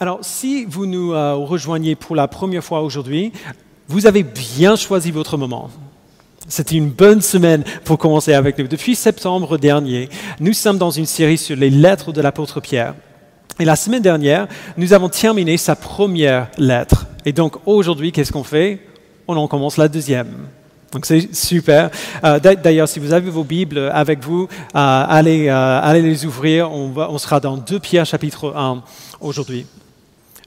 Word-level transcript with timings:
Alors, 0.00 0.20
si 0.22 0.64
vous 0.64 0.86
nous 0.86 1.12
euh, 1.12 1.34
rejoignez 1.34 1.96
pour 1.96 2.14
la 2.14 2.28
première 2.28 2.62
fois 2.62 2.82
aujourd'hui, 2.82 3.32
vous 3.88 4.06
avez 4.06 4.22
bien 4.22 4.76
choisi 4.76 5.10
votre 5.10 5.36
moment. 5.36 5.70
C'était 6.46 6.76
une 6.76 6.90
bonne 6.90 7.20
semaine 7.20 7.64
pour 7.84 7.98
commencer 7.98 8.32
avec 8.32 8.56
nous. 8.58 8.68
Depuis 8.68 8.94
septembre 8.94 9.58
dernier, 9.58 10.08
nous 10.38 10.52
sommes 10.52 10.78
dans 10.78 10.92
une 10.92 11.04
série 11.04 11.36
sur 11.36 11.56
les 11.56 11.68
lettres 11.68 12.12
de 12.12 12.20
l'apôtre 12.20 12.60
Pierre. 12.60 12.94
Et 13.58 13.64
la 13.64 13.74
semaine 13.74 14.00
dernière, 14.00 14.46
nous 14.76 14.92
avons 14.92 15.08
terminé 15.08 15.56
sa 15.56 15.74
première 15.74 16.46
lettre. 16.58 17.06
Et 17.24 17.32
donc 17.32 17.56
aujourd'hui, 17.66 18.12
qu'est-ce 18.12 18.30
qu'on 18.30 18.44
fait? 18.44 18.78
On 19.26 19.36
en 19.36 19.48
commence 19.48 19.78
la 19.78 19.88
deuxième. 19.88 20.46
Donc 20.92 21.06
c'est 21.06 21.34
super. 21.34 21.90
Euh, 22.22 22.38
d'ailleurs, 22.38 22.88
si 22.88 23.00
vous 23.00 23.12
avez 23.12 23.30
vos 23.30 23.42
Bibles 23.42 23.90
avec 23.92 24.22
vous, 24.22 24.44
euh, 24.76 25.04
allez, 25.08 26.02
les 26.02 26.24
ouvrir. 26.24 26.70
On, 26.70 26.92
on 26.96 27.18
sera 27.18 27.40
dans 27.40 27.56
2 27.56 27.80
Pierre 27.80 28.06
chapitre 28.06 28.54
1 28.54 28.84
aujourd'hui. 29.20 29.66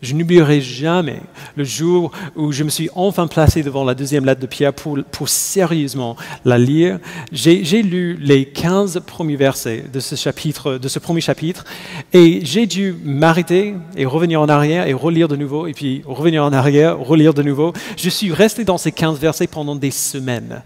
Je 0.01 0.15
n'oublierai 0.15 0.61
jamais 0.61 1.19
le 1.55 1.63
jour 1.63 2.11
où 2.35 2.51
je 2.51 2.63
me 2.63 2.69
suis 2.69 2.89
enfin 2.95 3.27
placé 3.27 3.61
devant 3.61 3.83
la 3.83 3.93
deuxième 3.93 4.25
lettre 4.25 4.41
de 4.41 4.47
Pierre 4.47 4.73
pour, 4.73 4.97
sérieusement 5.27 6.15
la 6.43 6.57
lire. 6.57 6.99
J'ai 7.31 7.83
lu 7.83 8.17
les 8.19 8.45
15 8.45 9.01
premiers 9.05 9.35
versets 9.35 9.85
de 9.93 9.99
ce, 9.99 10.15
chapitre, 10.15 10.79
de 10.79 10.87
ce 10.87 10.97
premier 10.97 11.21
chapitre 11.21 11.65
et 12.13 12.39
j'ai 12.43 12.65
dû 12.65 12.95
m'arrêter 13.03 13.75
et 13.95 14.05
revenir 14.05 14.41
en 14.41 14.49
arrière 14.49 14.87
et 14.87 14.93
relire 14.93 15.27
de 15.27 15.35
nouveau 15.35 15.67
et 15.67 15.73
puis 15.73 16.01
revenir 16.05 16.43
en 16.43 16.51
arrière, 16.51 16.99
relire 16.99 17.35
de 17.35 17.43
nouveau. 17.43 17.73
Je 17.95 18.09
suis 18.09 18.33
resté 18.33 18.63
dans 18.63 18.79
ces 18.79 18.91
15 18.91 19.19
versets 19.19 19.47
pendant 19.47 19.75
des 19.75 19.91
semaines. 19.91 20.63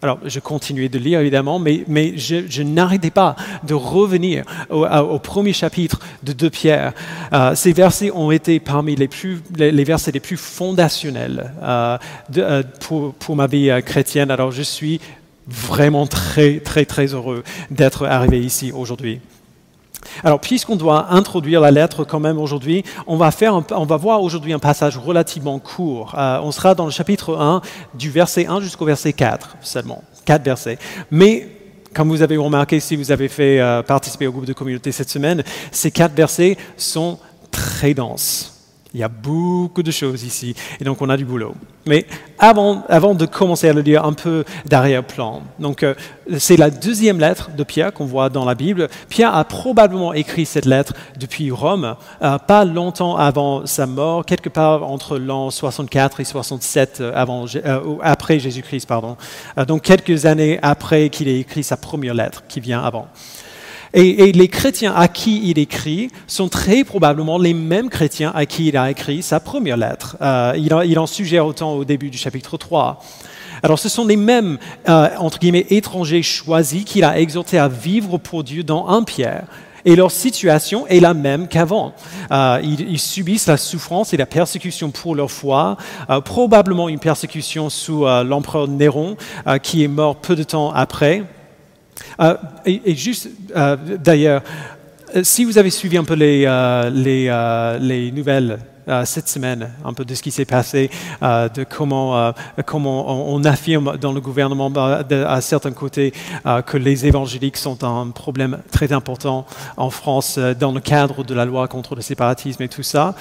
Alors, 0.00 0.20
je 0.24 0.38
continuais 0.38 0.88
de 0.88 0.98
lire, 0.98 1.18
évidemment, 1.20 1.58
mais, 1.58 1.84
je, 2.16 2.62
n'arrêtais 2.62 3.10
pas 3.10 3.34
de 3.64 3.74
revenir 3.74 4.44
au, 4.70 5.18
premier 5.18 5.52
chapitre 5.52 5.98
de 6.22 6.32
2 6.32 6.50
Pierre. 6.50 6.92
Euh, 7.32 7.54
ces 7.56 7.72
versets 7.72 8.12
ont 8.12 8.30
été 8.30 8.60
parmi 8.60 8.94
les, 8.94 9.84
versets 9.84 10.12
les 10.12 10.20
plus 10.20 10.36
fondationnels 10.36 11.52
euh, 11.62 11.98
euh, 12.36 12.62
pour, 12.80 13.12
pour, 13.14 13.34
ma 13.34 13.48
vie 13.48 13.70
chrétienne. 13.84 14.30
Alors, 14.30 14.52
je 14.52 14.62
suis 14.62 15.00
vraiment 15.48 16.06
très, 16.06 16.60
très, 16.60 16.84
très 16.84 17.06
heureux 17.06 17.42
d'être 17.70 18.06
arrivé 18.06 18.38
ici 18.38 18.70
aujourd'hui. 18.70 19.20
Alors, 20.24 20.40
puisqu'on 20.40 20.76
doit 20.76 21.12
introduire 21.12 21.60
la 21.60 21.70
lettre 21.70 22.04
quand 22.04 22.20
même 22.20 22.38
aujourd'hui, 22.38 22.84
on, 23.06 23.16
va 23.16 23.30
on 23.72 23.84
va 23.84 23.96
voir 23.96 24.22
aujourd'hui 24.22 24.52
un 24.52 24.58
passage 24.58 24.96
relativement 24.96 25.58
court. 25.58 26.14
Euh, 26.16 26.40
on 26.42 26.52
sera 26.52 26.74
dans 26.74 26.84
le 26.84 26.90
chapitre 26.90 27.36
1, 27.36 27.62
du 27.94 28.10
verset 28.10 28.46
1 28.46 28.60
jusqu'au 28.60 28.84
verset 28.84 29.12
4 29.12 29.56
seulement. 29.60 30.02
4 30.24 30.42
versets. 30.42 30.78
Mais, 31.10 31.48
comme 31.94 32.08
vous 32.08 32.22
avez 32.22 32.36
remarqué, 32.36 32.80
si 32.80 32.96
vous 32.96 33.12
avez 33.12 33.28
fait 33.28 33.60
euh, 33.60 33.82
participer 33.82 34.26
au 34.26 34.32
groupe 34.32 34.46
de 34.46 34.52
communauté 34.52 34.92
cette 34.92 35.10
semaine, 35.10 35.42
ces 35.70 35.90
4 35.90 36.14
versets 36.14 36.56
sont 36.76 37.18
très 37.50 37.94
denses. 37.94 38.57
Il 38.94 39.00
y 39.00 39.02
a 39.02 39.08
beaucoup 39.08 39.82
de 39.82 39.90
choses 39.90 40.22
ici, 40.22 40.54
et 40.80 40.84
donc 40.84 41.02
on 41.02 41.08
a 41.10 41.16
du 41.16 41.24
boulot. 41.24 41.54
Mais 41.88 42.06
avant, 42.38 43.14
de 43.14 43.26
commencer 43.26 43.68
à 43.68 43.72
le 43.72 43.82
dire, 43.82 44.04
un 44.04 44.12
peu 44.12 44.44
d'arrière-plan. 44.66 45.42
Donc, 45.58 45.82
euh, 45.82 45.94
c'est 46.38 46.58
la 46.58 46.70
deuxième 46.70 47.18
lettre 47.18 47.50
de 47.56 47.64
Pierre 47.64 47.94
qu'on 47.94 48.04
voit 48.04 48.28
dans 48.28 48.44
la 48.44 48.54
Bible. 48.54 48.88
Pierre 49.08 49.34
a 49.34 49.42
probablement 49.44 50.12
écrit 50.12 50.44
cette 50.44 50.66
lettre 50.66 50.92
depuis 51.18 51.50
Rome, 51.50 51.96
euh, 52.22 52.38
pas 52.38 52.66
longtemps 52.66 53.16
avant 53.16 53.64
sa 53.64 53.86
mort, 53.86 54.26
quelque 54.26 54.50
part 54.50 54.84
entre 54.84 55.18
l'an 55.18 55.50
64 55.50 56.20
et 56.20 56.24
67 56.24 56.98
euh, 57.00 57.12
avant, 57.14 57.46
après 58.02 58.38
Jésus-Christ, 58.38 58.86
pardon. 58.86 59.16
donc, 59.66 59.82
quelques 59.82 60.26
années 60.26 60.58
après 60.62 61.08
qu'il 61.08 61.28
ait 61.28 61.40
écrit 61.40 61.62
sa 61.62 61.78
première 61.78 62.14
lettre, 62.14 62.44
qui 62.48 62.60
vient 62.60 62.82
avant. 62.82 63.08
Et, 63.94 64.32
les 64.32 64.48
chrétiens 64.48 64.94
à 64.94 65.08
qui 65.08 65.48
il 65.48 65.58
écrit 65.58 66.10
sont 66.26 66.48
très 66.48 66.84
probablement 66.84 67.38
les 67.38 67.54
mêmes 67.54 67.88
chrétiens 67.88 68.32
à 68.34 68.44
qui 68.46 68.68
il 68.68 68.76
a 68.76 68.90
écrit 68.90 69.22
sa 69.22 69.40
première 69.40 69.76
lettre. 69.76 70.16
Euh, 70.20 70.52
il, 70.56 70.98
en, 70.98 71.06
suggère 71.06 71.46
autant 71.46 71.72
au 71.72 71.84
début 71.84 72.10
du 72.10 72.18
chapitre 72.18 72.56
3. 72.56 73.02
Alors 73.62 73.78
ce 73.78 73.88
sont 73.88 74.06
les 74.06 74.16
mêmes, 74.16 74.58
euh, 74.88 75.08
entre 75.18 75.38
guillemets, 75.38 75.66
étrangers 75.70 76.22
choisis 76.22 76.84
qu'il 76.84 77.02
a 77.02 77.18
exhortés 77.18 77.58
à 77.58 77.68
vivre 77.68 78.18
pour 78.18 78.44
Dieu 78.44 78.62
dans 78.62 78.88
un 78.88 79.02
Pierre. 79.02 79.46
Et 79.84 79.96
leur 79.96 80.10
situation 80.10 80.86
est 80.88 81.00
la 81.00 81.14
même 81.14 81.48
qu'avant. 81.48 81.94
Euh, 82.30 82.60
ils, 82.62 82.98
subissent 82.98 83.46
la 83.46 83.56
souffrance 83.56 84.12
et 84.12 84.18
la 84.18 84.26
persécution 84.26 84.90
pour 84.90 85.14
leur 85.14 85.30
foi, 85.30 85.78
probablement 86.24 86.88
une 86.88 86.98
persécution 86.98 87.70
sous 87.70 88.04
l'empereur 88.04 88.68
Néron, 88.68 89.16
qui 89.62 89.84
est 89.84 89.88
mort 89.88 90.16
peu 90.16 90.36
de 90.36 90.42
temps 90.42 90.72
après. 90.72 91.22
Euh, 92.20 92.36
et, 92.64 92.94
juste, 92.94 93.28
euh, 93.56 93.76
d'ailleurs, 94.02 94.42
euh, 95.16 95.22
si 95.22 95.44
vous 95.44 95.58
avez 95.58 95.70
suivi 95.70 95.96
un 95.96 96.04
peu 96.04 96.14
les, 96.14 96.44
les, 97.80 98.12
nouvelles 98.12 98.58
cette 99.04 99.28
semaine, 99.28 99.70
un 99.84 99.92
peu 99.92 100.06
de 100.06 100.14
ce 100.14 100.22
qui 100.22 100.30
s'est 100.30 100.46
passé, 100.46 100.88
de 101.20 101.64
comment, 101.64 102.32
comment 102.64 103.30
on, 103.34 103.44
affirme 103.44 103.98
dans 103.98 104.12
le 104.12 104.20
gouvernement 104.22 104.72
à 104.74 105.40
certains 105.42 105.72
côtés 105.72 106.14
que 106.64 106.78
les 106.78 107.04
évangéliques 107.04 107.58
sont 107.58 107.84
un 107.84 108.08
problème 108.08 108.60
très 108.70 108.94
important 108.94 109.44
en 109.76 109.90
France 109.90 110.38
dans 110.38 110.72
le 110.72 110.80
cadre 110.80 111.22
de 111.22 111.34
la 111.34 111.44
loi 111.44 111.68
contre 111.68 111.96
le 111.96 112.00
séparatisme 112.00 112.62
et 112.62 112.68
tout 112.68 112.82
ça 112.82 113.14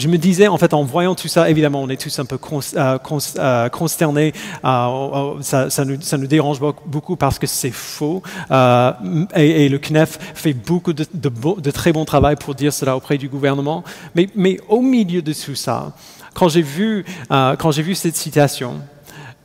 je 0.00 0.08
me 0.08 0.16
disais, 0.16 0.48
en 0.48 0.56
fait, 0.56 0.72
en 0.72 0.82
voyant 0.82 1.14
tout 1.14 1.28
ça, 1.28 1.50
évidemment, 1.50 1.82
on 1.82 1.88
est 1.90 2.00
tous 2.00 2.18
un 2.18 2.24
peu 2.24 2.38
euh, 2.52 2.98
euh, 3.38 3.68
consternés. 3.68 4.32
Euh, 4.64 5.34
ça, 5.42 5.84
nous, 5.84 6.26
dérange 6.26 6.58
beaucoup 6.86 7.16
parce 7.16 7.38
que 7.38 7.46
c'est 7.46 7.70
faux. 7.70 8.22
Et, 8.50 9.68
le 9.68 9.78
CNEF 9.78 10.18
fait 10.34 10.54
beaucoup 10.54 10.94
de, 10.94 11.70
très 11.70 11.92
bon 11.92 12.06
travail 12.06 12.36
pour 12.36 12.54
dire 12.54 12.72
cela 12.72 12.96
auprès 12.96 13.18
du 13.18 13.28
gouvernement. 13.28 13.84
Mais, 14.14 14.58
au 14.68 14.80
milieu 14.80 15.20
de 15.20 15.34
tout 15.34 15.54
ça, 15.54 15.92
quand 16.32 16.48
j'ai 16.48 16.62
vu, 16.62 17.04
cette 17.94 18.16
citation, 18.16 18.80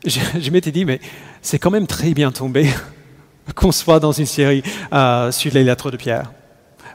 je 0.05 0.51
m'étais 0.51 0.71
dit, 0.71 0.85
mais 0.85 1.01
c'est 1.41 1.59
quand 1.59 1.71
même 1.71 1.87
très 1.87 2.13
bien 2.13 2.31
tombé 2.31 2.69
qu'on 3.55 3.73
soit 3.73 3.99
dans 3.99 4.13
une 4.13 4.25
série 4.25 4.63
sur 5.31 5.53
les 5.53 5.65
lettres 5.65 5.91
de 5.91 5.97
Pierre. 5.97 6.31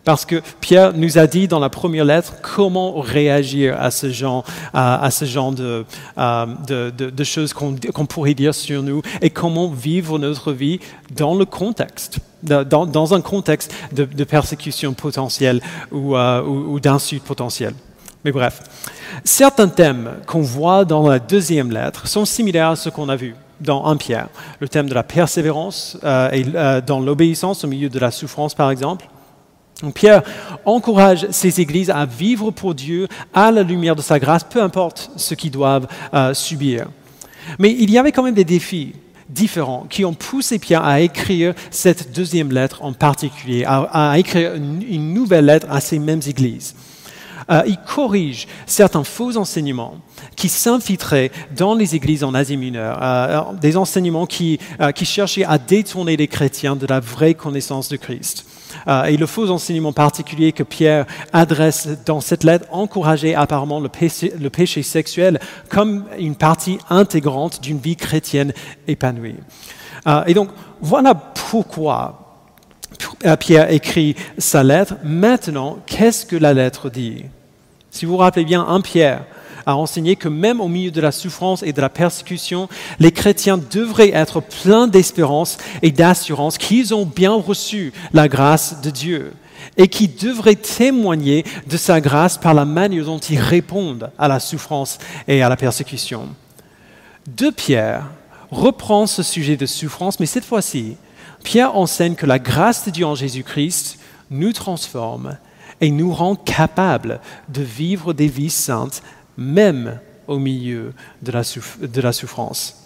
Parce 0.05 0.25
que 0.25 0.43
Pierre 0.61 0.93
nous 0.94 1.19
a 1.19 1.27
dit 1.27 1.47
dans 1.47 1.59
la 1.59 1.69
première 1.69 2.05
lettre 2.05 2.34
comment 2.43 3.00
réagir 3.00 3.77
à 3.81 3.91
ce 3.91 4.11
genre, 4.11 4.44
de, 4.75 5.84
choses 7.25 7.53
qu'on 7.53 8.06
pourrait 8.06 8.34
dire 8.34 8.55
sur 8.55 8.83
nous 8.83 9.03
et 9.21 9.31
comment 9.31 9.69
vivre 9.69 10.19
notre 10.19 10.53
vie 10.53 10.81
dans 11.15 11.34
le 11.34 11.44
contexte, 11.44 12.19
dans, 12.43 13.15
un 13.15 13.21
contexte 13.21 13.75
de, 13.93 14.25
persécution 14.25 14.94
potentielle 14.94 15.61
ou, 15.91 16.17
euh, 16.17 16.43
ou 16.43 16.81
d'insulte 16.81 17.25
potentielle. 17.25 17.75
Mais 18.25 18.32
bref, 18.32 18.61
certains 19.25 19.69
thèmes 19.69 20.11
qu'on 20.27 20.43
voit 20.43 20.84
dans 20.84 21.09
la 21.09 21.19
deuxième 21.19 21.71
lettre 21.71 22.06
sont 22.06 22.25
similaires 22.25 22.71
à 22.71 22.77
ce 22.77 22.91
qu'on 22.91 23.09
a 23.09 23.17
vu 23.17 23.34
dans 23.61 23.87
1 23.87 23.97
Pierre. 23.97 24.28
Le 24.61 24.69
thème 24.69 24.88
de 24.88 24.94
la 24.94 25.03
persévérance 25.03 25.99
euh, 26.05 26.31
et 26.31 26.44
euh, 26.55 26.81
dans 26.81 27.00
l'obéissance 27.00 27.65
au 27.65 27.69
milieu 27.69 27.88
de 27.88 27.99
la 27.99 28.11
souffrance, 28.11 28.55
par 28.55 28.71
exemple. 28.71 29.06
Pierre 29.95 30.23
encourage 30.67 31.27
ces 31.31 31.61
églises 31.61 31.91
à 31.91 32.05
vivre 32.05 32.51
pour 32.51 32.75
Dieu 32.75 33.09
à 33.33 33.51
la 33.51 33.63
lumière 33.63 33.97
de 33.97 34.03
sa 34.03 34.19
grâce, 34.19 34.45
peu 34.45 34.63
importe 34.63 35.11
ce 35.17 35.35
qu'ils 35.35 35.51
doivent 35.51 35.87
euh, 36.13 36.35
subir. 36.35 36.87
Mais 37.59 37.75
il 37.79 37.91
y 37.91 37.99
avait 37.99 38.13
quand 38.13 38.23
même 38.23 38.35
des 38.35 38.45
défis 38.45 38.93
différents 39.29 39.87
qui 39.89 40.05
ont 40.05 40.13
poussé 40.13 40.59
Pierre 40.59 40.85
à 40.85 41.01
écrire 41.01 41.55
cette 41.71 42.13
deuxième 42.13 42.53
lettre 42.53 42.83
en 42.83 42.93
particulier, 42.93 43.65
à, 43.67 44.19
écrire 44.19 44.55
une, 44.55 45.15
nouvelle 45.15 45.47
lettre 45.47 45.67
à 45.71 45.81
ces 45.81 45.99
mêmes 45.99 46.21
églises. 46.27 46.75
Euh, 47.51 47.62
il 47.67 47.79
corrige 47.79 48.47
certains 48.67 49.03
faux 49.03 49.37
enseignements 49.37 49.97
qui 50.37 50.49
s'infiltraient 50.49 51.33
dans 51.57 51.75
les 51.75 51.97
églises 51.97 52.23
en 52.23 52.35
Asie 52.35 52.57
mineure, 52.57 52.99
euh, 53.03 53.41
des 53.61 53.77
enseignements 53.77 54.27
qui, 54.27 54.59
qui 54.95 55.05
cherchaient 55.05 55.45
à 55.45 55.59
détourner 55.59 56.17
les 56.17 56.29
chrétiens 56.29 56.77
de 56.77 56.87
la 56.87 57.01
vraie 57.01 57.35
connaissance 57.35 57.89
de 57.89 57.97
Christ. 57.97 58.45
Euh, 58.88 59.04
et 59.04 59.16
le 59.16 59.26
faux 59.26 59.50
enseignement 59.50 59.92
particulier 59.92 60.53
que 60.53 60.62
Pierre 60.62 61.06
adresse 61.32 61.88
dans 62.06 62.20
cette 62.20 62.44
lettre 62.44 62.66
encourageait 62.70 63.34
apparemment 63.34 63.81
le 63.81 63.88
péché, 63.88 64.82
sexuel 64.82 65.40
comme 65.69 66.05
une 66.19 66.34
partie 66.34 66.78
intégrante 66.88 67.62
d'une 67.62 67.78
vie 67.78 67.96
chrétienne 67.96 68.52
épanouie. 68.88 69.37
Euh, 70.06 70.25
et 70.26 70.34
donc, 70.34 70.50
voilà 70.81 71.14
pourquoi 71.14 72.38
euh, 73.26 73.37
Pierre 73.37 73.70
écrit 73.70 74.17
sa 74.38 74.62
lettre. 74.62 74.94
Maintenant, 75.05 75.78
qu'est-ce 75.87 76.26
que 76.26 76.37
la 76.37 76.55
lettre 76.55 76.90
dit? 76.90 77.25
Si 77.90 78.05
vous 78.05 78.12
vous 78.12 78.19
rappelez 78.19 78.44
bien, 78.44 78.64
un 78.66 78.81
Pierre 78.81 79.25
a 79.70 79.76
enseigné 79.76 80.17
que 80.17 80.28
même 80.28 80.61
au 80.61 80.69
milieu 80.69 80.90
de 80.90 81.00
la 81.00 81.12
souffrance 81.12 81.62
et 81.62 81.72
de 81.72 81.81
la 81.81 81.88
persécution, 81.88 82.69
les 82.99 83.12
chrétiens 83.12 83.58
devraient 83.58 84.12
être 84.12 84.40
pleins 84.40 84.87
d'espérance 84.87 85.58
et 85.82 85.90
d'assurance 85.90 86.58
qu'ils 86.58 86.94
ont 86.94 87.06
bien 87.06 87.32
reçu 87.32 87.93
la 88.12 88.28
grâce 88.28 88.81
de 88.82 88.90
Dieu 88.90 89.32
et 89.76 89.88
qui 89.88 90.08
devraient 90.08 90.56
témoigner 90.56 91.44
de 91.67 91.76
sa 91.76 92.00
grâce 92.00 92.38
par 92.38 92.55
la 92.55 92.64
manière 92.64 93.05
dont 93.05 93.19
ils 93.19 93.38
répondent 93.38 94.11
à 94.19 94.28
la 94.28 94.40
souffrance 94.40 94.99
et 95.28 95.43
à 95.43 95.49
la 95.49 95.56
persécution. 95.56 96.28
De 97.26 97.50
Pierre 97.50 98.06
reprend 98.50 99.06
ce 99.06 99.23
sujet 99.23 99.56
de 99.56 99.66
souffrance, 99.66 100.19
mais 100.19 100.26
cette 100.26 100.44
fois-ci, 100.44 100.96
Pierre 101.44 101.76
enseigne 101.76 102.14
que 102.14 102.26
la 102.26 102.38
grâce 102.38 102.84
de 102.84 102.90
Dieu 102.90 103.06
en 103.06 103.14
Jésus-Christ 103.14 103.99
nous 104.31 104.52
transforme 104.52 105.37
et 105.81 105.90
nous 105.90 106.12
rend 106.12 106.34
capables 106.34 107.20
de 107.49 107.62
vivre 107.62 108.12
des 108.12 108.26
vies 108.26 108.50
saintes, 108.50 109.02
même 109.40 109.98
au 110.28 110.38
milieu 110.38 110.92
de 111.22 111.32
la, 111.32 111.42
de 111.82 112.00
la 112.00 112.12
souffrance. 112.12 112.76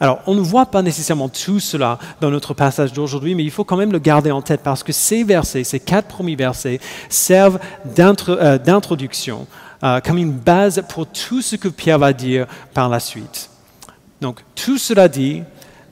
Alors, 0.00 0.20
on 0.26 0.34
ne 0.34 0.40
voit 0.40 0.66
pas 0.66 0.82
nécessairement 0.82 1.28
tout 1.28 1.60
cela 1.60 1.96
dans 2.20 2.30
notre 2.30 2.54
passage 2.54 2.92
d'aujourd'hui, 2.92 3.36
mais 3.36 3.44
il 3.44 3.52
faut 3.52 3.62
quand 3.62 3.76
même 3.76 3.92
le 3.92 4.00
garder 4.00 4.32
en 4.32 4.42
tête 4.42 4.62
parce 4.64 4.82
que 4.82 4.90
ces 4.90 5.22
versets, 5.22 5.62
ces 5.62 5.78
quatre 5.78 6.08
premiers 6.08 6.34
versets, 6.34 6.80
servent 7.08 7.60
euh, 8.00 8.58
d'introduction, 8.58 9.46
euh, 9.84 10.00
comme 10.00 10.18
une 10.18 10.32
base 10.32 10.82
pour 10.88 11.06
tout 11.06 11.40
ce 11.40 11.54
que 11.54 11.68
Pierre 11.68 12.00
va 12.00 12.12
dire 12.12 12.48
par 12.74 12.88
la 12.88 12.98
suite. 12.98 13.48
Donc, 14.20 14.40
tout 14.56 14.78
cela 14.78 15.06
dit, 15.06 15.44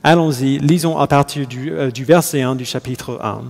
allons-y, 0.03 0.57
lisons 0.59 0.97
à 0.97 1.07
partir 1.07 1.47
du, 1.47 1.71
euh, 1.71 1.89
du 1.89 2.03
verset 2.03 2.41
1 2.41 2.55
du 2.55 2.65
chapitre 2.65 3.17
1. 3.23 3.43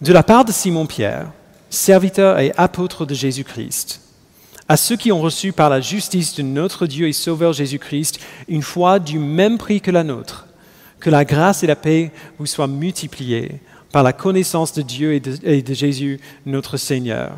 De 0.00 0.12
la 0.14 0.22
part 0.22 0.46
de 0.46 0.52
Simon-Pierre, 0.52 1.26
serviteur 1.68 2.38
et 2.38 2.54
apôtre 2.56 3.04
de 3.04 3.12
Jésus-Christ, 3.12 4.00
à 4.70 4.76
ceux 4.76 4.94
qui 4.94 5.10
ont 5.10 5.20
reçu 5.20 5.50
par 5.50 5.68
la 5.68 5.80
justice 5.80 6.36
de 6.36 6.42
notre 6.42 6.86
Dieu 6.86 7.08
et 7.08 7.12
Sauveur 7.12 7.52
Jésus-Christ 7.52 8.20
une 8.46 8.62
foi 8.62 9.00
du 9.00 9.18
même 9.18 9.58
prix 9.58 9.80
que 9.80 9.90
la 9.90 10.04
nôtre. 10.04 10.46
Que 11.00 11.10
la 11.10 11.24
grâce 11.24 11.64
et 11.64 11.66
la 11.66 11.74
paix 11.74 12.12
vous 12.38 12.46
soient 12.46 12.68
multipliées 12.68 13.60
par 13.90 14.04
la 14.04 14.12
connaissance 14.12 14.72
de 14.72 14.82
Dieu 14.82 15.12
et 15.12 15.18
de, 15.62 15.74
Jésus, 15.74 16.20
notre 16.46 16.76
Seigneur. 16.76 17.32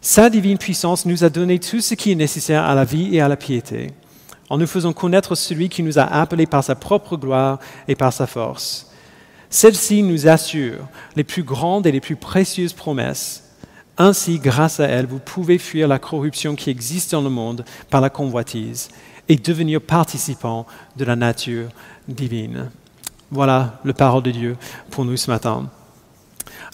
Sa 0.00 0.30
divine 0.30 0.56
puissance 0.56 1.04
nous 1.04 1.24
a 1.24 1.28
donné 1.28 1.58
tout 1.58 1.82
ce 1.82 1.92
qui 1.92 2.12
est 2.12 2.14
nécessaire 2.14 2.64
à 2.64 2.74
la 2.74 2.86
vie 2.86 3.14
et 3.14 3.20
à 3.20 3.28
la 3.28 3.36
piété, 3.36 3.90
en 4.48 4.56
nous 4.56 4.66
faisant 4.66 4.94
connaître 4.94 5.34
celui 5.34 5.68
qui 5.68 5.82
nous 5.82 5.98
a 5.98 6.04
appelés 6.04 6.46
par 6.46 6.64
sa 6.64 6.74
propre 6.74 7.18
gloire 7.18 7.58
et 7.86 7.96
par 7.96 8.14
sa 8.14 8.26
force. 8.26 8.90
Celle-ci 9.50 10.02
nous 10.02 10.26
assure 10.26 10.88
les 11.16 11.24
plus 11.24 11.42
grandes 11.42 11.86
et 11.86 11.92
les 11.92 12.00
plus 12.00 12.16
précieuses 12.16 12.72
promesses 12.72 13.43
ainsi, 13.96 14.38
grâce 14.38 14.80
à 14.80 14.86
elle, 14.86 15.06
vous 15.06 15.20
pouvez 15.20 15.58
fuir 15.58 15.86
la 15.86 15.98
corruption 15.98 16.56
qui 16.56 16.70
existe 16.70 17.12
dans 17.12 17.22
le 17.22 17.30
monde 17.30 17.64
par 17.90 18.00
la 18.00 18.10
convoitise 18.10 18.88
et 19.28 19.36
devenir 19.36 19.80
participant 19.80 20.66
de 20.96 21.04
la 21.04 21.16
nature 21.16 21.68
divine. 22.08 22.70
Voilà 23.30 23.80
le 23.84 23.92
parole 23.92 24.22
de 24.22 24.30
Dieu 24.32 24.56
pour 24.90 25.04
nous 25.04 25.16
ce 25.16 25.30
matin. 25.30 25.70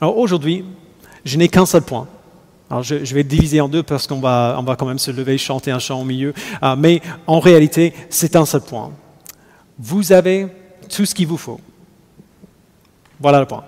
Alors 0.01 0.17
aujourd'hui, 0.17 0.65
je 1.25 1.37
n'ai 1.37 1.49
qu'un 1.49 1.67
seul 1.67 1.83
point. 1.83 2.09
Alors 2.71 2.83
je, 2.83 3.15
vais 3.15 3.25
diviser 3.25 3.61
en 3.61 3.69
deux 3.69 3.83
parce 3.83 4.07
qu'on 4.07 4.21
va, 4.21 4.57
on 4.59 4.63
va 4.63 4.77
quand 4.77 4.87
même 4.87 4.99
se 4.99 5.11
lever, 5.11 5.37
chanter 5.37 5.71
un 5.71 5.79
chant 5.79 6.01
au 6.01 6.05
milieu. 6.05 6.33
Ah, 6.63 6.77
mais 6.77 7.03
en 7.27 7.41
réalité, 7.41 7.93
c'est 8.09 8.37
un 8.37 8.47
seul 8.47 8.63
point. 8.63 8.93
Vous 9.79 10.13
avez 10.13 10.49
tout 10.89 11.05
ce 11.05 11.15
qu'il 11.15 11.27
vous 11.27 11.37
faut. 11.37 11.61
Voilà 13.19 13.41
le 13.41 13.47
point. 13.47 13.65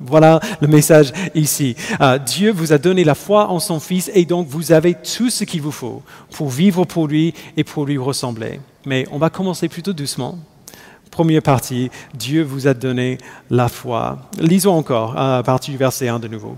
Voilà 0.00 0.40
le 0.60 0.66
message 0.66 1.12
ici. 1.34 1.76
Euh, 2.00 2.18
Dieu 2.18 2.50
vous 2.52 2.72
a 2.72 2.78
donné 2.78 3.04
la 3.04 3.14
foi 3.14 3.48
en 3.48 3.60
son 3.60 3.80
Fils 3.80 4.10
et 4.14 4.24
donc 4.24 4.48
vous 4.48 4.72
avez 4.72 4.94
tout 4.94 5.28
ce 5.28 5.44
qu'il 5.44 5.60
vous 5.60 5.70
faut 5.70 6.02
pour 6.32 6.48
vivre 6.48 6.84
pour 6.86 7.06
lui 7.06 7.34
et 7.56 7.64
pour 7.64 7.84
lui 7.84 7.98
ressembler. 7.98 8.60
Mais 8.86 9.06
on 9.12 9.18
va 9.18 9.28
commencer 9.28 9.68
plutôt 9.68 9.92
doucement. 9.92 10.38
Première 11.10 11.42
partie, 11.42 11.90
Dieu 12.14 12.42
vous 12.42 12.66
a 12.66 12.72
donné 12.72 13.18
la 13.50 13.68
foi. 13.68 14.18
Lisons 14.38 14.74
encore 14.74 15.18
à 15.18 15.42
partir 15.42 15.72
du 15.72 15.78
verset 15.78 16.08
1 16.08 16.18
de 16.18 16.28
nouveau. 16.28 16.56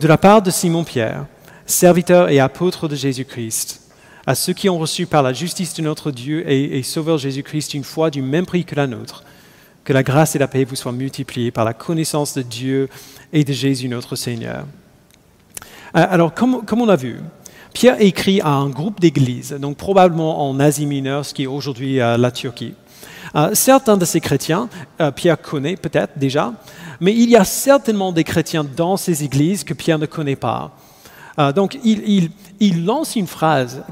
De 0.00 0.08
la 0.08 0.16
part 0.16 0.40
de 0.40 0.50
Simon-Pierre, 0.50 1.26
serviteur 1.66 2.30
et 2.30 2.40
apôtre 2.40 2.88
de 2.88 2.94
Jésus-Christ, 2.94 3.82
à 4.26 4.34
ceux 4.34 4.52
qui 4.52 4.68
ont 4.68 4.78
reçu 4.78 5.06
par 5.06 5.22
la 5.22 5.32
justice 5.32 5.74
de 5.74 5.82
notre 5.82 6.10
Dieu 6.10 6.48
et, 6.48 6.78
et 6.78 6.82
Sauveur 6.82 7.18
Jésus-Christ 7.18 7.74
une 7.74 7.84
foi 7.84 8.10
du 8.10 8.22
même 8.22 8.46
prix 8.46 8.64
que 8.64 8.76
la 8.76 8.86
nôtre, 8.86 9.24
que 9.84 9.92
la 9.92 10.02
grâce 10.02 10.36
et 10.36 10.38
la 10.38 10.48
paix 10.48 10.64
vous 10.64 10.76
soient 10.76 10.92
multipliées 10.92 11.50
par 11.50 11.64
la 11.64 11.72
connaissance 11.72 12.34
de 12.34 12.42
Dieu 12.42 12.88
et 13.32 13.44
de 13.44 13.52
Jésus 13.52 13.88
notre 13.88 14.16
Seigneur. 14.16 14.64
Euh, 15.96 16.06
alors, 16.08 16.32
comme, 16.34 16.62
on 16.80 16.88
a 16.88 16.96
vu, 16.96 17.20
Pierre 17.72 17.96
écrit 18.00 18.40
à 18.40 18.50
un 18.50 18.68
groupe 18.68 19.00
d'églises, 19.00 19.56
donc 19.58 19.76
probablement 19.76 20.48
en 20.48 20.58
Asie 20.60 20.86
mineure, 20.86 21.24
ce 21.24 21.34
qui 21.34 21.44
est 21.44 21.46
aujourd'hui 21.46 22.00
euh, 22.00 22.16
la 22.16 22.30
Turquie. 22.30 22.74
Euh, 23.34 23.50
certains 23.54 23.96
de 23.96 24.04
ces 24.04 24.20
chrétiens, 24.20 24.68
Pierre 25.16 25.40
connaît 25.40 25.76
peut-être 25.76 26.18
déjà, 26.18 26.52
mais 27.00 27.14
il 27.14 27.30
y 27.30 27.36
a 27.36 27.44
certainement 27.44 28.12
des 28.12 28.24
chrétiens 28.24 28.64
dans 28.64 28.96
ces 28.96 29.24
églises 29.24 29.64
que 29.64 29.74
Pierre 29.74 29.98
ne 29.98 30.06
connaît 30.06 30.36
pas. 30.36 30.70
donc 31.54 31.78
il, 31.82 32.30
lance 32.84 33.16
une 33.16 33.26
phrase 33.26 33.82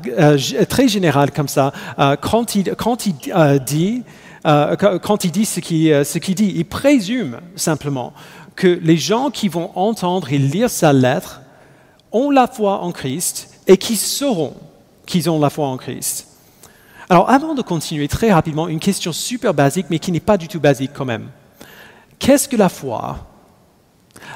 très 0.69 0.88
générale 0.88 1.31
comme 1.31 1.48
ça 1.48 1.72
quand 2.20 2.54
il, 2.54 2.75
quand 2.76 3.06
il 3.06 3.14
dit 3.64 4.02
euh, 4.46 4.76
quand 4.76 5.25
il 5.25 5.31
dit 5.31 5.48
euh, 5.92 6.04
ce 6.04 6.19
qu'il 6.19 6.34
dit. 6.34 6.52
Il 6.56 6.64
présume 6.64 7.40
simplement 7.56 8.12
que 8.56 8.66
les 8.82 8.96
gens 8.96 9.31
qui 9.31 9.48
vont 9.48 9.70
entendre 9.75 10.32
et 10.32 10.38
lire 10.38 10.70
sa 10.70 10.92
lettre 10.92 11.42
ont 12.12 12.31
la 12.31 12.46
foi 12.46 12.81
en 12.81 12.92
Christ 12.92 13.50
et 13.66 13.76
qui 13.76 13.96
sauront 13.96 14.54
qu'ils 15.06 15.31
ont 15.31 15.38
la 15.38 15.50
foi 15.50 15.66
en 15.69 15.76
Christ. 15.76 16.26
Alors 17.08 17.28
avant 17.31 17.54
de 17.54 17.62
continuer 17.62 18.08
très 18.08 18.32
rapidement, 18.32 18.69
une 18.69 18.81
question 18.81 19.12
super 19.12 19.54
basique 19.54 19.87
mais 19.90 19.98
qui 19.98 20.12
n'est 20.12 20.20
pas 20.20 20.37
du 20.37 20.48
tout 20.48 20.60
basique 20.60 20.92
quand 20.94 21.04
même. 21.04 21.28
Qu'est-ce 22.19 22.48
que 22.48 22.56
la 22.56 22.69
foi? 22.69 23.26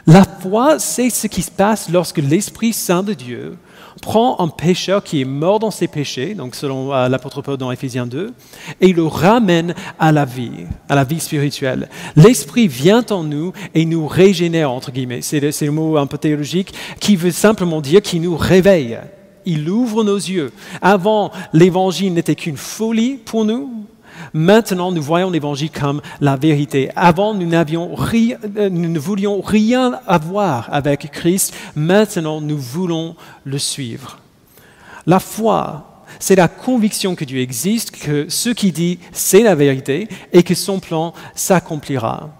La 0.06 0.25
foi, 0.25 0.79
c'est 0.79 1.11
ce 1.11 1.27
qui 1.27 1.43
se 1.43 1.51
passe 1.51 1.89
lorsque 1.89 2.19
l'Esprit 2.19 2.73
Saint 2.73 3.03
de 3.03 3.15
Dieu 3.15 3.59
prend 4.02 4.41
un 4.41 4.49
pécheur 4.49 5.02
qui 5.02 5.20
est 5.20 5.25
mort 5.25 5.58
dans 5.58 5.70
ses 5.70 5.88
péchés, 5.88 6.35
donc 6.35 6.55
selon 6.55 6.93
euh, 6.93 7.08
l'apôtre 7.08 7.43
Paul 7.43 7.56
dans 7.56 7.70
Éphésiens 7.70 8.06
2, 8.06 8.32
et 8.81 8.88
il 8.88 8.96
le 8.96 9.06
ramène 9.06 9.75
à 9.99 10.12
la 10.12 10.25
vie, 10.25 10.67
à 10.88 10.94
la 10.94 11.05
vie 11.05 11.20
spirituelle. 11.20 11.88
L'Esprit 12.17 12.69
vient 12.69 13.05
en 13.11 13.23
nous 13.23 13.52
et 13.75 13.85
nous 13.85 14.06
régénère, 14.06 14.70
entre 14.70 14.93
guillemets. 14.93 15.23
C'est 15.23 15.41
le, 15.41 15.50
le 15.61 15.70
mot 15.70 15.96
un 15.96 16.06
peu 16.06 16.19
théologique 16.19 16.75
qui 17.00 17.17
veut 17.17 17.31
simplement 17.31 17.81
dire 17.81 18.02
qu'il 18.02 18.23
nous 18.23 18.37
réveille. 18.37 18.99
Il 19.46 19.69
ouvre 19.69 20.05
nos 20.05 20.17
yeux. 20.17 20.52
Avant, 20.81 21.31
l'évangile 21.52 22.14
n'était 22.14 22.35
qu'une 22.35 22.56
folie 22.56 23.19
pour 23.25 23.44
nous, 23.44 23.85
Maintenant, 24.37 24.91
nous 24.91 25.01
voyons 25.01 25.31
l'Évangile 25.31 25.71
comme 25.71 26.03
la 26.21 26.35
vérité. 26.35 26.91
Avant, 26.97 27.35
nous, 27.35 27.49
euh, 27.55 28.69
nous 28.69 28.89
ne 28.89 28.99
voulions 28.99 29.41
rien 29.41 30.01
avoir 30.09 30.69
avec 30.73 31.09
Christ. 31.13 31.55
Maintenant, 31.77 32.41
nous 32.41 32.59
voulons 32.59 33.15
le 33.45 33.59
suivre. 33.59 34.19
La 35.07 35.21
foi, 35.21 36.05
c'est 36.19 36.35
la 36.35 36.49
conviction 36.49 37.15
que 37.15 37.25
Dieu 37.25 37.39
existe, 37.39 37.93
que 37.93 38.27
ce 38.29 38.51
qu'il 38.51 38.73
dit, 38.73 38.99
c'est 39.13 39.43
la 39.45 39.55
vérité 39.55 40.09
et 40.33 40.43
que 40.43 40.57
son 40.57 40.81
plan 40.81 41.15
s'accomplira. 41.37 42.31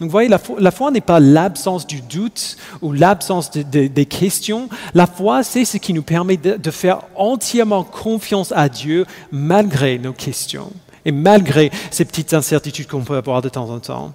Donc, 0.00 0.08
vous 0.08 0.12
voyez, 0.12 0.28
la 0.28 0.70
foi, 0.72 0.90
n'est 0.90 1.00
pas 1.00 1.20
l'absence 1.20 1.86
du 1.86 2.00
doute 2.00 2.56
ou 2.82 2.90
l'absence 2.90 3.52
des 3.52 4.06
questions. 4.06 4.68
La 4.92 5.06
foi, 5.06 5.44
c'est 5.44 5.64
ce 5.64 5.76
qui 5.76 5.92
nous 5.92 6.02
permet 6.02 6.36
de 6.36 6.70
faire 6.72 7.02
entièrement 7.14 7.84
confiance 7.84 8.50
à 8.50 8.68
Dieu 8.68 9.06
malgré 9.30 10.00
nos 10.00 10.12
questions 10.12 10.72
et 11.04 11.12
malgré 11.12 11.70
ces 11.90 12.04
petites 12.04 12.34
incertitudes 12.34 12.86
qu'on 12.86 13.02
peut 13.02 13.16
avoir 13.16 13.42
de 13.42 13.48
temps 13.48 13.70
en 13.70 13.78
temps. 13.78 14.12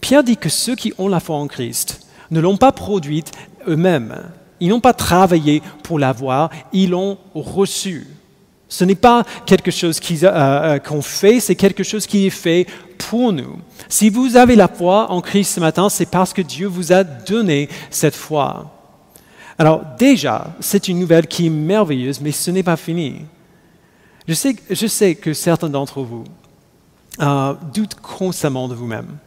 Pierre 0.00 0.24
dit 0.24 0.36
que 0.36 0.48
ceux 0.48 0.74
qui 0.74 0.92
ont 0.98 1.08
la 1.08 1.20
foi 1.20 1.36
en 1.36 1.46
Christ 1.46 2.06
ne 2.30 2.40
l'ont 2.40 2.56
pas 2.56 2.72
produite 2.72 3.32
eux-mêmes. 3.68 4.16
Ils 4.60 4.68
n'ont 4.68 4.80
pas 4.80 4.94
travaillé 4.94 5.62
pour 5.82 5.98
l'avoir, 5.98 6.50
ils 6.72 6.90
l'ont 6.90 7.18
reçue. 7.34 8.06
Ce 8.68 8.84
n'est 8.84 8.94
pas 8.94 9.24
quelque 9.44 9.70
chose 9.70 10.00
euh, 10.22 10.24
euh, 10.24 10.78
qu'on 10.78 11.02
fait, 11.02 11.40
c'est 11.40 11.56
quelque 11.56 11.82
chose 11.84 12.06
qui 12.06 12.26
est 12.26 12.30
fait 12.30 12.66
pour 12.96 13.32
nous. 13.32 13.58
Si 13.88 14.08
vous 14.08 14.36
avez 14.36 14.56
la 14.56 14.68
foi 14.68 15.10
en 15.10 15.20
Christ 15.20 15.54
ce 15.54 15.60
matin, 15.60 15.88
c'est 15.88 16.06
parce 16.06 16.32
que 16.32 16.42
Dieu 16.42 16.68
vous 16.68 16.92
a 16.92 17.04
donné 17.04 17.68
cette 17.90 18.16
foi. 18.16 18.72
Alors 19.58 19.82
déjà, 19.98 20.54
c'est 20.60 20.88
une 20.88 20.98
nouvelle 20.98 21.26
qui 21.26 21.46
est 21.46 21.50
merveilleuse, 21.50 22.20
mais 22.20 22.32
ce 22.32 22.50
n'est 22.50 22.62
pas 22.62 22.76
fini. 22.76 23.26
Je 24.28 24.34
sais, 24.34 25.14
que 25.14 25.34
certains 25.34 25.68
d'entre 25.68 26.02
vous 26.02 26.24
euh, 27.20 27.54
doutent 27.74 27.96
constamment 27.96 28.68
de 28.68 28.74
vous-même. 28.74 29.18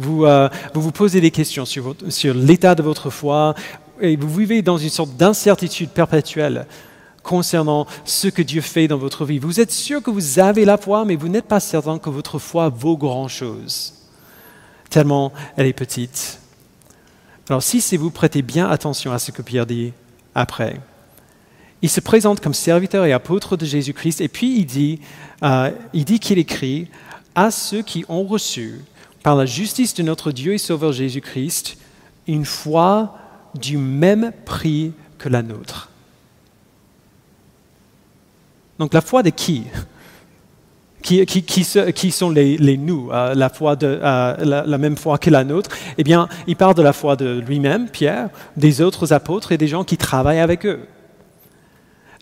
Euh, 0.00 0.48
vous, 0.74 0.80
vous, 0.80 0.92
posez 0.92 1.20
des 1.20 1.30
questions 1.30 1.64
sur, 1.64 1.94
sur 2.08 2.34
l'état 2.34 2.74
de 2.74 2.82
votre 2.82 3.10
foi 3.10 3.54
et 4.00 4.16
vous 4.16 4.34
vivez 4.34 4.62
dans 4.62 4.78
une 4.78 4.88
sorte 4.88 5.16
d'incertitude 5.16 5.90
perpétuelle 5.90 6.66
concernant 7.22 7.86
ce 8.04 8.28
que 8.28 8.42
Dieu 8.42 8.60
fait 8.60 8.88
dans 8.88 8.96
votre 8.96 9.24
vie. 9.24 9.38
Vous 9.38 9.60
êtes 9.60 9.70
sûr 9.70 10.02
que 10.02 10.10
vous 10.10 10.38
avez 10.38 10.64
la 10.64 10.76
foi, 10.76 11.04
mais 11.04 11.16
vous 11.16 11.28
n'êtes 11.28 11.46
pas 11.46 11.60
certain 11.60 11.98
que 11.98 12.10
votre 12.10 12.38
foi 12.38 12.68
vaut 12.68 12.96
grand-chose, 12.96 13.94
tellement 14.90 15.32
elle 15.56 15.66
est 15.66 15.72
petite. 15.72 16.40
Alors 17.48 17.62
si 17.62 17.80
c'est 17.80 17.96
vous, 17.96 18.10
prêtez 18.10 18.42
bien 18.42 18.68
attention 18.68 19.12
à 19.12 19.18
ce 19.18 19.30
que 19.30 19.42
Pierre 19.42 19.66
dit 19.66 19.92
après 20.34 20.80
il 21.82 21.90
se 21.90 22.00
présente 22.00 22.40
comme 22.40 22.54
serviteur 22.54 23.04
et 23.04 23.12
apôtre 23.12 23.56
de 23.56 23.66
Jésus-Christ, 23.66 24.20
et 24.20 24.28
puis 24.28 24.56
il 24.56 24.66
dit, 24.66 25.00
euh, 25.42 25.70
il 25.92 26.04
dit 26.04 26.20
qu'il 26.20 26.38
écrit 26.38 26.88
à 27.34 27.50
ceux 27.50 27.82
qui 27.82 28.04
ont 28.08 28.24
reçu, 28.24 28.80
par 29.22 29.36
la 29.36 29.46
justice 29.46 29.94
de 29.94 30.02
notre 30.02 30.32
Dieu 30.32 30.54
et 30.54 30.58
Sauveur 30.58 30.92
Jésus-Christ, 30.92 31.76
une 32.26 32.44
foi 32.44 33.16
du 33.54 33.76
même 33.76 34.32
prix 34.44 34.92
que 35.18 35.28
la 35.28 35.42
nôtre. 35.42 35.90
Donc 38.78 38.94
la 38.94 39.00
foi 39.00 39.22
de 39.22 39.30
qui? 39.30 39.64
Qui, 41.02 41.26
qui, 41.26 42.10
sont 42.12 42.30
les, 42.30 42.76
nous, 42.76 43.10
euh, 43.10 43.34
la, 43.34 43.48
foi 43.48 43.74
de, 43.74 43.98
euh, 44.00 44.64
la, 44.66 44.78
même 44.78 44.96
foi 44.96 45.18
que 45.18 45.30
la 45.30 45.42
nôtre, 45.42 45.70
eh 45.98 46.04
bien, 46.04 46.28
il 46.46 46.54
parle 46.54 46.74
de 46.74 46.82
la 46.82 46.92
foi 46.92 47.16
de 47.16 47.42
lui-même, 47.44 47.88
Pierre, 47.88 48.28
des 48.56 48.80
autres 48.80 49.12
apôtres 49.12 49.50
et 49.50 49.58
des 49.58 49.66
gens 49.66 49.82
qui 49.82 49.96
travaillent 49.96 50.38
avec 50.38 50.64
eux. 50.64 50.80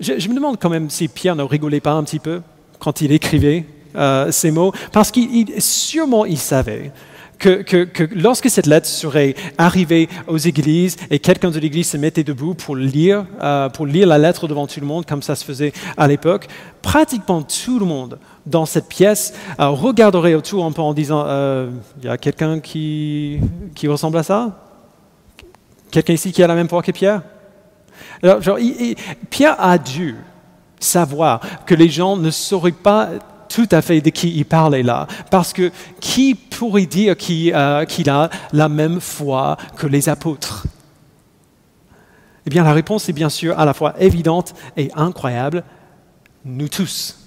Je, 0.00 0.28
me 0.28 0.34
demande 0.34 0.58
quand 0.58 0.70
même 0.70 0.88
si 0.88 1.08
Pierre 1.08 1.36
ne 1.36 1.42
rigolait 1.42 1.80
pas 1.80 1.92
un 1.92 2.02
petit 2.04 2.18
peu 2.18 2.40
quand 2.78 3.02
il 3.02 3.12
écrivait 3.12 3.66
euh, 3.96 4.32
ces 4.32 4.50
mots, 4.50 4.72
parce 4.92 5.10
qu'il 5.10 5.60
sûrement 5.60 6.24
il 6.24 6.38
savait 6.38 6.90
que, 7.38 7.88
lorsque 8.14 8.48
cette 8.48 8.66
lettre 8.66 8.86
serait 8.86 9.34
arrivée 9.58 10.08
aux 10.26 10.38
églises 10.38 10.96
et 11.10 11.18
quelqu'un 11.18 11.50
de 11.50 11.58
l'église 11.58 11.90
se 11.90 11.96
mettait 11.96 12.24
debout 12.24 12.54
pour 12.54 12.76
lire, 12.76 13.26
euh, 13.42 13.68
pour 13.68 13.86
lire 13.86 14.06
la 14.06 14.18
lettre 14.18 14.48
devant 14.48 14.66
tout 14.66 14.80
le 14.80 14.86
monde, 14.86 15.04
comme 15.04 15.22
ça 15.22 15.34
se 15.34 15.44
faisait 15.44 15.72
à 15.96 16.08
l'époque, 16.08 16.48
pratiquement 16.80 17.42
tout 17.42 17.78
le 17.78 17.86
monde 17.86 18.18
dans 18.46 18.64
cette 18.64 18.88
pièce 18.88 19.34
euh, 19.58 19.68
regarderait 19.68 20.34
autour 20.34 20.64
un 20.64 20.72
peu 20.72 20.82
en 20.82 20.94
disant 20.94 21.26
Il 22.00 22.06
y 22.06 22.08
a 22.08 22.16
quelqu'un 22.16 22.60
qui, 22.60 23.38
qui 23.74 23.86
ressemble 23.86 24.16
à 24.16 24.22
ça? 24.22 24.66
Quelqu'un 25.90 26.14
ici 26.14 26.32
qui 26.32 26.42
a 26.42 26.46
la 26.46 26.54
même 26.54 26.68
foi 26.68 26.82
que 26.82 26.92
Pierre? 26.92 27.22
Pierre 29.30 29.56
a 29.58 29.78
dû 29.78 30.16
savoir 30.78 31.40
que 31.66 31.74
les 31.74 31.88
gens 31.88 32.16
ne 32.16 32.30
sauraient 32.30 32.72
pas 32.72 33.10
tout 33.48 33.68
à 33.70 33.82
fait 33.82 34.00
de 34.00 34.10
qui 34.10 34.30
il 34.36 34.44
parlait 34.44 34.82
là. 34.82 35.06
Parce 35.30 35.52
que 35.52 35.70
qui 36.00 36.34
pourrait 36.34 36.86
dire 36.86 37.16
euh, 37.30 37.84
qu'il 37.84 38.10
a 38.10 38.30
la 38.52 38.68
même 38.68 39.00
foi 39.00 39.56
que 39.76 39.86
les 39.86 40.08
apôtres? 40.08 40.66
Eh 42.46 42.50
bien, 42.50 42.64
la 42.64 42.72
réponse 42.72 43.08
est 43.08 43.12
bien 43.12 43.28
sûr 43.28 43.58
à 43.58 43.64
la 43.64 43.74
fois 43.74 43.94
évidente 44.00 44.54
et 44.76 44.90
incroyable. 44.94 45.64
Nous 46.44 46.68
tous. 46.68 47.18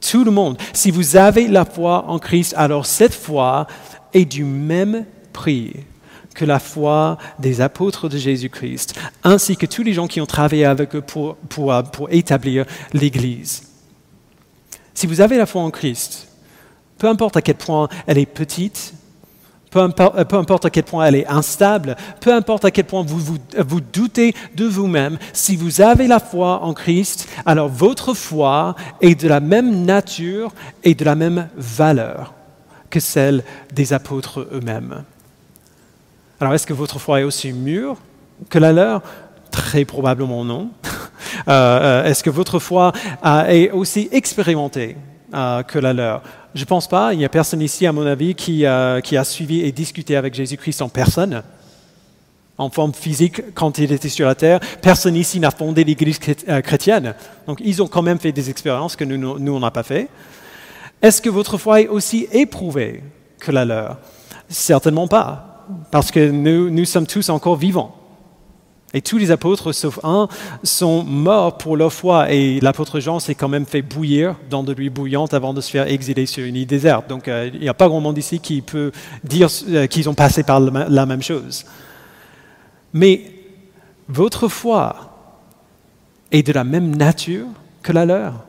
Tout 0.00 0.24
le 0.24 0.30
monde. 0.30 0.56
Si 0.72 0.90
vous 0.90 1.16
avez 1.16 1.48
la 1.48 1.64
foi 1.64 2.04
en 2.08 2.18
Christ, 2.18 2.54
alors 2.56 2.86
cette 2.86 3.14
foi 3.14 3.66
est 4.12 4.24
du 4.24 4.44
même 4.44 5.04
prix 5.32 5.72
que 6.34 6.44
la 6.44 6.58
foi 6.58 7.18
des 7.38 7.60
apôtres 7.60 8.08
de 8.08 8.16
Jésus-Christ, 8.16 8.94
ainsi 9.24 9.56
que 9.56 9.66
tous 9.66 9.82
les 9.82 9.92
gens 9.92 10.06
qui 10.06 10.20
ont 10.20 10.26
travaillé 10.26 10.64
avec 10.64 10.94
eux 10.94 11.02
pour, 11.02 11.36
pour, 11.36 11.74
pour 11.92 12.10
établir 12.10 12.64
l'Église. 12.92 13.68
Si 14.94 15.06
vous 15.06 15.20
avez 15.20 15.36
la 15.36 15.46
foi 15.46 15.62
en 15.62 15.70
Christ, 15.70 16.28
peu 16.98 17.08
importe 17.08 17.36
à 17.36 17.42
quel 17.42 17.56
point 17.56 17.88
elle 18.06 18.18
est 18.18 18.26
petite, 18.26 18.94
peu 19.72 19.80
importe, 19.80 20.66
à 20.66 20.70
quel 20.70 20.84
point 20.84 21.06
elle 21.06 21.14
est 21.14 21.26
instable, 21.26 21.96
peu 22.20 22.32
importe 22.32 22.66
à 22.66 22.70
quel 22.70 22.84
point 22.84 23.02
vous, 23.02 23.38
vous, 23.56 23.80
doutez 23.80 24.34
de 24.54 24.66
vous-même, 24.66 25.18
si 25.32 25.56
vous 25.56 25.80
avez 25.80 26.06
la 26.06 26.20
foi 26.20 26.62
en 26.62 26.74
Christ, 26.74 27.26
alors 27.46 27.70
votre 27.70 28.12
foi 28.12 28.76
est 29.00 29.18
de 29.18 29.28
la 29.28 29.40
même 29.40 29.86
nature 29.86 30.52
et 30.84 30.94
de 30.94 31.04
la 31.06 31.14
même 31.14 31.48
valeur 31.56 32.34
que 32.90 33.00
celle 33.00 33.42
des 33.72 33.94
apôtres 33.94 34.46
eux-mêmes. 34.52 35.04
Alors 36.42 36.54
est-ce 36.54 36.66
que 36.66 36.72
votre 36.72 36.98
foi 36.98 37.20
est 37.20 37.22
aussi 37.22 37.52
mûre 37.52 37.98
que 38.50 38.58
la 38.58 38.72
leur? 38.72 39.02
Très 39.52 39.84
probablement 39.84 40.44
non. 40.44 40.70
Euh, 41.48 41.50
euh, 41.50 42.04
est-ce 42.04 42.22
que 42.22 42.28
votre 42.28 42.58
foi 42.58 42.92
euh, 43.24 43.46
est 43.46 43.70
aussi 43.70 44.08
expérimentée 44.12 44.96
que 45.32 45.78
la 45.78 45.94
leur? 45.94 46.22
Je 46.54 46.60
ne 46.60 46.66
pense 46.66 46.88
pas. 46.88 47.14
Il 47.14 47.18
n'y 47.18 47.24
a 47.24 47.30
personne 47.30 47.62
ici, 47.62 47.86
à 47.86 47.92
mon 47.92 48.04
avis, 48.04 48.34
qui, 48.34 48.66
qui 49.02 49.16
a 49.16 49.24
suivi 49.24 49.62
et 49.62 49.72
discuté 49.72 50.14
avec 50.16 50.34
Jésus-Christ 50.34 50.82
en 50.82 50.88
personne 50.90 51.42
en 52.58 52.68
forme 52.68 52.92
physique 52.92 53.54
quand 53.54 53.78
il 53.78 53.92
était 53.92 54.10
sur 54.10 54.26
la 54.26 54.34
terre. 54.34 54.60
Personne 54.82 55.16
ici 55.16 55.40
n'a 55.40 55.50
fondé 55.50 55.84
l'Église 55.84 56.18
chrétienne. 56.18 57.14
Donc 57.46 57.60
ils 57.64 57.82
ont 57.82 57.88
quand 57.88 58.02
même 58.02 58.18
fait 58.18 58.32
des 58.32 58.50
expériences 58.50 58.94
que 58.94 59.04
nous, 59.04 59.38
nous 59.38 59.54
on 59.54 59.60
n'a 59.60 59.70
pas 59.70 59.84
fait. 59.84 60.08
Est-ce 61.00 61.22
que 61.22 61.30
votre 61.30 61.56
foi 61.56 61.80
est 61.80 61.88
aussi 61.88 62.28
éprouvée 62.30 63.02
que 63.40 63.52
la 63.52 63.64
leur? 63.64 63.96
Certainement 64.50 65.08
pas, 65.08 65.51
parce 65.90 66.10
que 66.10 66.30
nous, 66.30 66.84
sommes 66.84 67.06
tous 67.06 67.28
encore 67.28 67.56
vivants. 67.56 67.96
Et 68.94 69.00
tous 69.00 69.16
les 69.16 69.30
apôtres, 69.30 69.72
sauf 69.72 69.98
un, 70.04 70.28
sont 70.62 71.02
morts 71.02 71.56
pour 71.56 71.76
leur 71.76 71.92
foi. 71.92 72.30
Et 72.30 72.60
l'apôtre 72.60 73.00
Jean 73.00 73.20
s'est 73.20 73.34
quand 73.34 73.48
même 73.48 73.64
fait 73.64 73.80
bouillir 73.80 74.36
dans 74.50 74.62
de 74.62 74.72
l'huile 74.72 74.90
bouillante 74.90 75.32
avant 75.32 75.54
de 75.54 75.62
se 75.62 75.70
faire 75.70 75.86
exiler 75.86 76.26
sur 76.26 76.44
une 76.44 76.56
île 76.56 76.66
déserte. 76.66 77.08
Donc 77.08 77.26
euh, 77.26 77.50
il 77.54 77.60
n'y 77.60 77.68
a 77.70 77.74
pas 77.74 77.88
grand 77.88 78.00
monde 78.00 78.18
ici 78.18 78.38
qui 78.38 78.60
peut 78.60 78.92
dire 79.24 79.48
euh, 79.68 79.86
qu'ils 79.86 80.10
ont 80.10 80.14
passé 80.14 80.42
par 80.42 80.60
la 80.60 81.06
même 81.06 81.22
chose. 81.22 81.64
Mais 82.92 83.22
votre 84.08 84.48
foi 84.48 84.94
est 86.30 86.42
de 86.42 86.52
la 86.52 86.64
même 86.64 86.94
nature 86.94 87.46
que 87.82 87.92
la 87.92 88.04
leur 88.04 88.44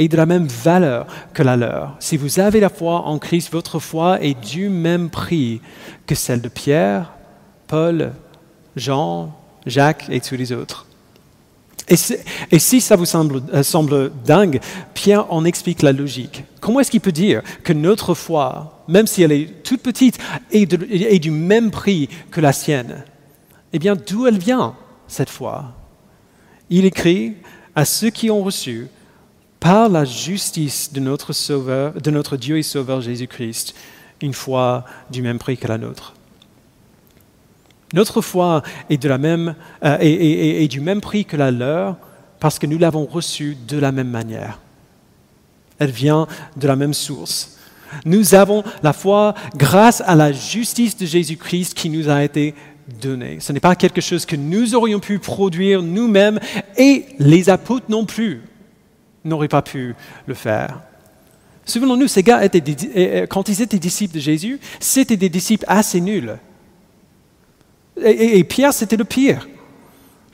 et 0.00 0.08
de 0.08 0.16
la 0.16 0.24
même 0.24 0.46
valeur 0.46 1.06
que 1.34 1.42
la 1.42 1.56
leur. 1.56 1.94
Si 2.00 2.16
vous 2.16 2.40
avez 2.40 2.58
la 2.58 2.70
foi 2.70 3.02
en 3.02 3.18
Christ, 3.18 3.52
votre 3.52 3.78
foi 3.78 4.20
est 4.22 4.32
du 4.32 4.70
même 4.70 5.10
prix 5.10 5.60
que 6.06 6.14
celle 6.14 6.40
de 6.40 6.48
Pierre, 6.48 7.12
Paul, 7.66 8.12
Jean, 8.76 9.38
Jacques 9.66 10.06
et 10.08 10.20
tous 10.22 10.36
les 10.36 10.52
autres. 10.52 10.86
Et, 11.86 12.58
si 12.58 12.80
ça 12.80 12.96
vous 12.96 13.04
euh, 13.14 13.62
semble, 13.62 14.10
dingue, 14.24 14.60
Pierre 14.94 15.30
en 15.30 15.44
explique 15.44 15.82
la 15.82 15.92
logique. 15.92 16.44
Comment 16.60 16.80
est-ce 16.80 16.90
qu'il 16.90 17.00
peut 17.02 17.12
dire 17.12 17.42
que 17.62 17.74
notre 17.74 18.14
foi, 18.14 18.84
même 18.88 19.06
si 19.06 19.22
elle 19.22 19.32
est 19.32 19.62
toute 19.64 19.82
petite, 19.82 20.18
est, 20.50 20.72
est 20.72 21.18
du 21.18 21.30
même 21.30 21.70
prix 21.70 22.08
que 22.30 22.40
la 22.40 22.54
sienne? 22.54 23.04
Eh 23.74 23.78
bien, 23.78 23.96
d'où 23.96 24.26
elle 24.26 24.38
vient, 24.38 24.76
cette 25.08 25.30
foi? 25.30 25.74
Il 26.70 26.86
écrit 26.86 27.34
à 27.74 27.84
ceux 27.84 28.10
qui 28.10 28.30
ont 28.30 28.42
reçu, 28.42 28.88
par 29.60 29.90
la 29.90 30.06
justice 30.06 30.92
de 30.92 31.00
notre, 31.00 32.36
Dieu 32.36 32.56
et 32.56 32.62
Sauveur 32.62 33.02
Jésus-Christ, 33.02 33.74
une 34.22 34.32
foi 34.32 34.84
du 35.10 35.22
même 35.22 35.38
prix 35.38 35.58
que 35.58 35.68
la 35.68 35.78
nôtre. 35.78 36.14
Notre 37.92 38.22
foi 38.22 38.62
est, 38.88 39.04
euh, 39.04 40.66
du 40.66 40.80
même 40.80 41.00
prix 41.00 41.24
que 41.24 41.36
la 41.36 41.50
leur 41.50 41.96
parce 42.38 42.58
que 42.58 42.66
nous 42.66 42.78
l'avons 42.78 43.04
reçue 43.04 43.56
de 43.68 43.78
la 43.78 43.92
même 43.92 44.08
manière. 44.08 44.60
Elle 45.78 45.90
vient 45.90 46.26
de 46.56 46.66
la 46.66 46.76
même 46.76 46.94
source. 46.94 47.58
Nous 48.04 48.34
avons 48.34 48.62
la 48.82 48.92
foi 48.92 49.34
grâce 49.56 50.00
à 50.06 50.14
la 50.14 50.32
justice 50.32 50.96
de 50.96 51.04
Jésus-Christ 51.04 51.74
qui 51.74 51.90
nous 51.90 52.08
a 52.08 52.22
été 52.22 52.54
donnée. 53.00 53.38
Ce 53.40 53.52
n'est 53.52 53.60
pas 53.60 53.74
quelque 53.74 54.00
chose 54.00 54.24
que 54.24 54.36
nous 54.36 54.74
aurions 54.74 55.00
pu 55.00 55.18
produire 55.18 55.82
nous-mêmes 55.82 56.38
et 56.78 57.06
les 57.18 57.50
apôtres 57.50 57.86
non 57.88 58.06
plus 58.06 58.42
n'auraient 59.24 59.48
pas 59.48 59.62
pu 59.62 59.94
le 60.26 60.34
faire. 60.34 60.80
Souvenons-nous, 61.64 62.08
ces 62.08 62.22
gars, 62.22 62.44
étaient, 62.44 63.26
quand 63.28 63.48
ils 63.48 63.62
étaient 63.62 63.78
disciples 63.78 64.14
de 64.14 64.20
Jésus, 64.20 64.58
c'était 64.80 65.16
des 65.16 65.28
disciples 65.28 65.64
assez 65.68 66.00
nuls. 66.00 66.36
Et, 68.02 68.42
Pierre, 68.44 68.72
c'était 68.72 68.96
le 68.96 69.04
pire. 69.04 69.46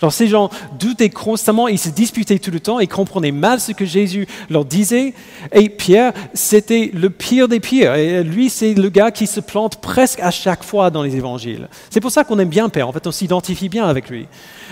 Genre, 0.00 0.12
ces 0.12 0.28
gens 0.28 0.50
doutaient 0.78 1.08
constamment, 1.08 1.68
ils 1.68 1.78
se 1.78 1.88
disputaient 1.88 2.38
tout 2.38 2.50
le 2.50 2.60
temps, 2.60 2.80
ils 2.80 2.88
comprenaient 2.88 3.32
mal 3.32 3.60
ce 3.60 3.72
que 3.72 3.86
Jésus 3.86 4.26
leur 4.50 4.66
disait. 4.66 5.14
Et 5.52 5.70
Pierre, 5.70 6.12
c'était 6.34 6.90
le 6.92 7.08
pire 7.08 7.48
des 7.48 7.60
pires. 7.60 7.94
Et 7.94 8.22
lui, 8.22 8.50
c'est 8.50 8.74
le 8.74 8.90
gars 8.90 9.10
qui 9.10 9.26
se 9.26 9.40
plante 9.40 9.80
presque 9.80 10.20
à 10.20 10.30
chaque 10.30 10.64
fois 10.64 10.90
dans 10.90 11.02
les 11.02 11.16
évangiles. 11.16 11.68
C'est 11.88 12.00
pour 12.00 12.10
ça 12.10 12.24
qu'on 12.24 12.38
aime 12.38 12.50
bien 12.50 12.68
Pierre. 12.68 12.88
En 12.88 12.92
fait, 12.92 13.06
on 13.06 13.10
s'identifie 13.10 13.70
bien 13.70 13.86
avec 13.86 14.10
lui. 14.10 14.26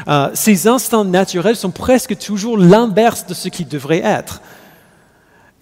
Euh, 0.08 0.28
ses 0.34 0.68
instincts 0.68 1.04
naturels 1.04 1.56
sont 1.56 1.70
presque 1.70 2.18
toujours 2.18 2.58
l'inverse 2.58 3.26
de 3.26 3.32
ce 3.32 3.48
qu'il 3.48 3.66
devrait 3.66 4.02
être. 4.04 4.42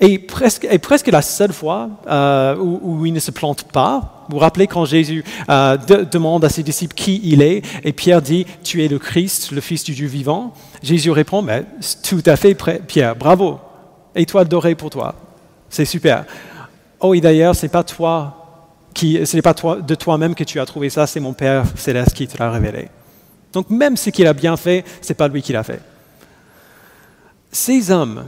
Et 0.05 0.19
presque, 0.19 1.07
la 1.07 1.23
seule 1.23 1.53
fois 1.53 1.89
euh, 2.09 2.57
où, 2.57 3.07
il 3.07 3.13
ne 3.13 3.21
se 3.21 3.31
plante 3.31 3.71
pas, 3.71 4.25
vous 4.29 4.35
vous 4.35 4.41
rappelez 4.41 4.67
quand 4.67 4.85
Jésus 4.85 5.23
euh, 5.49 5.77
demande 5.77 6.45
à 6.45 6.49
ses 6.49 6.65
disciples 6.65 6.95
qui 6.95 7.21
il 7.23 7.41
est, 7.41 7.63
et 7.85 7.93
Pierre 7.93 8.21
dit, 8.21 8.45
tu 8.65 8.85
es 8.85 8.89
le 8.89 8.99
Christ, 8.99 9.53
le 9.53 9.61
Fils 9.61 9.85
du 9.85 9.95
Dieu 9.95 10.09
vivant. 10.09 10.55
Jésus 10.83 11.13
répond, 11.13 11.41
mais 11.41 11.65
tout 12.03 12.23
à 12.27 12.35
fait, 12.35 12.57
Pierre, 12.85 13.15
bravo, 13.15 13.61
étoile 14.17 14.49
dorée 14.49 14.75
pour 14.75 14.91
toi, 14.91 15.15
c'est 15.71 15.85
super. 15.85 16.25
Oh, 16.99 17.15
et 17.15 17.21
d'ailleurs, 17.21 17.55
c'est 17.55 17.69
pas 17.69 17.85
toi 17.85 18.39
qui, 18.95 19.25
ce 19.25 19.37
n'est 19.37 19.43
pas 19.43 19.55
toi, 19.55 19.77
de 19.81 19.95
toi-même 19.95 20.35
que 20.35 20.43
tu 20.43 20.59
as 20.59 20.67
trouvé 20.67 20.91
ça, 20.91 21.07
c'est 21.07 21.21
mon 21.21 21.33
Père 21.33 21.63
céleste 21.77 22.15
qui 22.15 22.27
te 22.27 22.37
l'a 22.39 22.51
révélé. 22.51 22.89
Donc 23.53 23.71
même 23.71 23.97
ce 23.97 24.11
qu'il 24.11 24.27
a 24.27 24.33
bien 24.33 24.57
fait, 24.57 24.85
c'est 25.01 25.15
pas 25.15 25.29
lui 25.29 25.43
qui 25.43 25.53
l'a 25.53 25.63
fait. 25.63 25.81
Ces 27.53 27.93
hommes 27.93 28.25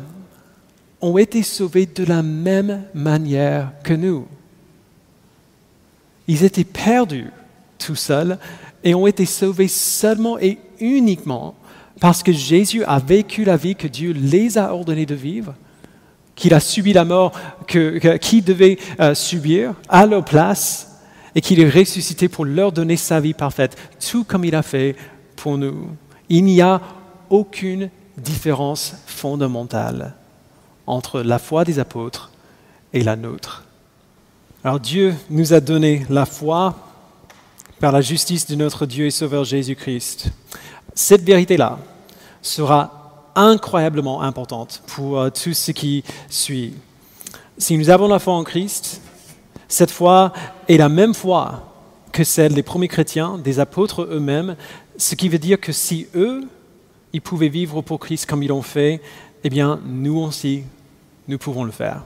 ont 1.04 1.18
été 1.18 1.42
sauvés 1.42 1.84
de 1.84 2.02
la 2.02 2.23
même 2.23 2.84
manière 2.94 3.73
que 3.82 3.92
nous. 3.92 4.26
Ils 6.26 6.44
étaient 6.44 6.64
perdus 6.64 7.30
tout 7.78 7.94
seuls 7.94 8.38
et 8.82 8.94
ont 8.94 9.06
été 9.06 9.26
sauvés 9.26 9.68
seulement 9.68 10.38
et 10.38 10.58
uniquement 10.80 11.56
parce 12.00 12.23
que 12.23 12.32
Jésus 12.32 12.84
a 12.84 12.99
vécu 12.99 13.44
la 13.44 13.58
vie 13.58 13.76
que 13.76 13.87
Dieu 13.87 14.12
les 14.12 14.56
a 14.56 14.73
ordonné 14.73 15.04
de 15.04 15.14
vivre, 15.14 15.54
qu'il 16.34 16.54
a 16.54 16.61
subi 16.61 16.94
la 16.94 17.04
mort 17.04 17.32
qu'il 17.68 18.42
devait 18.42 18.78
euh, 18.99 19.14
subir 19.14 19.75
à 19.90 20.06
leur 20.06 20.25
place 20.25 21.02
et 21.34 21.42
qu'il 21.42 21.61
est 21.61 21.68
ressuscité 21.68 22.30
pour 22.30 22.46
leur 22.46 22.73
donner 22.73 22.96
sa 22.96 23.20
vie 23.20 23.34
parfaite, 23.34 23.76
tout 24.00 24.25
comme 24.25 24.46
il 24.46 24.54
a 24.54 24.62
fait 24.62 24.96
pour 25.37 25.58
nous. 25.58 25.90
Il 26.30 26.44
n'y 26.44 26.62
a 26.62 26.80
aucune 27.28 27.90
différence 28.16 28.94
fondamentale 29.06 30.14
entre 30.87 31.21
la 31.21 31.38
foi 31.38 31.64
des 31.64 31.79
apôtres 31.79 32.31
et 32.93 33.03
la 33.03 33.17
nôtre. 33.17 33.64
Alors 34.62 34.81
Dieu 34.81 35.14
nous 35.31 35.53
a 35.53 35.61
donné 35.61 36.07
la 36.09 36.26
foi 36.26 36.75
par 37.81 37.93
la 37.93 38.00
justice 38.00 38.47
de 38.47 38.55
notre 38.55 38.87
Dieu 38.87 39.07
et 39.07 39.11
Sauveur 39.11 39.45
Jésus-Christ. 39.45 40.29
Cette 40.95 41.23
vérité-là 41.23 41.79
sera 42.41 43.31
incroyablement 43.35 44.23
importante 44.23 44.83
pour 44.87 45.19
euh, 45.19 45.31
tout 45.31 45.55
ce 45.55 45.73
qui 45.73 46.05
suit. 46.29 46.75
Si 47.59 47.76
nous 47.76 47.91
avons 47.91 48.09
la 48.09 48.19
foi 48.19 48.35
en 48.35 48.45
Christ, 48.45 49.00
cette 49.69 49.91
foi 49.91 50.33
est 50.69 50.76
la 50.76 50.88
même 50.88 51.14
foi 51.14 51.73
que 52.12 52.25
celle 52.25 52.55
des 52.55 52.62
premiers 52.62 52.88
chrétiens, 52.88 53.38
des 53.38 53.59
apôtres 53.59 54.03
eux-mêmes, 54.03 54.57
ce 54.97 55.14
qui 55.14 55.29
veut 55.29 55.38
dire 55.38 55.61
que 55.61 55.73
si 55.73 56.07
eux, 56.14 56.45
ils 57.12 57.21
pouvaient 57.21 57.49
vivre 57.49 57.83
pour 57.83 57.99
Christ 57.99 58.26
comme 58.26 58.43
ils 58.43 58.49
l'ont 58.49 58.62
fait, 58.62 59.00
eh 59.45 59.51
bien, 59.51 59.79
nous 59.85 60.19
aussi, 60.19 60.65
nous 61.29 61.37
pouvons 61.37 61.65
le 61.65 61.71
faire. 61.71 62.05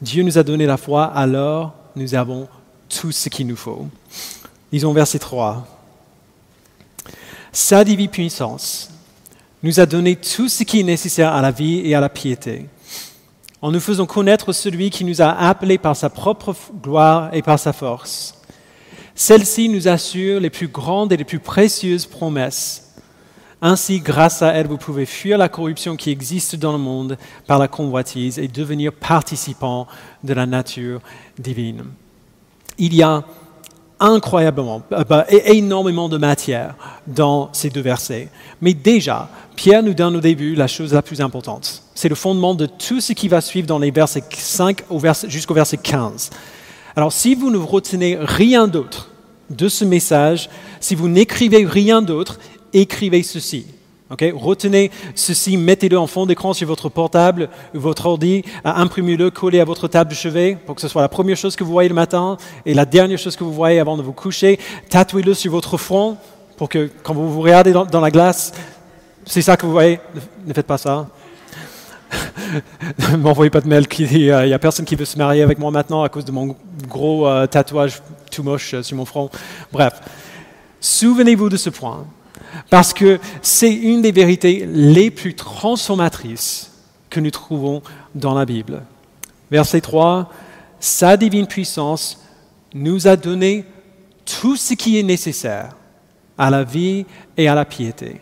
Dieu 0.00 0.22
nous 0.22 0.36
a 0.36 0.42
donné 0.42 0.66
la 0.66 0.76
foi, 0.76 1.06
alors 1.06 1.74
nous 1.96 2.14
avons 2.14 2.46
tout 2.88 3.12
ce 3.12 3.30
qu'il 3.30 3.46
nous 3.46 3.56
faut. 3.56 3.88
Lisons 4.70 4.92
verset 4.92 5.18
3. 5.18 5.66
Sa 7.50 7.82
divine 7.82 8.10
puissance 8.10 8.90
nous 9.62 9.80
a 9.80 9.86
donné 9.86 10.16
tout 10.16 10.48
ce 10.48 10.62
qui 10.64 10.80
est 10.80 10.84
nécessaire 10.84 11.32
à 11.32 11.40
la 11.40 11.50
vie 11.50 11.80
et 11.84 11.94
à 11.94 12.00
la 12.00 12.10
piété, 12.10 12.66
en 13.62 13.72
nous 13.72 13.80
faisant 13.80 14.06
connaître 14.06 14.52
celui 14.52 14.90
qui 14.90 15.04
nous 15.04 15.22
a 15.22 15.30
appelés 15.30 15.78
par 15.78 15.96
sa 15.96 16.10
propre 16.10 16.54
gloire 16.82 17.34
et 17.34 17.42
par 17.42 17.58
sa 17.58 17.72
force. 17.72 18.34
Celle-ci 19.14 19.68
nous 19.68 19.88
assure 19.88 20.38
les 20.38 20.50
plus 20.50 20.68
grandes 20.68 21.12
et 21.12 21.16
les 21.16 21.24
plus 21.24 21.40
précieuses 21.40 22.06
promesses. 22.06 22.87
Ainsi, 23.60 24.00
grâce 24.00 24.42
à 24.42 24.52
elle, 24.52 24.68
vous 24.68 24.76
pouvez 24.76 25.04
fuir 25.04 25.36
la 25.36 25.48
corruption 25.48 25.96
qui 25.96 26.10
existe 26.10 26.56
dans 26.56 26.72
le 26.72 26.78
monde 26.78 27.18
par 27.46 27.58
la 27.58 27.66
convoitise 27.66 28.38
et 28.38 28.46
devenir 28.46 28.92
participant 28.92 29.88
de 30.22 30.32
la 30.32 30.46
nature 30.46 31.00
divine. 31.38 31.84
Il 32.78 32.94
y 32.94 33.02
a 33.02 33.24
incroyablement, 34.00 34.82
euh, 34.92 35.02
bah, 35.02 35.26
énormément 35.28 36.08
de 36.08 36.18
matière 36.18 36.74
dans 37.06 37.50
ces 37.52 37.70
deux 37.70 37.80
versets. 37.80 38.28
Mais 38.60 38.74
déjà, 38.74 39.28
Pierre 39.56 39.82
nous 39.82 39.94
donne 39.94 40.16
au 40.16 40.20
début 40.20 40.54
la 40.54 40.68
chose 40.68 40.94
la 40.94 41.02
plus 41.02 41.20
importante. 41.20 41.82
C'est 41.94 42.08
le 42.08 42.14
fondement 42.14 42.54
de 42.54 42.66
tout 42.66 43.00
ce 43.00 43.12
qui 43.12 43.26
va 43.26 43.40
suivre 43.40 43.66
dans 43.66 43.80
les 43.80 43.90
versets 43.90 44.22
5 44.30 44.84
jusqu'au 45.26 45.54
verset 45.54 45.78
15. 45.78 46.30
Alors 46.94 47.12
si 47.12 47.34
vous 47.34 47.50
ne 47.50 47.58
retenez 47.58 48.16
rien 48.20 48.68
d'autre 48.68 49.10
de 49.50 49.68
ce 49.68 49.84
message, 49.84 50.48
si 50.78 50.94
vous 50.94 51.08
n'écrivez 51.08 51.64
rien 51.64 52.02
d'autre, 52.02 52.38
écrivez 52.72 53.22
ceci. 53.22 53.66
Retenez 54.10 54.90
ceci, 55.14 55.58
mettez-le 55.58 55.98
en 55.98 56.06
fond 56.06 56.24
d'écran 56.24 56.54
sur 56.54 56.66
votre 56.66 56.88
portable 56.88 57.50
votre 57.74 58.06
ordi, 58.06 58.42
imprimez-le, 58.64 59.30
collez 59.30 59.60
à 59.60 59.64
votre 59.64 59.86
table 59.86 60.10
de 60.10 60.14
chevet 60.14 60.56
pour 60.64 60.74
que 60.74 60.80
ce 60.80 60.88
soit 60.88 61.02
la 61.02 61.10
première 61.10 61.36
chose 61.36 61.56
que 61.56 61.64
vous 61.64 61.72
voyez 61.72 61.90
le 61.90 61.94
matin 61.94 62.38
et 62.64 62.72
la 62.72 62.86
dernière 62.86 63.18
chose 63.18 63.36
que 63.36 63.44
vous 63.44 63.52
voyez 63.52 63.78
avant 63.78 63.98
de 63.98 64.02
vous 64.02 64.14
coucher. 64.14 64.58
Tatouez-le 64.88 65.34
sur 65.34 65.52
votre 65.52 65.76
front 65.76 66.16
pour 66.56 66.70
que 66.70 66.90
quand 67.02 67.12
vous 67.12 67.30
vous 67.30 67.42
regardez 67.42 67.72
dans, 67.72 68.00
la 68.00 68.10
glace, 68.10 68.52
c'est 69.26 69.42
ça 69.42 69.56
que 69.58 69.66
vous 69.66 69.72
voyez? 69.72 70.00
Ne 70.46 70.54
faites 70.54 70.66
pas 70.66 70.78
ça. 70.78 71.06
ne 73.12 73.16
m'envoyez 73.18 73.50
pas 73.50 73.60
de 73.60 73.68
mail 73.68 73.86
qui 73.86 74.06
dit 74.06 74.30
euh, 74.30 74.46
il 74.46 74.48
n'y 74.48 74.54
a 74.54 74.58
personne 74.58 74.86
qui 74.86 74.96
veut 74.96 75.04
se 75.04 75.18
marier 75.18 75.42
avec 75.42 75.58
moi 75.58 75.70
maintenant 75.70 76.02
à 76.02 76.08
cause 76.08 76.24
de 76.24 76.32
mon 76.32 76.56
gros 76.88 77.28
euh, 77.28 77.46
tatouage 77.46 78.00
tout 78.30 78.42
moche 78.42 78.72
euh, 78.72 78.82
sur 78.82 78.96
mon 78.96 79.04
front. 79.04 79.28
Bref, 79.70 80.00
souvenez-vous 80.80 81.50
de 81.50 81.58
ce 81.58 81.68
point, 81.68 82.06
parce 82.70 82.92
que 82.92 83.18
c'est 83.42 83.72
une 83.72 84.02
des 84.02 84.12
vérités 84.12 84.66
les 84.66 85.10
plus 85.10 85.34
transformatrices 85.34 86.70
que 87.10 87.20
nous 87.20 87.30
trouvons 87.30 87.82
dans 88.14 88.34
la 88.34 88.44
Bible. 88.44 88.82
Verset 89.50 89.80
3, 89.80 90.30
Sa 90.80 91.16
divine 91.16 91.46
puissance 91.46 92.20
nous 92.74 93.06
a 93.08 93.16
donné 93.16 93.64
tout 94.24 94.56
ce 94.56 94.74
qui 94.74 94.98
est 94.98 95.02
nécessaire 95.02 95.70
à 96.36 96.50
la 96.50 96.64
vie 96.64 97.06
et 97.36 97.48
à 97.48 97.54
la 97.54 97.64
piété. 97.64 98.20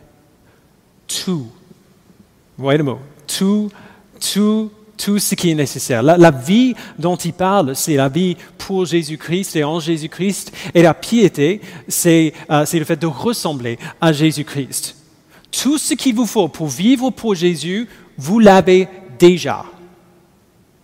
Tout. 1.06 1.48
Voyez 2.56 2.78
le 2.78 2.84
mot? 2.84 2.98
Tout 3.26 3.70
tout, 4.20 4.70
tout 4.96 5.18
ce 5.18 5.34
qui 5.34 5.50
est 5.50 5.54
nécessaire. 5.54 6.02
La, 6.02 6.30
vie 6.30 6.74
dont 6.98 7.16
il 7.16 7.32
parle, 7.32 7.76
c'est 7.76 7.96
la 7.96 8.08
vie 8.08 8.36
pour 8.58 8.86
Jésus-Christ 8.86 9.56
et 9.56 9.64
en 9.64 9.80
Jésus-Christ. 9.80 10.52
Et 10.74 10.82
la 10.82 10.94
piété, 10.94 11.60
euh, 11.60 12.64
c'est 12.66 12.78
le 12.78 12.84
fait 12.84 13.00
de 13.00 13.06
ressembler 13.06 13.78
à 14.00 14.12
Jésus-Christ. 14.12 14.96
Tout 15.50 15.78
ce 15.78 15.94
qu'il 15.94 16.14
vous 16.14 16.26
faut 16.26 16.48
pour 16.48 16.68
vivre 16.68 17.10
pour 17.10 17.34
Jésus, 17.34 17.88
vous 18.18 18.38
l'avez 18.38 18.88
déjà. 19.18 19.64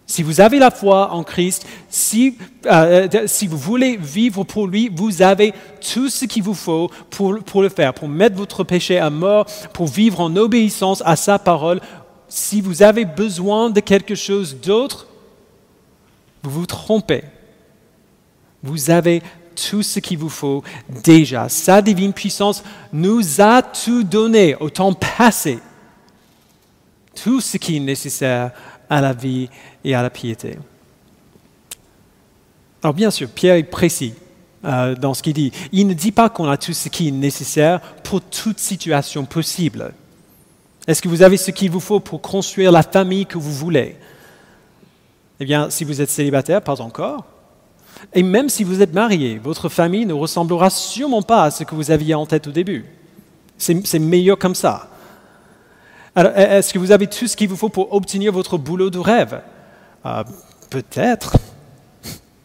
Si 0.06 0.22
vous 0.22 0.42
avez 0.42 0.58
la 0.58 0.70
foi 0.70 1.12
en 1.12 1.22
Christ, 1.22 1.66
si, 1.88 2.36
euh, 2.66 3.08
si, 3.24 3.46
vous 3.46 3.56
voulez 3.56 3.96
vivre 3.96 4.44
pour 4.44 4.66
lui, 4.66 4.90
vous 4.94 5.22
avez 5.22 5.54
tout 5.80 6.10
ce 6.10 6.26
qu'il 6.26 6.42
vous 6.42 6.52
faut 6.52 6.90
pour, 7.08 7.38
pour, 7.38 7.62
le 7.62 7.70
faire, 7.70 7.94
pour 7.94 8.08
mettre 8.08 8.36
votre 8.36 8.62
péché 8.62 8.98
à 8.98 9.08
mort, 9.08 9.46
pour 9.72 9.86
vivre 9.86 10.20
en 10.20 10.36
obéissance 10.36 11.02
à 11.06 11.16
sa 11.16 11.38
parole 11.38 11.80
si 12.34 12.62
vous 12.62 12.82
avez 12.82 13.04
besoin 13.04 13.68
de 13.68 13.80
quelque 13.80 14.14
chose 14.14 14.56
d'autre, 14.56 15.06
vous 16.42 16.50
vous 16.50 16.66
trompez. 16.66 17.24
Vous 18.62 18.88
avez 18.88 19.22
tout 19.54 19.82
ce 19.82 20.00
qu'il 20.00 20.16
vous 20.16 20.30
faut 20.30 20.64
déjà. 21.04 21.50
Sa 21.50 21.82
divine 21.82 22.14
puissance 22.14 22.64
nous 22.90 23.42
a 23.42 23.60
tout 23.60 24.02
donné 24.02 24.54
au 24.56 24.70
temps 24.70 24.94
passé. 24.94 25.58
Tout 27.22 27.42
ce 27.42 27.58
qui 27.58 27.76
est 27.76 27.80
nécessaire 27.80 28.52
à 28.88 29.02
la 29.02 29.12
vie 29.12 29.50
et 29.84 29.94
à 29.94 30.00
la 30.00 30.08
piété. 30.08 30.58
Alors 32.82 32.94
bien 32.94 33.10
sûr, 33.10 33.28
Pierre 33.28 33.56
est 33.56 33.62
précis 33.62 34.14
euh, 34.64 34.94
dans 34.94 35.12
ce 35.12 35.22
qu'il 35.22 35.34
dit. 35.34 35.52
Il 35.70 35.86
ne 35.86 35.92
dit 35.92 36.12
pas 36.12 36.30
qu'on 36.30 36.48
a 36.48 36.56
tout 36.56 36.72
ce 36.72 36.88
qui 36.88 37.08
est 37.08 37.12
nécessaire 37.12 37.82
pour 38.02 38.22
toute 38.22 38.58
situation 38.58 39.26
possible. 39.26 39.92
Est-ce 40.86 41.00
que 41.00 41.08
vous 41.08 41.22
avez 41.22 41.36
ce 41.36 41.50
qu'il 41.50 41.70
vous 41.70 41.80
faut 41.80 42.00
pour 42.00 42.20
construire 42.20 42.72
la 42.72 42.82
famille 42.82 43.26
que 43.26 43.38
vous 43.38 43.52
voulez? 43.52 43.96
Eh 45.40 45.44
bien, 45.44 45.70
si 45.70 45.84
vous 45.84 46.00
êtes 46.00 46.10
célibataire, 46.10 46.62
pas 46.62 46.80
encore. 46.80 47.24
Et 48.12 48.22
même 48.22 48.48
si 48.48 48.64
vous 48.64 48.82
êtes 48.82 48.92
marié, 48.92 49.38
votre 49.42 49.68
famille 49.68 50.06
ne 50.06 50.12
ressemblera 50.12 50.70
sûrement 50.70 51.22
pas 51.22 51.44
à 51.44 51.50
ce 51.50 51.64
que 51.64 51.74
vous 51.74 51.90
aviez 51.90 52.14
en 52.14 52.26
tête 52.26 52.46
au 52.46 52.50
début. 52.50 52.84
C'est 53.58 53.98
meilleur 53.98 54.38
comme 54.38 54.56
ça. 54.56 54.88
Alors, 56.14 56.32
est-ce 56.36 56.74
que 56.74 56.78
vous 56.78 56.90
avez 56.90 57.06
tout 57.06 57.26
ce 57.26 57.36
qu'il 57.36 57.48
vous 57.48 57.56
faut 57.56 57.68
pour 57.68 57.92
obtenir 57.92 58.32
votre 58.32 58.58
boulot 58.58 58.90
de 58.90 58.98
rêve? 58.98 59.40
Euh, 60.04 60.24
Peut-être. 60.72 61.36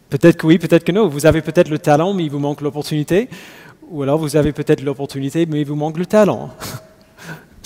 Peut-être 0.09 0.35
que 0.35 0.45
oui, 0.45 0.57
peut-être 0.57 0.83
que 0.83 0.91
non. 0.91 1.07
Vous 1.07 1.25
avez 1.25 1.41
peut-être 1.41 1.69
le 1.69 1.79
talent, 1.79 2.13
mais 2.13 2.25
il 2.25 2.29
vous 2.29 2.39
manque 2.39 2.59
l'opportunité. 2.59 3.29
Ou 3.89 4.03
alors 4.03 4.17
vous 4.17 4.35
avez 4.35 4.51
peut-être 4.51 4.81
l'opportunité, 4.81 5.45
mais 5.45 5.61
il 5.61 5.65
vous 5.65 5.75
manque 5.75 5.97
le 5.97 6.05
talent. 6.05 6.49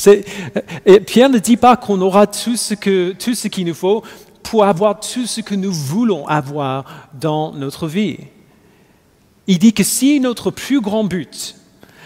Et 0.07 0.99
Pierre 0.99 1.29
ne 1.29 1.39
dit 1.39 1.57
pas 1.57 1.75
qu'on 1.75 2.01
aura 2.01 2.27
tout 2.27 2.55
ce, 2.55 2.73
tout 3.13 3.35
ce 3.35 3.47
qu'il 3.47 3.65
nous 3.65 3.73
faut 3.73 4.03
pour 4.43 4.65
avoir 4.65 4.99
tout 4.99 5.25
ce 5.25 5.41
que 5.41 5.55
nous 5.55 5.71
voulons 5.71 6.27
avoir 6.27 7.09
dans 7.19 7.53
notre 7.53 7.87
vie. 7.87 8.17
Il 9.47 9.59
dit 9.59 9.73
que 9.73 9.83
si 9.83 10.19
notre 10.19 10.51
plus 10.51 10.81
grand 10.81 11.03
but, 11.03 11.55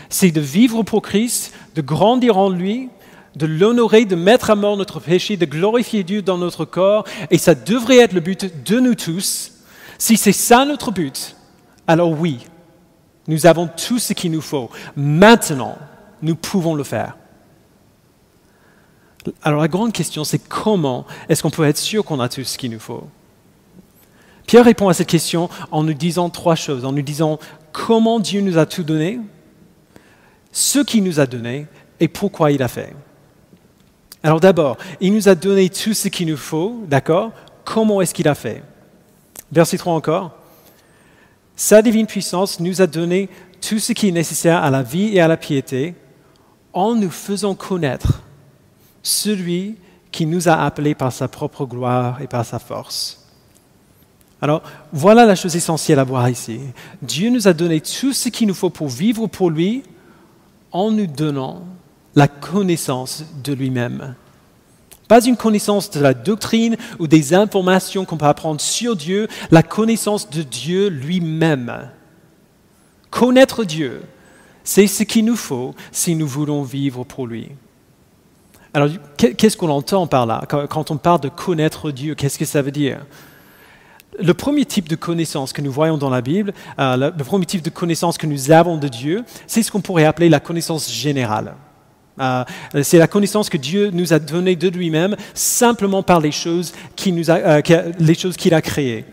c'est 0.10 0.32
de 0.32 0.42
vivre 0.42 0.84
pour 0.84 1.02
Christ, 1.02 1.54
de 1.76 1.82
grandir 1.82 2.38
en 2.38 2.50
lui, 2.50 2.90
de 3.36 3.46
l'honorer, 3.46 4.06
de 4.06 4.16
mettre 4.16 4.50
à 4.50 4.56
mort 4.56 4.78
notre 4.78 5.00
péché, 5.00 5.38
de 5.38 5.46
glorifier 5.46 6.04
Dieu 6.04 6.22
dans 6.22 6.38
notre 6.38 6.66
corps, 6.66 7.06
et 7.32 7.38
ça 7.38 7.56
devrait 7.56 7.98
être 7.98 8.14
le 8.14 8.22
but 8.22 8.64
de 8.66 8.80
nous 8.80 8.96
tous, 8.96 9.52
si 9.98 10.18
c'est 10.18 10.32
ça 10.32 10.66
notre 10.66 10.92
but, 10.92 11.36
alors 11.88 12.12
oui, 12.12 12.46
nous 13.28 13.46
avons 13.46 13.68
tout 13.68 14.00
ce 14.00 14.14
qu'il 14.14 14.32
nous 14.32 14.42
faut. 14.42 14.70
Maintenant, 14.96 15.78
nous 16.22 16.36
pouvons 16.36 16.76
le 16.76 16.84
faire. 16.84 17.18
Alors 19.44 19.62
la 19.62 19.68
grande 19.68 19.94
question, 19.94 20.24
c'est 20.24 20.40
comment 20.40 21.06
est-ce 21.30 21.42
qu'on 21.42 21.50
peut 21.50 21.66
être 21.66 21.78
sûr 21.78 22.04
qu'on 22.04 22.20
a 22.20 22.30
tout 22.30 22.44
ce 22.44 22.58
qu'il 22.58 22.72
nous 22.72 22.80
faut? 22.80 23.08
Pierre 24.46 24.66
répond 24.66 24.90
à 24.90 24.94
cette 24.94 25.08
question 25.08 25.50
en 25.72 25.84
nous 25.84 25.94
disant 25.94 26.30
trois 26.30 26.56
choses, 26.56 26.86
en 26.86 26.92
nous 26.92 27.02
disant 27.02 27.40
comment 27.72 28.20
Dieu 28.20 28.42
nous 28.42 28.58
a 28.58 28.66
tout 28.66 28.84
donné, 28.84 29.20
ce 30.52 30.80
qu'il 30.80 31.04
nous 31.04 31.20
a 31.20 31.26
donné 31.26 31.66
et 32.00 32.08
pourquoi 32.08 32.52
il 32.52 32.62
a 32.62 32.68
fait. 32.68 32.94
Alors 34.24 34.40
d'abord, 34.40 34.78
il 35.02 35.14
nous 35.14 35.30
a 35.30 35.36
donné 35.36 35.70
tout 35.70 35.94
ce 35.94 36.08
qu'il 36.08 36.28
nous 36.28 36.38
faut, 36.38 36.84
d'accord? 36.88 37.32
Comment 37.64 38.02
est-ce 38.02 38.14
qu'il 38.14 38.28
a 38.28 38.36
fait? 38.36 38.64
Verset 39.52 39.78
3 39.78 39.94
encore. 39.94 40.32
Sa 41.56 41.82
divine 41.82 42.08
puissance 42.08 42.60
nous 42.60 42.82
a 42.82 42.88
donné 42.88 43.30
tout 43.62 43.80
ce 43.80 43.94
qui 43.94 44.10
est 44.10 44.12
nécessaire 44.12 44.64
à 44.64 44.70
la 44.70 44.84
vie 44.84 45.16
et 45.16 45.22
à 45.22 45.28
la 45.28 45.38
piété 45.38 45.96
en 46.74 46.96
nous 46.96 47.10
faisant 47.10 47.56
connaître 47.56 48.22
celui 49.06 49.78
qui 50.12 50.26
nous 50.26 50.50
a 50.50 50.54
appelés 50.54 50.96
par 50.96 51.14
sa 51.14 51.28
propre 51.28 51.66
gloire 51.66 52.22
et 52.22 52.28
par 52.28 52.46
sa 52.46 52.60
force. 52.60 53.22
Alors, 54.42 54.64
voilà 54.92 55.26
la 55.26 55.36
chose 55.36 55.56
essentielle 55.56 56.00
à 56.00 56.04
voir 56.04 56.30
ici. 56.30 56.60
Dieu 57.02 57.30
nous 57.30 57.48
a 57.48 57.54
donné 57.54 57.82
tout 57.82 58.14
ce 58.14 58.30
qu'il 58.30 58.48
nous 58.48 58.54
faut 58.54 58.70
pour 58.70 58.90
vivre 58.90 59.28
pour 59.28 59.50
lui 59.50 59.84
en 60.72 60.92
nous 60.92 61.08
donnant 61.08 61.64
la 62.16 62.28
connaissance 62.28 63.24
de 63.44 63.54
lui-même. 63.54 64.16
Pas 65.08 65.24
une 65.24 65.38
connaissance 65.38 65.92
de 65.92 66.00
la 66.00 66.14
doctrine 66.14 66.76
ou 67.00 67.08
des 67.08 67.34
informations 67.34 68.06
qu'on 68.06 68.18
peut 68.18 68.26
apprendre 68.26 68.60
sur 68.60 68.96
Dieu, 68.96 69.28
la 69.52 69.64
connaissance 69.64 70.30
de 70.30 70.42
Dieu 70.42 70.88
lui-même. 70.88 71.90
Connaître 73.12 73.64
Dieu, 73.64 74.02
c'est 74.64 74.88
ce 74.88 75.04
qu'il 75.04 75.26
nous 75.26 75.36
faut 75.36 75.76
si 75.92 76.16
nous 76.16 76.28
voulons 76.28 76.64
vivre 76.64 77.04
pour 77.04 77.28
lui. 77.28 77.52
Alors, 78.76 78.90
qu'est-ce 79.16 79.56
qu'on 79.56 79.70
entend 79.70 80.06
par 80.06 80.26
là 80.26 80.44
Quand 80.50 80.92
on 80.92 80.98
parle 80.98 81.22
de 81.22 81.30
connaître 81.30 81.92
Dieu, 81.92 82.14
qu'est-ce 82.14 82.38
que 82.38 82.44
ça 82.44 82.62
veut 82.62 82.72
dire? 82.72 82.98
Le 84.20 84.34
premier 84.34 84.66
type 84.66 84.90
de 84.90 84.98
connaissance 84.98 85.54
que 85.54 85.62
nous 85.62 85.72
voyons 85.72 85.98
dans 85.98 86.10
la 86.10 86.20
Bible, 86.20 86.54
euh, 86.78 86.98
le, 86.98 87.24
premier 87.24 87.46
type 87.46 87.62
de 87.62 87.70
connaissance 87.70 88.18
que 88.18 88.28
nous 88.28 88.52
avons 88.52 88.76
de 88.76 88.90
Dieu, 88.90 89.24
c'est 89.48 89.64
ce 89.64 89.72
qu'on 89.72 89.80
pourrait 89.80 90.04
appeler 90.04 90.28
la 90.28 90.42
connaissance 90.42 90.92
générale. 90.92 91.54
Euh, 92.20 92.44
c'est 92.84 92.98
la 92.98 93.08
connaissance 93.08 93.50
que 93.50 93.56
Dieu 93.56 93.92
nous 93.94 94.12
a 94.12 94.20
donnée 94.20 94.58
de 94.58 94.68
lui-même 94.68 95.16
simplement 95.34 96.04
par 96.04 96.20
les 96.20 96.34
choses 96.34 96.74
qu'il 96.98 97.32
a, 97.32 97.36
euh, 97.36 97.92
les 97.98 98.14
choses 98.14 98.36
qu'il 98.36 98.54
a 98.54 98.62
créées. 98.62 99.06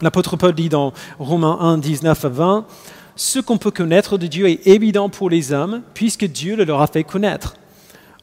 L'apôtre 0.00 0.38
Paul 0.38 0.54
dit 0.54 0.70
dans 0.70 0.94
Romains 1.18 1.58
1, 1.60 1.76
19 1.76 2.24
à 2.24 2.28
20, 2.30 2.66
Ce 3.14 3.40
qu'on 3.40 3.58
peut 3.58 3.70
connaître 3.70 4.16
de 4.16 4.26
Dieu 4.26 4.48
est 4.48 4.66
évident 4.66 5.10
pour 5.10 5.28
les 5.28 5.52
hommes, 5.52 5.82
puisque 5.92 6.24
Dieu 6.24 6.56
le 6.56 6.64
leur 6.64 6.80
a 6.80 6.86
fait 6.86 7.04
connaître. 7.04 7.56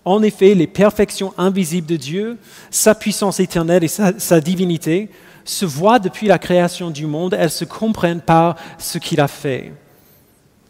En 0.05 0.21
effet, 0.21 0.53
les 0.53 0.67
perfections 0.67 1.33
invisibles 1.37 1.87
de 1.87 1.95
Dieu, 1.95 2.37
sa 2.69 2.93
puissance 2.93 3.39
éternelle 3.39 3.83
et 3.83 3.87
sa, 3.87 4.41
divinité, 4.41 5.09
se 5.45 5.65
voient 5.65 5.99
depuis 5.99 6.27
la 6.27 6.39
création 6.39 6.89
du 6.89 7.05
monde, 7.05 7.35
elles 7.37 7.51
se 7.51 7.65
comprennent 7.65 8.21
par 8.21 8.55
ce 8.77 8.97
qu'il 8.97 9.21
a 9.21 9.27
fait. 9.27 9.71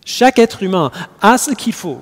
Chaque 0.05 0.37
être 0.37 0.61
humain 0.61 0.91
a 1.21 1.37
ce 1.37 1.51
qu'il 1.51 1.73
faut 1.73 1.99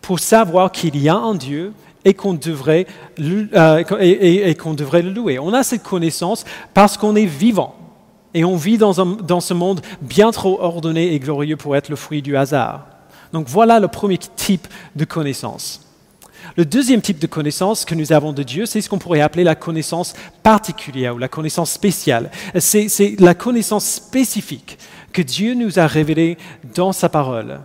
pour 0.00 0.18
savoir 0.18 0.72
qu'il 0.72 0.96
y 0.96 1.08
a 1.08 1.16
un 1.16 1.34
Dieu 1.34 1.72
et 2.04 2.14
qu'on 2.14 2.34
devrait, 2.34 2.86
euh, 3.20 3.84
et, 4.00 4.54
devrait 4.54 5.02
le 5.02 5.10
louer. 5.10 5.38
On 5.38 5.52
a 5.52 5.62
cette 5.62 5.82
connaissance 5.82 6.44
parce 6.74 6.96
qu'on 6.96 7.16
est 7.16 7.26
vivant. 7.26 7.74
Et 8.32 8.44
on 8.44 8.56
vit 8.56 8.78
dans, 8.78 9.04
dans, 9.04 9.40
ce 9.40 9.54
monde 9.54 9.80
bien 10.00 10.30
trop 10.30 10.60
ordonné 10.60 11.14
et 11.14 11.18
glorieux 11.18 11.56
pour 11.56 11.74
être 11.74 11.88
le 11.88 11.96
fruit 11.96 12.22
du 12.22 12.36
hasard. 12.36 12.86
Donc 13.32 13.48
voilà 13.48 13.80
le 13.80 13.88
premier 13.88 14.18
type 14.18 14.68
de 14.94 15.04
connaissance. 15.04 15.85
Le 16.56 16.64
deuxième 16.64 17.02
type 17.02 17.18
de 17.18 17.26
connaissance 17.26 17.84
que 17.84 17.94
nous 17.94 18.14
avons 18.14 18.32
de 18.32 18.42
Dieu, 18.42 18.64
c'est 18.64 18.80
ce 18.80 18.88
qu'on 18.88 18.98
pourrait 18.98 19.20
appeler 19.20 19.44
la 19.44 19.54
connaissance 19.54 20.14
particulière 20.42 21.14
ou 21.14 21.18
la 21.18 21.28
connaissance 21.28 21.70
spéciale. 21.70 22.30
C'est 22.58 23.20
la 23.20 23.34
connaissance 23.34 23.84
spécifique 23.84 24.78
que 25.12 25.20
Dieu 25.20 25.52
nous 25.52 25.78
a 25.78 25.86
révélée 25.86 26.38
dans 26.74 26.92
sa 26.92 27.10
parole. 27.10 27.60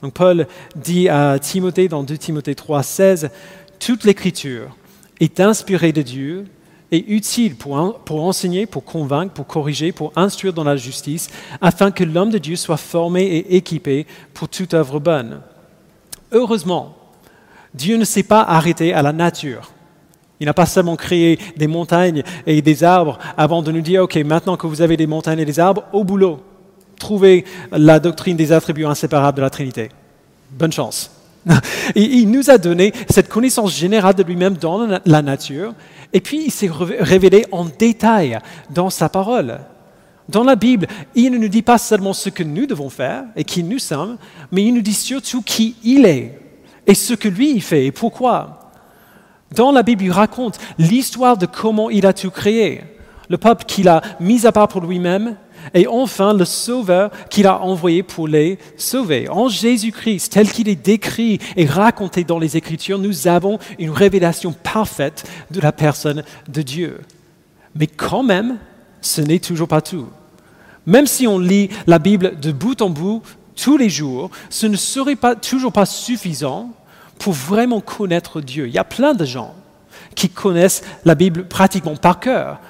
Donc 0.00 0.14
Paul 0.14 0.46
dit 0.74 1.10
à 1.10 1.38
Timothée 1.38 1.88
dans 1.88 2.02
2 2.02 2.16
Timothée 2.16 2.54
3, 2.54 2.82
16, 2.82 3.30
Toute 3.78 4.04
l'écriture 4.04 4.74
est 5.20 5.38
inspirée 5.40 5.92
de 5.92 6.02
Dieu 6.02 6.46
et 6.92 7.12
utile 7.12 7.56
pour, 7.56 7.98
pour, 8.06 8.24
enseigner, 8.24 8.64
pour 8.64 8.84
convaincre, 8.84 9.34
pour 9.34 9.46
corriger, 9.46 9.92
pour 9.92 10.12
instruire 10.16 10.54
dans 10.54 10.64
la 10.64 10.76
justice, 10.76 11.28
afin 11.60 11.90
que 11.90 12.04
l'homme 12.04 12.30
de 12.30 12.38
Dieu 12.38 12.56
soit 12.56 12.78
formé 12.78 13.22
et 13.24 13.56
équipé 13.56 14.06
pour 14.32 14.48
toute 14.48 14.72
œuvre 14.72 14.98
bonne. 14.98 15.42
Heureusement, 16.32 16.96
Dieu 17.74 17.96
ne 17.96 18.04
s'est 18.04 18.22
pas 18.22 18.42
arrêté 18.42 18.94
à 18.94 19.02
la 19.02 19.12
nature. 19.12 19.72
Il 20.40 20.46
n'a 20.46 20.54
pas 20.54 20.66
seulement 20.66 20.96
créé 20.96 21.38
des 21.56 21.66
montagnes 21.66 22.22
et 22.46 22.60
des 22.60 22.84
arbres 22.84 23.18
avant 23.36 23.62
de 23.62 23.72
nous 23.72 23.80
dire, 23.80 24.04
OK, 24.04 24.16
maintenant 24.16 24.56
que 24.56 24.66
vous 24.66 24.82
avez 24.82 24.96
des 24.96 25.06
montagnes 25.06 25.40
et 25.40 25.44
des 25.44 25.60
arbres, 25.60 25.84
au 25.92 26.04
boulot, 26.04 26.40
trouvez 26.98 27.44
la 27.72 28.00
doctrine 28.00 28.36
des 28.36 28.52
attributs 28.52 28.86
inséparables 28.86 29.36
de 29.36 29.42
la 29.42 29.50
Trinité. 29.50 29.90
Bonne 30.50 30.72
chance. 30.72 31.10
il 31.94 32.30
nous 32.30 32.50
a 32.50 32.58
donné 32.58 32.92
cette 33.08 33.28
connaissance 33.28 33.76
générale 33.76 34.14
de 34.14 34.22
lui-même 34.22 34.54
dans 34.54 34.86
la 35.04 35.22
nature, 35.22 35.74
et 36.12 36.20
puis 36.20 36.44
il 36.46 36.50
s'est 36.50 36.70
révélé 37.00 37.44
en 37.52 37.64
détail 37.64 38.38
dans 38.70 38.90
sa 38.90 39.08
parole. 39.08 39.60
Dans 40.28 40.44
la 40.44 40.56
Bible, 40.56 40.86
il 41.14 41.32
ne 41.32 41.38
nous 41.38 41.48
dit 41.48 41.62
pas 41.62 41.76
seulement 41.76 42.14
ce 42.14 42.30
que 42.30 42.42
nous 42.42 42.66
devons 42.66 42.88
faire 42.88 43.24
et 43.36 43.44
qui 43.44 43.62
nous 43.62 43.78
sommes, 43.78 44.16
mais 44.50 44.64
il 44.64 44.72
nous 44.72 44.80
dit 44.80 44.94
surtout 44.94 45.42
qui 45.42 45.76
il 45.84 46.06
est 46.06 46.38
et 46.86 46.94
ce 46.94 47.14
que 47.14 47.28
lui 47.28 47.60
fait 47.60 47.86
et 47.86 47.92
pourquoi? 47.92 48.60
Dans 49.54 49.72
la 49.72 49.82
Bible, 49.82 50.04
il 50.04 50.10
raconte 50.10 50.58
l'histoire 50.78 51.36
de 51.36 51.46
comment 51.46 51.90
il 51.90 52.06
a 52.06 52.12
tout 52.12 52.30
créé, 52.30 52.82
le 53.28 53.38
peuple 53.38 53.64
qu'il 53.64 53.88
a 53.88 54.02
mis 54.20 54.46
à 54.46 54.52
part 54.52 54.68
pour 54.68 54.80
lui-même, 54.80 55.36
et 55.72 55.86
enfin 55.86 56.34
le 56.34 56.44
Sauveur 56.44 57.10
qu'il 57.30 57.46
a 57.46 57.60
envoyé 57.62 58.02
pour 58.02 58.28
les 58.28 58.58
sauver. 58.76 59.28
En 59.30 59.48
Jésus-Christ, 59.48 60.32
tel 60.32 60.50
qu'il 60.50 60.68
est 60.68 60.74
décrit 60.74 61.38
et 61.56 61.66
raconté 61.66 62.24
dans 62.24 62.38
les 62.38 62.56
Écritures, 62.56 62.98
nous 62.98 63.28
avons 63.28 63.58
une 63.78 63.90
révélation 63.90 64.52
parfaite 64.52 65.24
de 65.50 65.60
la 65.60 65.72
personne 65.72 66.24
de 66.48 66.62
Dieu. 66.62 67.00
Mais 67.74 67.86
quand 67.86 68.22
même, 68.22 68.58
ce 69.00 69.20
n'est 69.20 69.38
toujours 69.38 69.68
pas 69.68 69.80
tout. 69.80 70.08
Même 70.86 71.06
si 71.06 71.26
on 71.26 71.38
lit 71.38 71.70
la 71.86 71.98
Bible 71.98 72.38
de 72.40 72.52
bout 72.52 72.82
en 72.82 72.90
bout, 72.90 73.22
tous 73.56 73.76
les 73.76 73.88
jours, 73.88 74.30
ce 74.50 74.66
ne 74.66 74.76
serait 74.76 75.16
pas, 75.16 75.34
toujours 75.36 75.72
pas 75.72 75.86
suffisant 75.86 76.70
pour 77.18 77.32
vraiment 77.32 77.80
connaître 77.80 78.40
Dieu. 78.40 78.66
Il 78.66 78.74
y 78.74 78.78
a 78.78 78.84
plein 78.84 79.14
de 79.14 79.24
gens 79.24 79.54
qui 80.14 80.28
connaissent 80.28 80.82
la 81.04 81.14
Bible 81.14 81.46
pratiquement 81.46 81.96
par 81.96 82.20
cœur, 82.20 82.60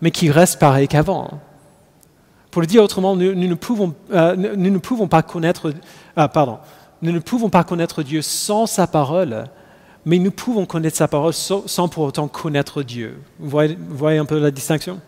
mais 0.00 0.10
qui 0.10 0.30
restent 0.30 0.58
pareils 0.58 0.88
qu'avant. 0.88 1.40
Pour 2.50 2.60
le 2.60 2.66
dire 2.66 2.82
autrement, 2.82 3.16
nous, 3.16 3.34
ne, 3.34 3.54
pouvons, 3.54 3.94
euh, 4.12 4.36
ne, 4.36 4.78
pouvons, 4.78 5.08
pas 5.08 5.22
connaître, 5.22 5.72
euh, 6.18 6.28
nous 7.02 7.12
ne 7.12 7.18
pouvons 7.18 7.50
pas 7.50 7.64
connaître 7.64 8.02
Dieu 8.02 8.22
sans 8.22 8.66
sa 8.66 8.86
parole, 8.86 9.46
mais 10.04 10.18
nous 10.18 10.30
pouvons 10.30 10.66
connaître 10.66 10.96
sa 10.96 11.08
parole 11.08 11.32
sans, 11.32 11.88
pour 11.88 12.04
autant 12.04 12.28
connaître 12.28 12.82
Dieu. 12.82 13.20
vous 13.38 13.50
voyez 13.90 14.18
un 14.18 14.24
peu 14.24 14.38
la 14.38 14.50
distinction? 14.50 15.00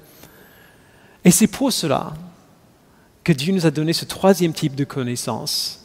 Et 1.25 1.31
c'est 1.31 1.47
pour 1.47 1.73
cela 1.73 2.13
que 3.27 3.33
Dieu 3.33 3.53
nous 3.53 3.67
a 3.67 3.73
donné 3.73 3.93
ce 3.93 4.05
troisième 4.05 4.53
type 4.53 4.77
de 4.77 4.85
connaissance 4.85 5.85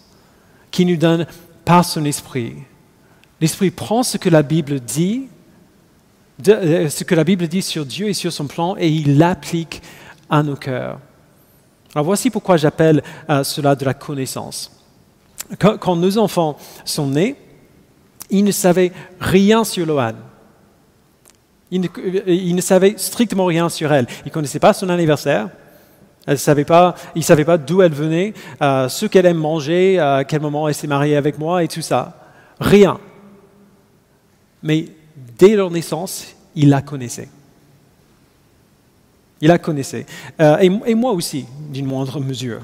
qui 0.70 0.86
nous 0.86 0.96
donne 0.96 1.26
par 1.66 1.84
son 1.84 2.06
esprit. 2.06 2.54
L'esprit 3.42 3.72
prend 3.72 4.04
ce 4.04 4.20
que 4.20 4.30
la 4.30 4.44
Bible 4.44 4.80
dit, 4.80 5.28
euh, 6.48 6.88
ce 6.88 7.04
que 7.04 7.16
la 7.16 7.24
Bible 7.24 7.48
dit 7.48 7.64
sur 7.64 7.84
Dieu 7.84 8.10
et 8.10 8.14
sur 8.14 8.32
son 8.32 8.46
plan, 8.46 8.76
et 8.78 8.90
il 8.90 9.18
l'applique 9.18 9.82
à 10.30 10.44
nos 10.44 10.56
cœurs. 10.56 11.00
Alors 11.96 12.06
voici 12.06 12.30
pourquoi 12.30 12.58
j'appelle 12.58 13.02
euh, 13.28 13.44
cela 13.44 13.76
de 13.76 13.86
la 13.86 13.96
connaissance. 13.96 14.72
Quand, 15.58 15.96
nos 15.96 16.20
enfants 16.20 16.58
sont 16.86 17.08
nés, 17.08 17.36
ils 18.30 18.44
ne 18.44 18.52
savaient 18.52 18.92
rien 19.20 19.64
sur 19.64 19.88
Loane. 19.88 20.22
Euh, 21.74 22.22
ils 22.28 22.56
ne, 22.56 22.62
savaient 22.62 22.94
strictement 22.98 23.46
rien 23.46 23.68
sur 23.68 23.92
elle. 23.92 24.06
Ils 24.26 24.28
ne 24.28 24.32
connaissaient 24.32 24.60
pas 24.60 24.74
son 24.74 24.90
anniversaire, 24.90 25.50
elle 26.28 26.38
savait 26.38 26.66
pas, 26.66 26.96
il 27.16 27.20
ne 27.20 27.24
savait 27.24 27.46
pas 27.46 27.58
d'où 27.58 27.82
elle 27.82 27.94
venait, 27.94 28.34
euh, 28.62 28.88
ce 28.88 29.06
qu'elle 29.06 29.26
aime 29.26 29.38
manger, 29.38 30.00
à 30.00 30.24
quel 30.24 30.42
moment 30.42 30.68
elle 30.68 30.76
s'est 30.76 30.88
mariée 30.88 31.16
avec 31.16 31.40
moi 31.40 31.64
et 31.64 31.68
tout 31.68 31.82
ça. 31.82 32.18
Rien. 32.60 33.00
Mais 34.62 34.86
dès 35.38 35.56
leur 35.56 35.72
naissance, 35.72 36.28
il 36.56 36.70
la 36.70 36.82
connaissait. 36.82 37.30
Il 39.42 39.48
la 39.48 39.58
connaissait. 39.58 40.06
Euh, 40.40 40.58
et, 40.60 40.96
moi 40.96 41.12
aussi, 41.14 41.46
d'une 41.70 41.88
moindre 41.88 42.20
mesure. 42.20 42.62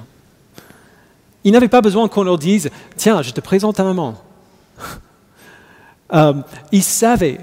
Il 1.44 1.52
n'avait 1.54 1.68
pas 1.68 1.82
besoin 1.82 2.08
qu'on 2.08 2.24
leur 2.24 2.38
dise 2.38 2.70
Tiens, 2.96 3.24
je 3.24 3.32
te 3.32 3.42
présente 3.42 3.78
ta 3.78 3.84
maman. 3.84 4.14
euh, 6.14 6.34
ils 6.72 6.84
savaient 6.84 7.40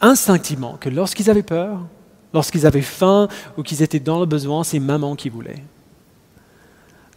instinctivement 0.00 0.76
que 0.80 0.88
lorsqu'ils 0.88 1.30
avaient 1.30 1.44
peur, 1.44 1.80
Lorsqu'ils 2.34 2.66
avaient 2.66 2.82
faim 2.82 3.28
ou 3.56 3.62
qu'ils 3.62 3.82
étaient 3.82 4.00
dans 4.00 4.18
le 4.18 4.26
besoin, 4.26 4.64
c'est 4.64 4.80
maman 4.80 5.14
qui 5.14 5.28
voulait. 5.28 5.62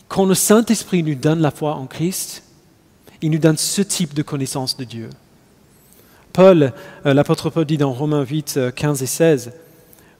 Quand 0.07 0.25
le 0.25 0.35
Saint-Esprit 0.35 1.01
nous 1.01 1.15
donne 1.15 1.41
la 1.41 1.51
foi 1.51 1.73
en 1.73 1.87
Christ, 1.87 2.43
il 3.23 3.31
nous 3.31 3.39
donne 3.39 3.57
ce 3.57 3.81
type 3.81 4.13
de 4.13 4.21
connaissance 4.21 4.77
de 4.77 4.83
Dieu. 4.83 5.09
Paul, 6.33 6.71
euh, 7.07 7.13
l'apôtre 7.15 7.49
Paul 7.49 7.65
dit 7.65 7.77
dans 7.77 7.91
Romains 7.91 8.23
8, 8.23 8.59
15 8.75 9.01
euh, 9.01 9.03
et 9.03 9.07
16, 9.07 9.51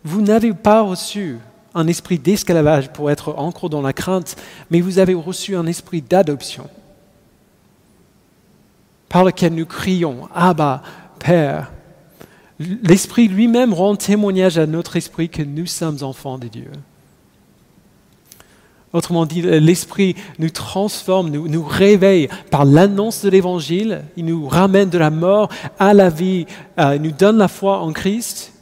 Vous 0.04 0.22
n'avez 0.22 0.52
pas 0.52 0.82
reçu 0.82 1.38
un 1.76 1.86
esprit 1.86 2.18
d'esclavage 2.18 2.92
pour 2.92 3.12
être 3.12 3.36
encore 3.38 3.70
dans 3.70 3.84
la 3.84 3.94
crainte, 3.94 4.36
mais 4.72 4.82
vous 4.82 4.98
avez 4.98 5.14
reçu 5.14 5.56
un 5.56 5.68
esprit 5.68 6.02
d'adoption, 6.02 6.68
par 9.10 9.24
lequel 9.24 9.54
nous 9.54 9.68
crions, 9.68 10.28
Abba, 10.34 10.82
Père. 11.20 11.72
L'Esprit 12.60 13.28
lui-même 13.28 13.74
rend 13.74 13.96
témoignage 13.96 14.58
à 14.58 14.66
notre 14.66 14.96
esprit 14.96 15.30
que 15.30 15.44
nous 15.44 15.68
sommes 15.68 16.00
enfants 16.02 16.40
de 16.40 16.48
Dieu. 16.48 16.72
Autrement 18.94 19.26
dit, 19.26 19.42
l'Esprit 19.42 20.16
nous 20.40 20.50
transforme, 20.50 21.30
nous, 21.30 21.48
nous 21.48 21.64
réveille 21.64 22.30
par 22.50 22.66
l'annonce 22.66 23.24
de 23.24 23.30
l'Évangile, 23.30 24.04
il 24.16 24.26
nous 24.26 24.48
ramène 24.48 24.90
de 24.90 24.98
la 24.98 25.12
mort 25.12 25.50
à 25.78 25.94
la 25.94 26.10
vie, 26.10 26.46
euh, 26.80 26.96
il 26.96 27.02
nous 27.02 27.12
donne 27.12 27.38
la 27.38 27.50
foi 27.50 27.80
en 27.80 27.92
Christ, 27.92 28.54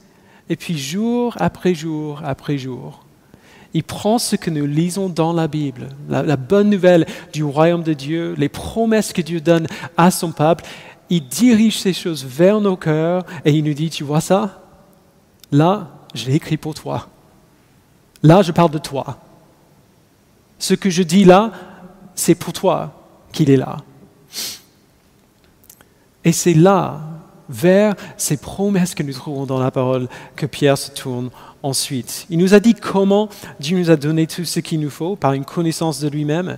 et 0.50 0.56
puis 0.56 0.78
jour 0.78 1.36
après 1.40 1.74
jour 1.74 2.22
après 2.26 2.58
jour, 2.58 3.04
il 3.74 3.84
prend 3.84 4.18
ce 4.18 4.36
que 4.36 4.50
nous 4.50 4.66
lisons 4.66 5.10
dans 5.10 5.32
la 5.32 5.48
Bible, 5.48 5.90
la 6.10 6.38
bonne 6.38 6.70
nouvelle 6.70 7.06
du 7.34 7.44
royaume 7.44 7.84
de 7.84 7.94
Dieu, 7.94 8.34
les 8.38 8.48
promesses 8.48 9.12
que 9.12 9.22
Dieu 9.22 9.42
donne 9.42 9.68
à 9.98 10.12
son 10.12 10.32
peuple, 10.32 10.64
il 11.10 11.28
dirige 11.28 11.80
ces 11.80 11.94
choses 11.94 12.26
vers 12.26 12.60
nos 12.60 12.78
cœurs 12.78 13.26
et 13.44 13.52
il 13.52 13.64
nous 13.64 13.74
dit, 13.74 13.90
tu 13.90 14.04
vois 14.04 14.22
ça? 14.22 14.62
Là, 15.52 15.90
je 16.14 16.26
l'ai 16.26 16.36
écrit 16.36 16.58
pour 16.58 16.74
toi. 16.74 17.08
Là, 18.24 18.42
je 18.42 18.52
parle 18.52 18.72
de 18.72 18.78
toi. 18.78 19.20
Ce 20.58 20.74
que 20.74 20.90
je 20.90 21.04
dis 21.04 21.26
là, 21.26 21.52
c'est 22.16 22.36
pour 22.36 22.54
toi 22.54 22.94
qu'il 23.32 23.50
est 23.50 23.58
là. 23.58 23.78
Et 26.24 26.32
c'est 26.32 26.54
là, 26.54 27.02
vers 27.48 27.94
ces 28.18 28.38
promesses 28.38 28.96
que 28.96 29.04
nous 29.04 29.14
trouvons 29.14 29.46
dans 29.46 29.60
la 29.60 29.70
parole, 29.72 30.08
que 30.36 30.46
Pierre 30.46 30.78
se 30.78 30.92
tourne 30.92 31.30
ensuite. 31.62 32.26
Il 32.30 32.40
nous 32.40 32.54
a 32.54 32.60
dit 32.60 32.74
comment 32.74 33.30
Dieu 33.60 33.78
nous 33.78 33.92
a 33.92 33.96
donné 33.96 34.26
tout 34.26 34.46
ce 34.46 34.60
qu'il 34.60 34.80
nous 34.80 34.90
faut 34.90 35.16
par 35.16 35.34
une 35.34 35.46
connaissance 35.46 36.00
de 36.00 36.08
lui-même. 36.08 36.58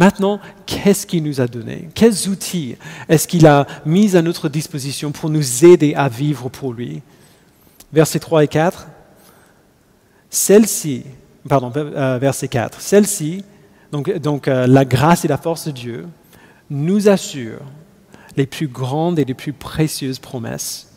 Maintenant, 0.00 0.40
qu'est-ce 0.64 1.06
qu'il 1.06 1.22
nous 1.22 1.42
a 1.42 1.46
donné? 1.46 1.90
Quels 1.94 2.30
outils 2.30 2.76
est-ce 3.06 3.28
qu'il 3.28 3.46
a 3.46 3.66
mis 3.84 4.16
à 4.16 4.22
notre 4.22 4.48
disposition 4.48 5.12
pour 5.12 5.28
nous 5.28 5.66
aider 5.66 5.92
à 5.94 6.08
vivre 6.08 6.48
pour 6.48 6.72
lui? 6.72 7.02
Versets 7.92 8.18
3 8.18 8.44
et 8.44 8.48
4. 8.48 8.86
Celle-ci, 10.30 11.04
pardon, 11.46 11.70
euh, 11.76 12.16
verset 12.18 12.48
4. 12.48 12.80
Celle-ci, 12.80 13.44
donc, 13.92 14.10
donc 14.20 14.48
euh, 14.48 14.66
la 14.66 14.86
grâce 14.86 15.26
et 15.26 15.28
la 15.28 15.36
force 15.36 15.66
de 15.66 15.72
Dieu, 15.72 16.08
nous 16.70 17.10
assure 17.10 17.60
les 18.38 18.46
plus 18.46 18.68
grandes 18.68 19.18
et 19.18 19.26
les 19.26 19.34
plus 19.34 19.52
précieuses 19.52 20.18
promesses. 20.18 20.88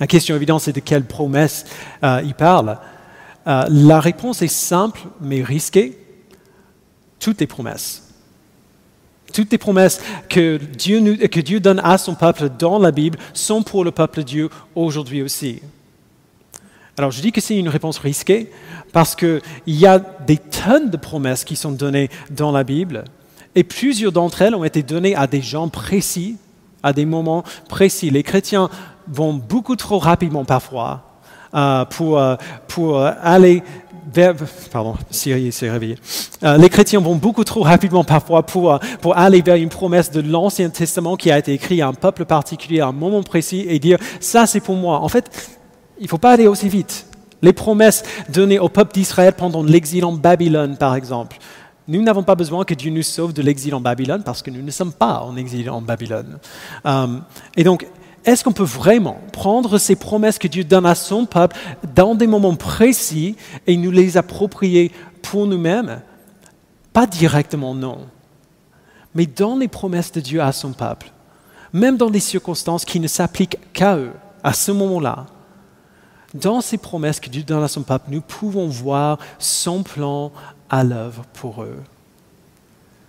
La 0.00 0.06
question 0.06 0.36
évidente, 0.36 0.60
c'est 0.60 0.74
de 0.74 0.80
quelles 0.80 1.06
promesses 1.06 1.64
euh, 2.04 2.20
il 2.22 2.34
parle. 2.34 2.76
la 3.46 4.00
réponse 4.00 4.42
est 4.42 4.48
simple 4.48 5.00
mais 5.22 5.42
risquée 5.42 6.05
toutes 7.18 7.40
les 7.40 7.46
promesses. 7.46 8.02
Toutes 9.32 9.50
les 9.52 9.58
promesses 9.58 10.00
que 10.28 10.56
Dieu, 10.56 11.60
donne 11.60 11.80
à 11.84 11.98
son 11.98 12.14
peuple 12.14 12.48
dans 12.58 12.78
la 12.78 12.90
Bible 12.90 13.18
sont 13.32 13.62
pour 13.62 13.84
le 13.84 13.90
peuple 13.90 14.18
de 14.18 14.24
Dieu 14.24 14.50
aujourd'hui 14.74 15.22
aussi. 15.22 15.60
Alors 16.96 17.10
je 17.10 17.20
dis 17.20 17.32
que 17.32 17.40
c'est 17.40 17.58
une 17.58 17.68
réponse 17.68 17.98
risquée 17.98 18.50
parce 18.92 19.14
qu'il 19.14 19.40
y 19.66 19.86
a 19.86 19.98
des 19.98 20.38
tonnes 20.38 20.88
de 20.88 20.96
promesses 20.96 21.44
qui 21.44 21.56
sont 21.56 21.72
données 21.72 22.08
dans 22.30 22.52
la 22.52 22.64
Bible 22.64 23.04
et 23.54 23.64
plusieurs 23.64 24.12
d'entre 24.12 24.42
elles 24.42 24.54
ont 24.54 24.64
été 24.64 24.82
données 24.82 25.14
à 25.14 25.26
des 25.26 25.42
gens 25.42 25.68
précis, 25.68 26.38
à 26.82 26.92
des 26.94 27.04
moments 27.04 27.44
précis. 27.68 28.10
Les 28.10 28.22
chrétiens 28.22 28.70
vont 29.08 29.34
beaucoup 29.34 29.76
trop 29.76 29.98
rapidement 29.98 30.46
parfois 30.46 31.02
euh, 31.54 31.84
pour, 31.84 32.18
euh, 32.18 32.36
pour 32.68 33.02
aller 33.02 33.62
Pardon. 34.70 34.94
Euh, 36.42 36.56
les 36.58 36.68
chrétiens 36.68 37.00
vont 37.00 37.16
beaucoup 37.16 37.44
trop 37.44 37.62
rapidement 37.62 38.04
parfois 38.04 38.44
pour, 38.44 38.74
euh, 38.74 38.78
pour 39.00 39.16
aller 39.16 39.42
vers 39.42 39.56
une 39.56 39.68
promesse 39.68 40.10
de 40.10 40.20
l'Ancien 40.20 40.70
Testament 40.70 41.16
qui 41.16 41.30
a 41.30 41.38
été 41.38 41.52
écrite 41.52 41.80
à 41.80 41.88
un 41.88 41.92
peuple 41.94 42.24
particulier, 42.24 42.80
à 42.80 42.88
un 42.88 42.92
moment 42.92 43.22
précis, 43.22 43.66
et 43.68 43.78
dire 43.78 43.98
ça 44.20 44.46
c'est 44.46 44.60
pour 44.60 44.76
moi. 44.76 45.00
En 45.00 45.08
fait, 45.08 45.50
il 45.98 46.04
ne 46.04 46.08
faut 46.08 46.18
pas 46.18 46.32
aller 46.32 46.46
aussi 46.46 46.68
vite. 46.68 47.06
Les 47.42 47.52
promesses 47.52 48.02
données 48.28 48.58
au 48.58 48.68
peuple 48.68 48.94
d'Israël 48.94 49.32
pendant 49.32 49.62
l'exil 49.62 50.04
en 50.04 50.12
Babylone, 50.12 50.76
par 50.76 50.94
exemple. 50.94 51.36
Nous 51.88 52.02
n'avons 52.02 52.24
pas 52.24 52.34
besoin 52.34 52.64
que 52.64 52.74
Dieu 52.74 52.90
nous 52.90 53.02
sauve 53.02 53.32
de 53.32 53.42
l'exil 53.42 53.74
en 53.74 53.80
Babylone 53.80 54.22
parce 54.24 54.42
que 54.42 54.50
nous 54.50 54.62
ne 54.62 54.70
sommes 54.70 54.92
pas 54.92 55.20
en 55.20 55.36
exil 55.36 55.70
en 55.70 55.80
Babylone. 55.80 56.38
Euh, 56.84 57.06
et 57.56 57.62
donc, 57.62 57.86
est-ce 58.26 58.42
qu'on 58.42 58.52
peut 58.52 58.64
vraiment 58.64 59.20
prendre 59.32 59.78
ces 59.78 59.94
promesses 59.94 60.38
que 60.38 60.48
Dieu 60.48 60.64
donne 60.64 60.84
à 60.84 60.96
son 60.96 61.26
peuple 61.26 61.56
dans 61.94 62.16
des 62.16 62.26
moments 62.26 62.56
précis 62.56 63.36
et 63.68 63.76
nous 63.76 63.92
les 63.92 64.16
approprier 64.16 64.90
pour 65.22 65.46
nous-mêmes? 65.46 66.02
Pas 66.92 67.06
directement, 67.06 67.72
non. 67.72 68.00
Mais 69.14 69.26
dans 69.26 69.56
les 69.56 69.68
promesses 69.68 70.10
de 70.10 70.20
Dieu 70.20 70.42
à 70.42 70.50
son 70.50 70.72
peuple, 70.72 71.12
même 71.72 71.96
dans 71.96 72.10
des 72.10 72.20
circonstances 72.20 72.84
qui 72.84 72.98
ne 72.98 73.06
s'appliquent 73.06 73.58
qu'à 73.72 73.96
eux, 73.96 74.12
à 74.42 74.52
ce 74.52 74.72
moment-là, 74.72 75.26
dans 76.34 76.60
ces 76.60 76.78
promesses 76.78 77.20
que 77.20 77.30
Dieu 77.30 77.44
donne 77.44 77.62
à 77.62 77.68
son 77.68 77.82
peuple, 77.82 78.06
nous 78.10 78.20
pouvons 78.20 78.66
voir 78.66 79.18
son 79.38 79.84
plan 79.84 80.32
à 80.68 80.82
l'œuvre 80.82 81.22
pour 81.32 81.62
eux. 81.62 81.80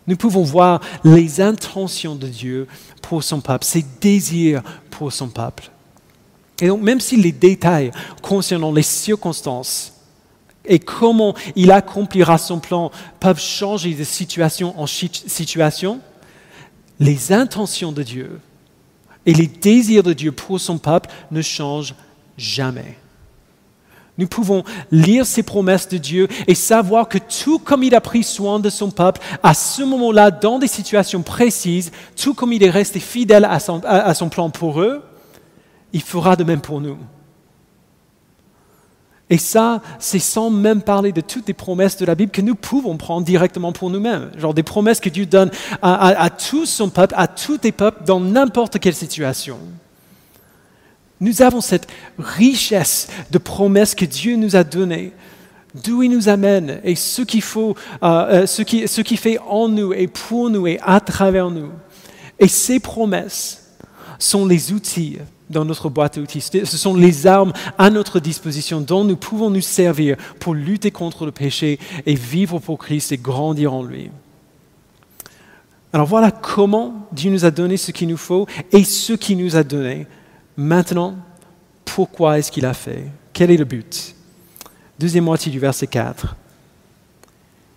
Nous 0.07 0.15
pouvons 0.15 0.43
voir 0.43 0.79
les 1.03 1.41
intentions 1.41 2.15
de 2.15 2.27
Dieu 2.27 2.67
pour 3.01 3.23
son 3.23 3.41
peuple, 3.41 3.65
ses 3.65 3.85
désirs 4.01 4.63
pour 4.89 5.11
son 5.11 5.27
peuple. 5.27 5.69
Et 6.61 6.67
donc, 6.67 6.81
même 6.81 6.99
si 6.99 7.17
les 7.17 7.31
détails 7.31 7.91
concernant 8.21 8.71
les 8.71 8.83
circonstances 8.83 9.93
et 10.65 10.79
comment 10.79 11.35
il 11.55 11.71
accomplira 11.71 12.37
son 12.37 12.59
plan 12.59 12.91
peuvent 13.19 13.39
changer 13.39 13.93
de 13.93 14.03
situation 14.03 14.79
en 14.79 14.87
situation, 14.87 15.99
les 16.99 17.31
intentions 17.31 17.91
de 17.91 18.03
Dieu 18.03 18.39
et 19.25 19.33
les 19.33 19.47
désirs 19.47 20.03
de 20.03 20.13
Dieu 20.13 20.31
pour 20.31 20.59
son 20.59 20.77
peuple 20.77 21.09
ne 21.31 21.41
changent 21.41 21.95
jamais. 22.37 22.97
Nous 24.17 24.27
pouvons 24.27 24.63
lire 24.91 25.25
ces 25.25 25.43
promesses 25.43 25.87
de 25.87 25.97
Dieu 25.97 26.27
et 26.47 26.55
savoir 26.55 27.07
que 27.07 27.19
tout 27.19 27.59
comme 27.59 27.83
il 27.83 27.93
a 27.93 28.01
pris 28.01 28.23
soin 28.23 28.59
de 28.59 28.69
son 28.69 28.89
peuple 28.89 29.21
à 29.43 29.53
ce 29.53 29.83
moment-là, 29.83 30.31
dans 30.31 30.57
des 30.57 30.67
situations 30.67 31.21
précises, 31.21 31.91
tout 32.15 32.33
comme 32.33 32.53
il 32.53 32.63
est 32.63 32.69
resté 32.69 32.99
fidèle 32.99 33.45
à 33.45 33.59
son, 33.59 34.29
plan 34.29 34.49
pour 34.49 34.81
eux, 34.81 35.03
il 35.93 36.01
fera 36.01 36.35
de 36.35 36.43
même 36.43 36.61
pour 36.61 36.81
nous. 36.81 36.97
Et 39.29 39.37
ça, 39.37 39.81
c'est 39.99 40.19
sans 40.19 40.49
même 40.49 40.81
parler 40.81 41.11
de 41.11 41.19
toutes 41.21 41.47
les 41.47 41.53
promesses 41.53 41.97
de 41.97 42.05
la 42.05 42.15
Bible 42.15 42.31
que 42.31 42.41
nous 42.41 42.55
pouvons 42.55 42.95
prendre 42.95 43.25
directement 43.25 43.73
pour 43.73 43.89
nous-mêmes. 43.89 44.31
Genre 44.37 44.53
des 44.53 44.63
promesses 44.63 45.01
que 45.01 45.09
Dieu 45.09 45.25
donne 45.25 45.51
à, 45.81 46.07
à 46.07 46.29
tout 46.29 46.65
son 46.65 46.89
peuple, 46.89 47.13
à 47.17 47.27
tous 47.27 47.59
les 47.61 47.73
peuples, 47.73 48.05
dans 48.05 48.21
n'importe 48.21 48.79
quelle 48.79 48.95
situation. 48.95 49.59
Nous 51.19 51.41
avons 51.41 51.61
cette 51.61 51.87
richesse 52.19 53.07
de 53.31 53.37
promesses 53.37 53.95
que 53.95 54.05
Dieu 54.05 54.35
nous 54.35 54.55
a 54.55 54.63
données, 54.63 55.13
d'où 55.73 56.03
il 56.03 56.11
nous 56.11 56.29
amène 56.29 56.79
et 56.83 56.95
ce 56.95 57.21
qu'il 57.23 57.41
faut, 57.41 57.75
euh, 58.03 58.43
euh, 58.43 58.45
ce, 58.45 58.61
qui, 58.61 59.17
fait 59.17 59.39
en 59.47 59.67
nous 59.67 59.93
et 59.93 60.07
pour 60.07 60.49
nous 60.49 60.67
et 60.67 60.79
à 60.83 60.99
travers 60.99 61.49
nous. 61.49 61.71
Et 62.39 62.47
ces 62.47 62.79
promesses 62.79 63.75
sont 64.19 64.45
les 64.45 64.71
outils 64.71 65.17
dans 65.49 65.65
notre 65.65 65.89
boîte 65.89 66.17
à 66.17 66.21
outils. 66.21 66.41
Ce 66.41 66.65
sont 66.65 66.95
les 66.95 67.25
armes 67.25 67.53
à 67.77 67.89
notre 67.89 68.19
disposition 68.19 68.81
dont 68.81 69.03
nous 69.03 69.15
pouvons 69.15 69.49
nous 69.49 69.61
servir 69.61 70.17
pour 70.39 70.53
lutter 70.53 70.91
contre 70.91 71.25
le 71.25 71.31
péché 71.31 71.79
et 72.05 72.15
vivre 72.15 72.59
pour 72.59 72.77
Christ 72.77 73.11
et 73.11 73.17
grandir 73.17 73.73
en 73.73 73.83
lui. 73.83 74.09
Alors 75.93 76.05
voilà 76.05 76.31
comment 76.31 77.07
Dieu 77.11 77.31
nous 77.31 77.45
a 77.45 77.51
donné 77.51 77.77
ce 77.77 77.91
qu'il 77.91 78.09
nous 78.09 78.17
faut 78.17 78.45
et 78.71 78.83
ce 78.83 79.13
qu'il 79.13 79.37
nous 79.37 79.55
a 79.55 79.63
donné 79.63 80.05
Maintenant, 80.57 81.15
pourquoi 81.85 82.39
est-ce 82.39 82.51
qu'il 82.51 82.65
a 82.65 82.73
fait? 82.73 83.05
Quel 83.31 83.51
est 83.51 83.57
le 83.57 83.65
but? 83.65 84.15
Deuxième 84.99 85.25
moitié 85.25 85.51
du 85.51 85.59
verset 85.59 85.85
4. 85.85 86.35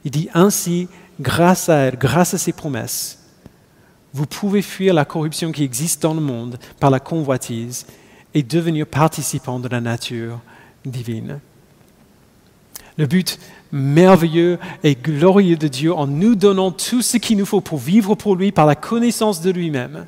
Il 0.07 0.11
dit 0.11 0.31
ainsi, 0.33 0.89
grâce 1.21 1.69
à 1.69 1.77
elle, 1.77 1.99
grâce 1.99 2.33
à 2.33 2.39
ses 2.39 2.53
promesses, 2.53 3.19
vous 4.15 4.27
pouvez 4.27 4.63
fuir 4.63 4.95
la 4.95 5.05
corruption 5.05 5.53
qui 5.53 5.63
existe 5.63 6.03
dans 6.03 6.15
le 6.15 6.21
monde 6.21 6.59
par 6.81 6.91
la 6.91 7.01
convoitise 7.01 7.87
et 8.33 8.43
devenir 8.43 8.87
participant 8.87 9.61
de 9.61 9.69
la 9.69 9.83
nature 9.83 10.41
divine. 10.85 11.41
Le 12.97 13.07
but 13.07 13.39
merveilleux 13.73 14.59
et 14.83 14.95
glorieux 14.95 15.57
de 15.57 15.69
Dieu 15.69 15.93
en 15.95 16.07
nous 16.07 16.35
donnant 16.35 16.71
tout 16.71 17.03
ce 17.03 17.19
qu'il 17.19 17.37
nous 17.37 17.47
faut 17.47 17.61
pour 17.61 17.79
vivre 17.79 18.15
pour 18.15 18.37
lui 18.37 18.53
par 18.53 18.67
la 18.67 18.75
connaissance 18.75 19.43
de 19.43 19.51
lui-même, 19.51 20.07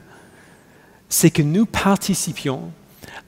c'est 1.13 1.31
que 1.31 1.43
nous 1.43 1.67
participions 1.67 2.73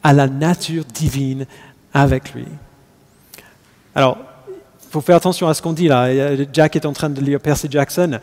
à 0.03 0.15
la 0.15 0.27
nature 0.27 0.87
divine 0.87 1.45
avec 1.93 2.33
lui. 2.33 2.47
Alors, 3.95 4.17
il 4.49 4.91
faut 4.91 5.03
faire 5.03 5.17
attention 5.17 5.49
à 5.49 5.55
ce 5.55 5.61
qu'on 5.61 5.75
dit 5.75 5.87
là. 5.87 6.09
Jack 6.51 6.77
est 6.77 6.87
en 6.87 6.95
train 6.95 7.11
de 7.11 7.21
lire 7.21 7.41
Percy 7.41 7.69
Jackson. 7.71 8.21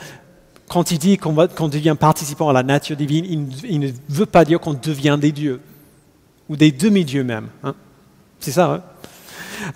Quand 0.68 0.90
il 0.90 0.98
dit 0.98 1.18
qu'on 1.18 1.68
devient 1.68 1.96
participant 2.00 2.50
à 2.50 2.54
la 2.54 2.64
nature 2.64 2.98
divine, 2.98 3.48
il, 3.64 3.80
ne 3.80 3.92
veut 4.10 4.26
pas 4.26 4.46
dire 4.46 4.60
qu'on 4.60 4.74
devient 4.74 5.18
des 5.22 5.32
dieux, 5.32 5.62
ou 6.50 6.56
des 6.56 6.72
demi-dieux 6.72 7.24
même. 7.24 7.50
Hein. 7.64 7.76
C'est 8.40 8.52
ça. 8.52 8.72
Hein? 8.72 8.82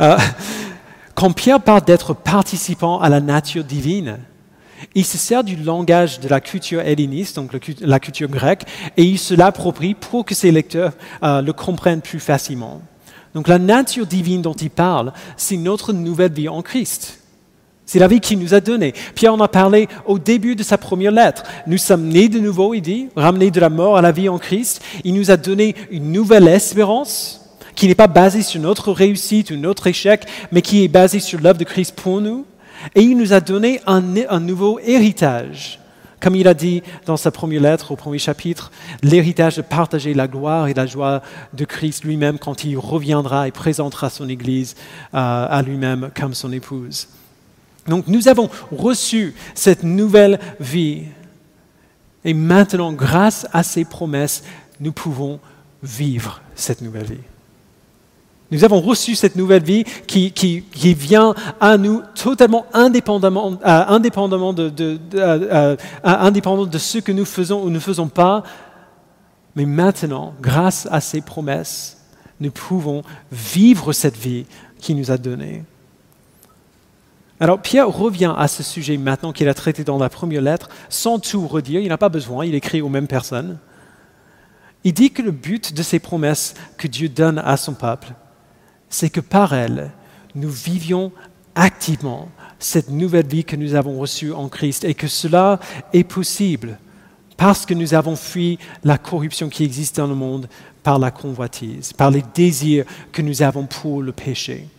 Euh, 0.01 0.17
quand 1.13 1.31
Pierre 1.31 1.61
parle 1.61 1.83
d'être 1.83 2.15
participant 2.15 2.99
à 2.99 3.09
la 3.09 3.21
nature 3.21 3.63
divine, 3.63 4.17
il 4.93 5.05
se 5.05 5.17
sert 5.17 5.43
du 5.43 5.55
langage 5.55 6.19
de 6.19 6.27
la 6.27 6.41
culture 6.41 6.81
helléniste, 6.81 7.35
donc 7.35 7.51
la 7.81 7.99
culture 7.99 8.29
grecque, 8.29 8.63
et 8.97 9.03
il 9.03 9.17
se 9.17 9.33
l'approprie 9.33 9.93
pour 9.93 10.25
que 10.25 10.35
ses 10.35 10.51
lecteurs 10.51 10.93
euh, 11.23 11.41
le 11.41 11.53
comprennent 11.53 12.01
plus 12.01 12.19
facilement. 12.19 12.81
Donc 13.33 13.47
la 13.47 13.59
nature 13.59 14.05
divine 14.05 14.41
dont 14.41 14.53
il 14.53 14.69
parle, 14.69 15.11
c'est 15.35 15.57
notre 15.57 15.91
nouvelle 15.91 16.31
vie 16.31 16.49
en 16.49 16.61
Christ. 16.61 17.19
C'est 17.85 17.99
la 17.99 18.07
vie 18.07 18.19
qu'il 18.19 18.39
nous 18.39 18.53
a 18.53 18.61
donnée. 18.61 18.93
Pierre 19.13 19.33
en 19.33 19.39
a 19.41 19.47
parlé 19.47 19.87
au 20.05 20.17
début 20.17 20.55
de 20.55 20.63
sa 20.63 20.77
première 20.77 21.11
lettre. 21.11 21.43
Nous 21.67 21.77
sommes 21.77 22.07
nés 22.07 22.29
de 22.29 22.39
nouveau, 22.39 22.73
il 22.73 22.81
dit, 22.81 23.09
ramenés 23.15 23.51
de 23.51 23.59
la 23.59 23.69
mort 23.69 23.97
à 23.97 24.01
la 24.01 24.11
vie 24.11 24.29
en 24.29 24.39
Christ. 24.39 24.81
Il 25.03 25.13
nous 25.13 25.29
a 25.29 25.37
donné 25.37 25.75
une 25.91 26.11
nouvelle 26.11 26.47
espérance 26.47 27.41
qui 27.75 27.87
n'est 27.87 27.95
pas 27.95 28.07
basée 28.07 28.41
sur 28.41 28.61
notre 28.61 28.91
réussite 28.91 29.51
ou 29.51 29.57
notre 29.57 29.87
échec, 29.87 30.25
mais 30.51 30.61
qui 30.61 30.83
est 30.83 30.87
basée 30.87 31.19
sur 31.19 31.39
l'œuvre 31.39 31.59
de 31.59 31.65
Christ 31.65 31.93
pour 31.95 32.21
nous. 32.21 32.45
Et 32.93 33.01
il 33.01 33.17
nous 33.17 33.33
a 33.33 33.39
donné 33.39 33.81
un, 33.87 34.01
nouveau 34.39 34.79
héritage, 34.79 35.79
Comme 36.19 36.35
il 36.35 36.47
a 36.47 36.53
dit 36.53 36.83
dans 37.05 37.17
sa 37.17 37.31
première 37.31 37.61
lettre 37.61 37.91
au 37.91 37.95
premier 37.95 38.19
chapitre, 38.19 38.71
l'héritage 39.01 39.57
de 39.57 39.61
partager 39.61 40.13
la 40.13 40.27
gloire 40.27 40.67
et 40.67 40.73
la 40.73 40.85
joie 40.85 41.21
de 41.53 41.65
Christ 41.65 42.03
lui-même 42.03 42.37
quand 42.37 42.63
il 42.63 42.77
reviendra 42.77 43.47
et 43.47 43.51
présentera 43.51 44.09
son 44.09 44.29
Église 44.29 44.75
euh, 45.13 45.47
à 45.49 45.61
lui-même 45.61 46.11
comme 46.19 46.33
son 46.33 46.51
épouse. 46.51 47.07
Donc 47.87 48.07
nous 48.07 48.27
avons 48.27 48.49
reçu 48.71 49.35
cette 49.53 49.83
nouvelle 49.83 50.39
vie 50.59 51.03
et 52.25 52.33
maintenant, 52.33 52.91
grâce 52.91 53.47
à 53.53 53.61
ces 53.61 53.85
promesses, 53.85 54.43
nous 54.79 54.91
pouvons 54.91 55.39
vivre 55.83 56.41
cette 56.55 56.81
nouvelle 56.81 57.05
vie. 57.05 57.34
Nous 58.55 58.63
avons 58.63 58.79
reçu 58.79 59.15
cette 59.15 59.35
nouvelle 59.35 59.63
vie 59.63 59.83
qui, 60.07 60.63
vient 60.93 61.35
à 61.59 61.77
nous 61.77 62.01
totalement 62.15 62.65
indépendamment, 62.71 63.59
euh, 63.65 63.83
indépendamment, 63.89 64.53
de, 64.53 64.71
euh, 65.15 65.75
euh, 66.05 66.65
de 66.65 66.77
ce 66.77 66.99
que 66.99 67.11
nous 67.11 67.25
faisons 67.25 67.63
ou 67.63 67.69
ne 67.69 67.79
faisons 67.79 68.07
pas. 68.07 68.43
Mais 69.57 69.65
maintenant, 69.65 70.33
grâce 70.39 70.87
à 70.89 71.01
ces 71.01 71.19
promesses, 71.19 71.97
nous 72.39 72.49
pouvons 72.49 73.01
vivre 73.29 73.91
cette 73.91 74.15
vie 74.15 74.45
qu'il 74.79 74.95
nous 74.95 75.11
a 75.11 75.17
donnée. 75.17 75.65
Alors 77.41 77.61
Pierre 77.61 77.89
revient 77.89 78.33
à 78.37 78.47
ce 78.47 78.63
sujet 78.63 78.95
maintenant 78.95 79.33
qu'il 79.33 79.49
a 79.49 79.53
traité 79.53 79.83
dans 79.83 79.97
la 79.97 80.07
première 80.07 80.41
lettre, 80.41 80.69
sans 80.87 81.19
tout 81.19 81.45
redire, 81.45 81.81
il 81.81 81.89
n'a 81.89 81.97
pas 81.97 82.07
besoin, 82.07 82.45
il 82.45 82.55
écrit 82.55 82.81
aux 82.81 82.87
mêmes 82.87 83.07
personnes. 83.07 83.57
Il 84.85 84.93
dit 84.93 85.11
que 85.11 85.21
le 85.21 85.31
but 85.31 85.73
de 85.73 85.83
ces 85.83 85.99
promesses 85.99 86.53
que 86.77 86.87
Dieu 86.87 87.09
donne 87.09 87.39
à 87.39 87.57
son 87.57 87.73
peuple, 87.73 88.13
c'est 88.95 89.09
que 89.09 89.19
par 89.19 89.53
elles, 89.53 89.91
nous 90.35 90.49
vivions 90.49 91.11
activement 91.53 92.29
cette 92.59 92.89
nouvelle 92.89 93.27
vie 93.27 93.43
que 93.43 93.57
nous 93.57 93.75
avons 93.75 93.99
reçue 93.99 94.31
en 94.31 94.47
Christ 94.47 94.85
et 94.85 94.93
que 94.93 95.07
cela 95.07 95.59
est 95.91 96.05
possible 96.05 96.77
parce 97.35 97.65
que 97.65 97.73
nous 97.73 97.93
avons 97.93 98.15
fui 98.15 98.57
la 98.85 98.97
corruption 98.97 99.49
qui 99.49 99.65
existe 99.65 99.97
dans 99.97 100.07
le 100.07 100.15
monde 100.15 100.47
par 100.81 100.97
la 100.97 101.11
convoitise, 101.11 101.91
par 101.91 102.09
les 102.09 102.23
désirs 102.33 102.85
que 103.11 103.21
nous 103.21 103.41
avons 103.41 103.65
pour 103.65 104.01
le 104.01 104.13
péché. 104.13 104.69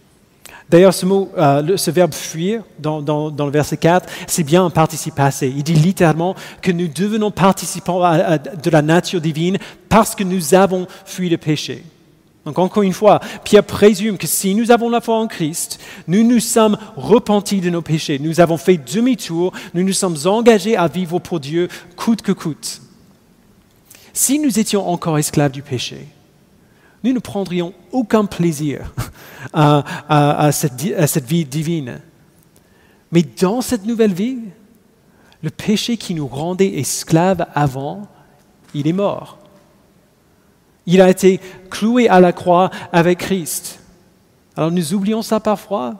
D'ailleurs, 0.71 0.95
ce 0.95 1.05
euh, 1.05 1.77
ce 1.77 1.91
verbe 1.91 2.15
fuir 2.15 2.63
dans, 2.79 3.01
le 3.01 3.51
verset 3.51 3.77
4, 3.77 4.09
c'est 4.27 4.45
bien 4.45 4.65
un 4.65 4.71
participe 4.71 5.15
passé. 5.15 5.53
Il 5.55 5.63
dit 5.63 5.75
littéralement 5.75 6.35
que 6.63 6.73
nous 6.73 6.89
devenons 6.89 7.31
participants 7.31 8.01
de 8.01 8.71
la 8.71 8.83
nature 8.83 9.21
divine 9.21 9.59
parce 9.91 10.15
que 10.15 10.25
nous 10.25 10.55
avons 10.55 10.87
fui 11.05 11.29
le 11.29 11.37
péché. 11.37 11.85
Donc 12.47 12.61
encore 12.61 12.85
une 12.85 12.93
fois, 12.93 13.21
Pierre 13.43 13.65
présume 13.65 14.17
que 14.17 14.29
si 14.29 14.55
nous 14.55 14.71
avons 14.71 14.89
la 14.89 15.01
foi 15.01 15.19
en 15.19 15.27
Christ, 15.27 15.81
nous 16.07 16.23
nous 16.23 16.39
sommes 16.39 16.79
repentis 16.97 17.61
de 17.61 17.71
nos 17.71 17.83
péchés, 17.83 18.21
nous 18.21 18.39
avons 18.39 18.57
fait 18.57 18.77
demi-tour, 18.77 19.53
nous 19.75 19.83
nous 19.83 19.93
sommes 19.93 20.17
engagés 20.27 20.77
à 20.77 20.87
vivre 20.87 21.19
pour 21.19 21.41
Dieu 21.41 21.69
coûte 21.97 22.23
que 22.23 22.31
coûte. 22.31 22.81
Si 24.13 24.39
nous 24.39 24.61
étions 24.61 24.89
encore 24.89 25.19
esclaves 25.19 25.51
du 25.51 25.63
péché, 25.63 26.07
nous 27.03 27.13
ne 27.13 27.19
prendrions 27.19 27.75
aucun 27.91 28.25
plaisir 28.25 28.95
à, 29.53 30.51
cette, 30.53 31.27
vie 31.27 31.45
divine. 31.45 32.01
Mais 33.11 33.23
dans 33.23 33.61
cette 33.61 33.85
nouvelle 33.85 34.15
vie, 34.15 34.39
le 35.43 35.51
péché 35.51 35.97
qui 35.97 36.15
nous 36.15 36.29
rendait 36.29 36.79
esclaves 36.79 37.45
avant, 37.55 38.07
il 38.73 38.87
est 38.87 38.93
mort. 38.93 39.39
Il 40.87 41.01
a 41.01 41.11
été 41.11 41.41
cloué 41.71 42.09
à 42.09 42.21
la 42.21 42.33
croix 42.33 42.71
avec 42.93 43.19
Christ. 43.19 43.81
Alors 44.57 44.71
nous 44.71 44.95
oublions 44.95 45.23
ça 45.23 45.41
parfois 45.41 45.97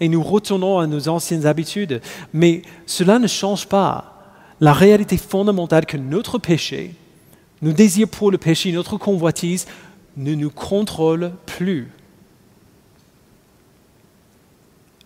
et 0.00 0.08
nous 0.08 0.22
retournons 0.22 0.78
à 0.78 0.86
nos 0.86 1.08
anciennes 1.08 1.46
habitudes, 1.46 2.00
mais 2.32 2.62
cela 2.86 3.18
ne 3.18 3.26
change 3.26 3.66
pas 3.66 4.16
la 4.60 4.72
réalité 4.72 5.16
fondamentale 5.16 5.86
que 5.86 5.96
notre 5.96 6.38
péché, 6.38 6.94
nos 7.62 7.72
désirs 7.72 8.08
pour 8.08 8.30
le 8.30 8.38
péché, 8.38 8.72
notre 8.72 8.96
convoitise 8.96 9.66
ne 10.16 10.34
nous 10.34 10.50
contrôle 10.50 11.32
plus. 11.46 11.90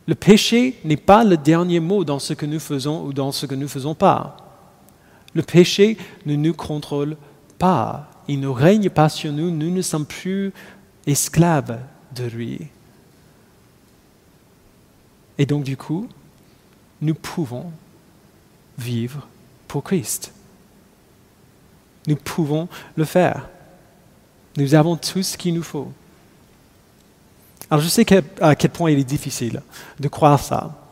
Le 0.06 0.14
péché 0.14 0.78
n'est 0.84 0.96
pas 0.96 1.24
le 1.24 1.36
dernier 1.36 1.80
mot 1.80 2.04
dans 2.04 2.18
ce 2.18 2.34
que 2.34 2.46
nous 2.46 2.60
faisons 2.60 3.04
ou 3.04 3.12
dans 3.12 3.32
ce 3.32 3.46
que 3.46 3.54
nous 3.54 3.62
ne 3.62 3.66
faisons 3.66 3.94
pas. 3.94 4.36
Le 5.32 5.42
péché 5.42 5.96
ne 6.26 6.36
nous 6.36 6.54
contrôle 6.54 7.16
pas. 7.58 8.10
Il 8.28 8.40
ne 8.40 8.48
règne 8.48 8.90
pas 8.90 9.08
sur 9.08 9.32
nous. 9.32 9.50
Nous 9.50 9.70
ne 9.70 9.82
sommes 9.82 10.06
plus 10.06 10.52
esclaves 11.06 11.78
de 12.14 12.24
lui. 12.24 12.68
Et 15.38 15.46
donc 15.46 15.64
du 15.64 15.76
coup, 15.76 16.08
nous 17.00 17.14
pouvons 17.14 17.72
vivre 18.78 19.26
pour 19.68 19.84
Christ. 19.84 20.32
Nous 22.06 22.16
pouvons 22.16 22.68
le 22.96 23.04
faire. 23.04 23.48
Nous 24.56 24.74
avons 24.74 24.96
tout 24.96 25.22
ce 25.22 25.36
qu'il 25.36 25.54
nous 25.54 25.62
faut. 25.62 25.90
Alors 27.70 27.82
je 27.82 27.88
sais 27.88 28.06
à 28.40 28.54
quel 28.54 28.70
point 28.70 28.90
il 28.90 28.98
est 28.98 29.04
difficile 29.04 29.62
de 29.98 30.08
croire 30.08 30.38
ça. 30.38 30.83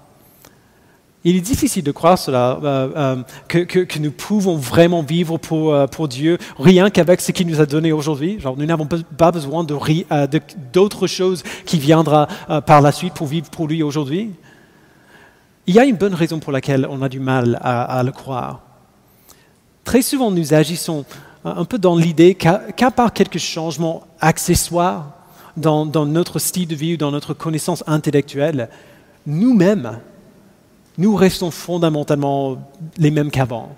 Il 1.25 1.37
est 1.37 1.41
difficile 1.41 1.85
de 1.85 1.93
croire 1.93 2.19
cela, 2.19 2.59
euh, 2.65 3.17
euh, 3.55 3.65
que, 3.65 3.99
nous 4.01 4.11
pouvons 4.11 4.57
vraiment 4.57 5.03
vivre 5.03 5.39
pour, 5.39 5.73
euh, 5.73 5.87
pour 5.87 6.09
Dieu 6.09 6.37
rien 6.59 6.91
qu'avec 6.91 7.21
ce 7.21 7.31
qu'il 7.31 7.47
nous 7.47 7.61
a 7.61 7.67
donné 7.67 7.93
aujourd'hui. 7.93 8.39
nous 8.57 8.67
n'avons 8.67 8.87
pas 8.87 9.31
besoin 9.31 9.65
d'autre 10.73 11.07
chose 11.07 11.45
qui 11.65 11.79
viendra 11.79 12.27
par 12.67 12.81
la 12.81 12.91
suite 12.91 13.15
pour 13.15 13.29
vivre 13.29 13.49
pour 13.51 13.69
lui 13.69 13.83
aujourd'hui. 13.83 14.33
Il 15.69 15.75
y 15.77 15.79
a 15.79 15.85
une 15.85 15.97
bonne 15.97 16.15
raison 16.15 16.41
pour 16.41 16.51
laquelle 16.51 16.89
on 16.91 17.03
a 17.03 17.09
du 17.09 17.21
mal 17.21 17.59
à 17.63 18.03
le 18.03 18.11
croire. 18.11 18.63
Très 19.85 20.03
souvent, 20.03 20.33
nous 20.33 20.55
agissons 20.55 21.05
un 21.45 21.65
peu 21.65 21.79
dans 21.79 21.97
l'idée 21.97 22.35
qu'à 22.35 22.91
part 22.91 23.13
quelques 23.13 23.39
changements 23.39 24.05
accessoires 24.21 25.13
dans, 25.57 25.87
notre 26.07 26.39
style 26.39 26.67
de 26.67 26.75
vie 26.75 26.95
ou 26.95 26.97
dans 26.97 27.11
notre 27.11 27.35
connaissance 27.35 27.85
intellectuelle, 27.87 28.69
nous-mêmes, 29.27 30.01
nous 31.03 31.17
restons 31.17 31.51
fondamentalement 31.51 32.59
les 32.97 33.11
mêmes 33.11 33.33
qu'avant. 33.33 33.75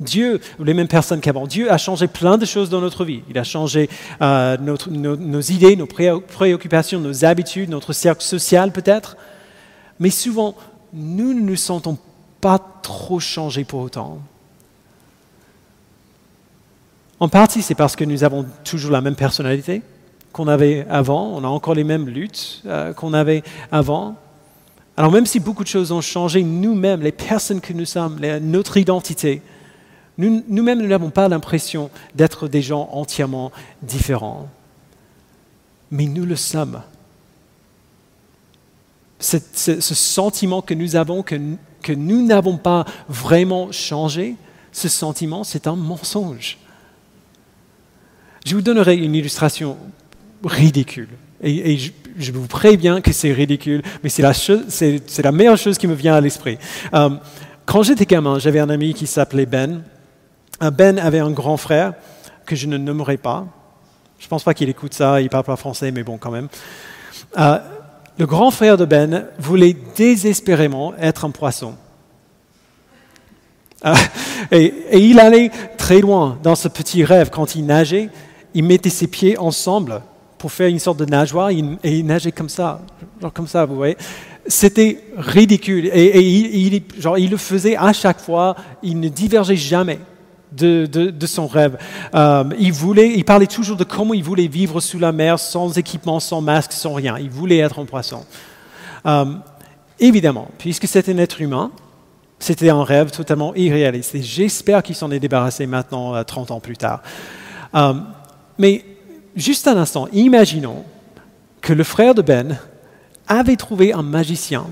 Dieu, 0.00 0.40
les 0.58 0.74
mêmes 0.74 0.88
personnes 0.88 1.20
qu'avant. 1.20 1.46
Dieu 1.46 1.70
a 1.70 1.78
changé 1.78 2.08
plein 2.08 2.36
de 2.36 2.44
choses 2.44 2.68
dans 2.68 2.80
notre 2.80 3.04
vie. 3.04 3.22
Il 3.30 3.38
a 3.38 3.44
changé 3.44 3.88
euh, 4.20 4.56
nos, 4.58 5.40
idées, 5.40 5.76
nos 5.76 5.86
préoccupations, 5.86 6.98
nos 6.98 7.24
habitudes, 7.24 7.70
notre 7.70 7.92
cercle 7.92 8.24
social 8.24 8.72
peut-être. 8.72 9.16
Mais 10.00 10.10
souvent, 10.10 10.56
nous 10.92 11.32
ne 11.32 11.40
nous 11.40 11.56
sentons 11.56 11.96
pas 12.40 12.58
trop 12.82 13.20
changés 13.20 13.64
pour 13.64 13.80
autant. 13.80 14.18
En 17.20 17.28
partie, 17.28 17.62
c'est 17.62 17.76
parce 17.76 17.94
que 17.94 18.04
nous 18.04 18.24
avons 18.24 18.46
toujours 18.64 18.90
la 18.90 19.00
même 19.00 19.14
personnalité 19.14 19.82
qu'on 20.32 20.48
avait 20.48 20.86
avant, 20.88 21.26
on 21.36 21.44
a 21.44 21.48
encore 21.48 21.74
les 21.74 21.84
mêmes 21.84 22.08
luttes 22.08 22.62
euh, 22.66 22.92
qu'on 22.94 23.12
avait 23.12 23.44
avant. 23.70 24.16
Alors 24.96 25.12
même 25.12 25.26
si 25.26 25.40
beaucoup 25.40 25.62
de 25.62 25.68
choses 25.68 25.92
ont 25.92 26.00
changé, 26.00 26.42
nous-mêmes, 26.42 27.00
les 27.00 27.12
personnes 27.12 27.60
que 27.60 27.72
nous 27.72 27.84
sommes, 27.84 28.20
notre 28.42 28.76
identité, 28.76 29.42
nous-mêmes, 30.18 30.80
nous 30.82 30.88
n'avons 30.88 31.10
pas 31.10 31.28
l'impression 31.28 31.90
d'être 32.14 32.46
des 32.46 32.60
gens 32.60 32.90
entièrement 32.92 33.52
différents. 33.82 34.48
Mais 35.90 36.04
nous 36.04 36.26
le 36.26 36.36
sommes. 36.36 36.82
ce 39.18 39.80
sentiment 39.80 40.60
que 40.60 40.74
nous 40.74 40.96
avons, 40.96 41.22
que, 41.22 41.36
que 41.82 41.92
nous 41.92 42.24
n'avons 42.24 42.58
pas 42.58 42.84
vraiment 43.08 43.72
changé, 43.72 44.36
ce 44.72 44.88
sentiment, 44.88 45.44
c'est 45.44 45.66
un 45.66 45.76
mensonge. 45.76 46.58
Je 48.44 48.54
vous 48.54 48.62
donnerai 48.62 48.96
une 48.96 49.14
illustration 49.14 49.76
ridicule. 50.44 51.08
Et, 51.42 51.78
je, 52.18 52.32
vous 52.32 52.46
préviens 52.46 53.00
que 53.00 53.12
c'est 53.12 53.32
ridicule, 53.32 53.82
mais 54.02 54.08
c'est 54.08 54.22
la, 54.22 54.32
la, 55.22 55.32
meilleure 55.32 55.58
chose 55.58 55.78
qui 55.78 55.86
me 55.86 55.94
vient 55.94 56.14
à 56.14 56.20
l'esprit. 56.20 56.58
Euh, 56.94 57.10
quand 57.66 57.82
j'étais 57.82 58.06
gamin, 58.06 58.38
j'avais 58.38 58.60
un 58.60 58.70
ami 58.70 58.94
qui 58.94 59.06
s'appelait 59.06 59.46
Ben. 59.46 59.82
Euh, 60.62 60.70
ben 60.70 60.98
avait 60.98 61.20
un 61.20 61.30
grand 61.30 61.56
frère 61.56 61.94
que 62.46 62.56
je 62.56 62.66
ne 62.66 62.76
nommerai 62.76 63.16
pas. 63.16 63.46
Je 64.18 64.26
ne 64.26 64.28
pense 64.28 64.44
pas 64.44 64.54
qu'il 64.54 64.68
écoute 64.68 64.94
ça, 64.94 65.20
il 65.20 65.30
parle 65.30 65.44
pas 65.44 65.56
français, 65.56 65.90
mais 65.90 66.02
bon, 66.02 66.18
quand 66.18 66.30
même. 66.30 66.48
Euh, 67.38 67.58
le 68.18 68.26
grand 68.26 68.50
frère 68.50 68.76
de 68.76 68.84
Ben 68.84 69.26
voulait 69.38 69.76
désespérément 69.96 70.94
être 70.98 71.24
un 71.24 71.30
poisson. 71.30 71.74
et, 74.52 74.74
il 74.92 75.18
allait 75.18 75.50
très 75.78 76.00
loin 76.00 76.38
dans 76.42 76.54
ce 76.54 76.68
petit 76.68 77.02
rêve 77.02 77.30
quand 77.30 77.54
il 77.54 77.64
nageait 77.64 78.10
il 78.54 78.64
mettait 78.64 78.90
ses 78.90 79.06
pieds 79.06 79.38
ensemble 79.38 80.02
pour 80.40 80.50
faire 80.50 80.68
une 80.68 80.78
sorte 80.78 80.98
de 80.98 81.04
nageoire 81.04 81.50
et 81.50 81.62
il 81.84 82.06
nageait 82.06 82.32
comme 82.32 82.48
ça, 82.48 82.80
genre 83.20 83.32
comme 83.32 83.46
ça, 83.46 83.66
vous 83.66 83.76
voyez. 83.76 83.96
C'était 84.46 85.04
ridicule 85.18 85.90
et, 85.92 86.18
il, 86.18 87.30
le 87.30 87.36
faisait 87.36 87.76
à 87.76 87.92
chaque 87.92 88.18
fois, 88.18 88.56
il 88.82 88.98
ne 88.98 89.08
divergeait 89.08 89.54
jamais. 89.54 90.00
De, 90.52 91.14
son 91.26 91.46
rêve. 91.46 91.78
Euh, 92.12 92.42
il, 92.58 92.72
voulait, 92.72 93.12
il 93.14 93.24
parlait 93.24 93.46
toujours 93.46 93.76
de 93.76 93.84
comment 93.84 94.14
il 94.14 94.24
voulait 94.24 94.48
vivre 94.48 94.80
sous 94.80 94.98
la 94.98 95.12
mer 95.12 95.38
sans 95.38 95.78
équipement, 95.78 96.18
sans 96.18 96.40
masque, 96.40 96.72
sans 96.72 96.94
rien. 96.94 97.16
Il 97.18 97.30
voulait 97.30 97.58
être 97.58 97.78
un 97.78 97.84
poisson. 97.84 98.24
Euh, 99.06 99.26
évidemment, 100.00 100.48
puisque 100.58 100.88
c'est 100.88 101.08
un 101.08 101.18
être 101.18 101.40
humain, 101.40 101.70
C'était 102.40 102.70
un 102.70 102.82
rêve 102.82 103.12
totalement 103.12 103.54
irréaliste. 103.54 104.16
Et 104.16 104.22
j'espère 104.22 104.82
qu'il 104.82 104.96
s'en 104.96 105.12
est 105.12 105.20
débarrassé 105.20 105.66
maintenant, 105.66 106.24
30 106.24 106.50
ans 106.50 106.60
plus 106.60 106.76
tard. 106.76 107.02
mais 108.58 108.84
juste 109.36 109.68
un 109.68 109.76
instant, 109.76 110.08
imaginons 110.12 110.84
que 111.60 111.72
le 111.72 111.84
frère 111.84 112.14
de 112.14 112.22
Ben 112.22 112.58
avait 113.28 113.56
trouvé 113.56 113.92
un 113.92 114.02
magicien 114.02 114.66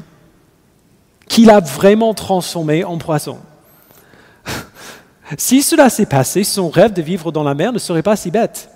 qu'il 1.28 1.50
a 1.50 1.60
vraiment 1.60 2.14
transformé 2.14 2.84
en 2.84 2.98
poisson. 2.98 3.38
si 5.38 5.62
cela 5.62 5.90
s'est 5.90 6.06
passé, 6.06 6.42
son 6.44 6.70
rêve 6.70 6.92
de 6.92 7.02
vivre 7.02 7.30
dans 7.30 7.44
la 7.44 7.54
mer 7.54 7.72
ne 7.72 7.78
serait 7.78 8.02
pas 8.02 8.16
si 8.16 8.30
bête. 8.30 8.70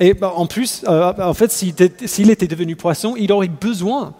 Et 0.00 0.14
bah, 0.14 0.32
en 0.34 0.46
plus, 0.46 0.84
euh, 0.88 1.12
en 1.18 1.34
fait, 1.34 1.52
s'il 1.52 2.30
était 2.30 2.48
devenu 2.48 2.74
poisson, 2.74 3.14
il 3.16 3.30
aurait 3.32 3.48
besoin 3.48 4.14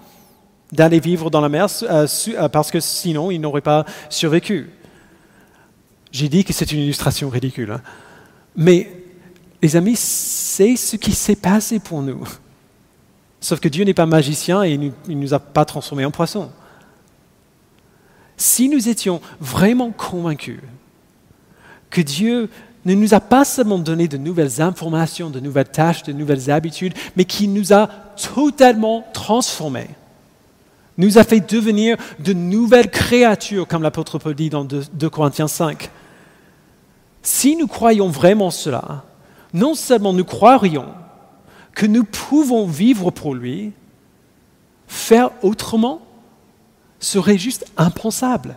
d'aller 0.72 1.00
vivre 1.00 1.30
dans 1.30 1.40
la 1.40 1.48
mer 1.48 1.66
euh, 1.82 2.06
euh, 2.28 2.48
parce 2.48 2.70
que 2.70 2.80
sinon, 2.80 3.30
il 3.30 3.40
n'aurait 3.40 3.60
pas 3.60 3.84
survécu. 4.08 4.70
J'ai 6.12 6.28
dit 6.28 6.44
que 6.44 6.52
c'est 6.52 6.70
une 6.70 6.80
illustration 6.80 7.28
ridicule. 7.28 7.72
Hein. 7.72 7.80
Mais, 8.56 9.03
les 9.64 9.76
amis, 9.76 9.96
c'est 9.96 10.76
ce 10.76 10.96
qui 10.96 11.12
s'est 11.12 11.36
passé 11.36 11.78
pour 11.78 12.02
nous. 12.02 12.22
Sauf 13.40 13.60
que 13.60 13.68
Dieu 13.68 13.82
n'est 13.82 13.94
pas 13.94 14.04
magicien 14.04 14.62
et 14.62 14.72
il 14.72 14.92
ne 15.08 15.14
nous 15.14 15.32
a 15.32 15.38
pas 15.38 15.64
transformés 15.64 16.04
en 16.04 16.10
poissons. 16.10 16.50
Si 18.36 18.68
nous 18.68 18.90
étions 18.90 19.22
vraiment 19.40 19.90
convaincus 19.90 20.60
que 21.88 22.02
Dieu 22.02 22.50
ne 22.84 22.92
nous 22.92 23.14
a 23.14 23.20
pas 23.20 23.46
seulement 23.46 23.78
donné 23.78 24.06
de 24.06 24.18
nouvelles 24.18 24.60
informations, 24.60 25.30
de 25.30 25.40
nouvelles 25.40 25.70
tâches, 25.70 26.02
de 26.02 26.12
nouvelles 26.12 26.50
habitudes, 26.50 26.92
mais 27.16 27.24
qui 27.24 27.48
nous 27.48 27.72
a 27.72 27.86
totalement 28.34 29.06
transformés, 29.14 29.88
nous 30.98 31.16
a 31.16 31.24
fait 31.24 31.40
devenir 31.40 31.96
de 32.18 32.34
nouvelles 32.34 32.90
créatures, 32.90 33.66
comme 33.66 33.82
l'apôtre 33.82 34.18
Paul 34.18 34.34
dit 34.34 34.50
dans 34.50 34.64
2 34.66 35.08
Corinthiens 35.08 35.48
5. 35.48 35.90
Si 37.22 37.56
nous 37.56 37.66
croyons 37.66 38.10
vraiment 38.10 38.50
cela, 38.50 39.04
non 39.54 39.74
seulement 39.74 40.12
nous 40.12 40.24
croirions 40.24 40.92
que 41.74 41.86
nous 41.86 42.04
pouvons 42.04 42.66
vivre 42.66 43.10
pour 43.10 43.34
lui, 43.34 43.72
faire 44.86 45.30
autrement 45.42 46.02
serait 46.98 47.38
juste 47.38 47.66
impensable. 47.76 48.56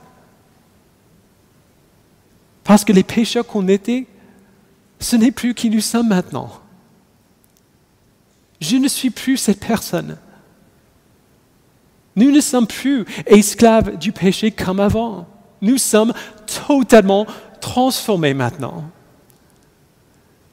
Parce 2.63 2.83
que 2.83 2.91
les 2.91 3.03
pécheurs 3.03 3.45
qu'on 3.45 3.67
était, 3.67 4.07
ce 4.99 5.15
n'est 5.15 5.31
plus 5.31 5.53
qui 5.53 5.69
nous 5.69 5.81
sommes 5.81 6.09
maintenant. 6.09 6.49
Je 8.59 8.77
ne 8.77 8.87
suis 8.87 9.11
plus 9.11 9.37
cette 9.37 9.59
personne. 9.59 10.17
Nous 12.15 12.31
ne 12.31 12.41
sommes 12.41 12.65
plus 12.65 13.05
esclaves 13.27 13.97
du 13.97 14.11
péché 14.11 14.49
comme 14.49 14.79
avant. 14.79 15.27
Nous 15.61 15.77
sommes 15.77 16.13
totalement 16.67 17.27
transformés 17.61 18.33
maintenant. 18.33 18.83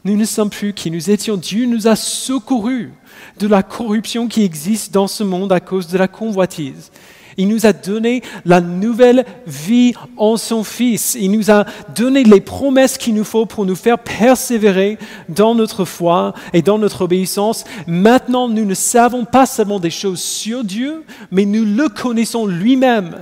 Nous 0.04 0.16
ne 0.16 0.24
sommes 0.24 0.50
plus 0.50 0.74
qui 0.74 0.90
nous 0.90 1.10
étions. 1.10 1.36
Dieu 1.36 1.66
nous 1.66 1.88
a 1.88 1.96
secourus 1.96 2.92
de 3.38 3.46
la 3.46 3.62
corruption 3.62 4.28
qui 4.28 4.44
existe 4.44 4.92
dans 4.92 5.06
ce 5.06 5.24
monde 5.24 5.52
à 5.52 5.60
cause 5.60 5.88
de 5.88 5.96
la 5.96 6.08
convoitise. 6.08 6.90
Il 7.36 7.48
nous 7.48 7.66
a 7.66 7.72
donné 7.72 8.22
la 8.44 8.60
nouvelle 8.60 9.24
vie 9.46 9.94
en 10.16 10.36
son 10.36 10.62
Fils. 10.62 11.16
Il 11.18 11.32
nous 11.32 11.50
a 11.50 11.64
donné 11.94 12.22
les 12.22 12.40
promesses 12.40 12.98
qu'il 12.98 13.14
nous 13.14 13.24
faut 13.24 13.46
pour 13.46 13.66
nous 13.66 13.74
faire 13.74 13.98
persévérer 13.98 14.98
dans 15.28 15.54
notre 15.54 15.84
foi 15.84 16.34
et 16.52 16.62
dans 16.62 16.78
notre 16.78 17.02
obéissance. 17.02 17.64
Maintenant, 17.86 18.48
nous 18.48 18.64
ne 18.64 18.74
savons 18.74 19.24
pas 19.24 19.46
seulement 19.46 19.80
des 19.80 19.90
choses 19.90 20.20
sur 20.20 20.64
Dieu, 20.64 21.04
mais 21.30 21.44
nous 21.44 21.64
le 21.64 21.88
connaissons 21.88 22.46
lui-même. 22.46 23.16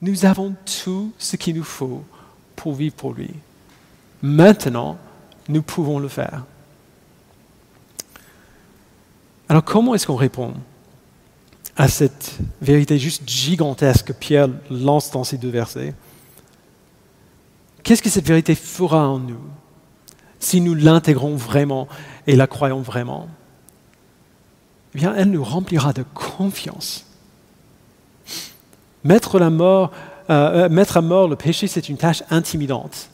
Nous 0.00 0.24
avons 0.24 0.54
tout 0.82 1.12
ce 1.18 1.36
qu'il 1.36 1.56
nous 1.56 1.64
faut 1.64 2.02
pour 2.56 2.74
vivre 2.74 2.94
pour 2.94 3.12
lui. 3.12 3.30
Maintenant, 4.22 4.98
nous 5.48 5.62
pouvons 5.62 5.98
le 5.98 6.08
faire. 6.08 6.44
Alors 9.48 9.64
comment 9.64 9.94
est-ce 9.94 10.06
qu'on 10.06 10.16
répond 10.16 10.54
à 11.76 11.88
cette 11.88 12.38
vérité 12.60 12.98
juste 12.98 13.28
gigantesque 13.28 14.06
que 14.06 14.12
Pierre 14.12 14.48
lance 14.70 15.10
dans 15.10 15.24
ces 15.24 15.38
deux 15.38 15.48
versets? 15.48 15.94
Qu'est-ce 17.82 18.02
que 18.02 18.10
cette 18.10 18.26
vérité 18.26 18.54
fera 18.54 19.08
en 19.08 19.18
nous 19.18 19.40
si 20.38 20.60
nous 20.60 20.74
l'intégrons 20.74 21.34
vraiment 21.34 21.88
et 22.26 22.36
la 22.36 22.46
croyons 22.46 22.80
vraiment? 22.80 23.28
Eh 24.94 24.98
bien, 24.98 25.14
elle 25.16 25.30
nous 25.30 25.44
remplira 25.44 25.92
de 25.92 26.04
confiance. 26.14 27.06
Mettre, 29.04 29.36
euh, 29.36 29.86
euh, 30.30 30.68
mettre 30.68 30.96
à 30.96 31.00
mort 31.00 31.28
le 31.28 31.36
péché, 31.36 31.66
c'est 31.66 31.88
une 31.88 31.96
tâche 31.96 32.22
intimidante. 32.30 33.10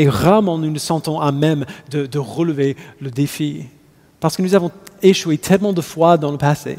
Et 0.00 0.08
rarement 0.08 0.56
nous 0.56 0.70
nous 0.70 0.78
sentons 0.78 1.20
à 1.20 1.30
même 1.30 1.66
de, 1.90 2.18
relever 2.18 2.74
le 3.02 3.10
défi. 3.10 3.66
Parce 4.18 4.34
que 4.34 4.40
nous 4.40 4.54
avons 4.54 4.70
échoué 5.02 5.36
tellement 5.36 5.74
de 5.74 5.82
fois 5.82 6.16
dans 6.16 6.32
le 6.32 6.38
passé. 6.38 6.78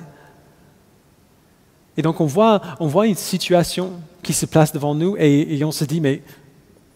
Et 1.98 2.02
donc 2.02 2.20
on 2.20 2.26
voit, 2.26 2.62
une 3.06 3.14
situation 3.14 3.92
qui 4.24 4.34
se 4.34 4.48
place 4.48 4.74
devant 4.74 4.96
nous 4.96 5.16
et, 5.20 5.64
on 5.64 5.72
se 5.72 5.84
dit, 5.84 6.02
mais 6.02 6.24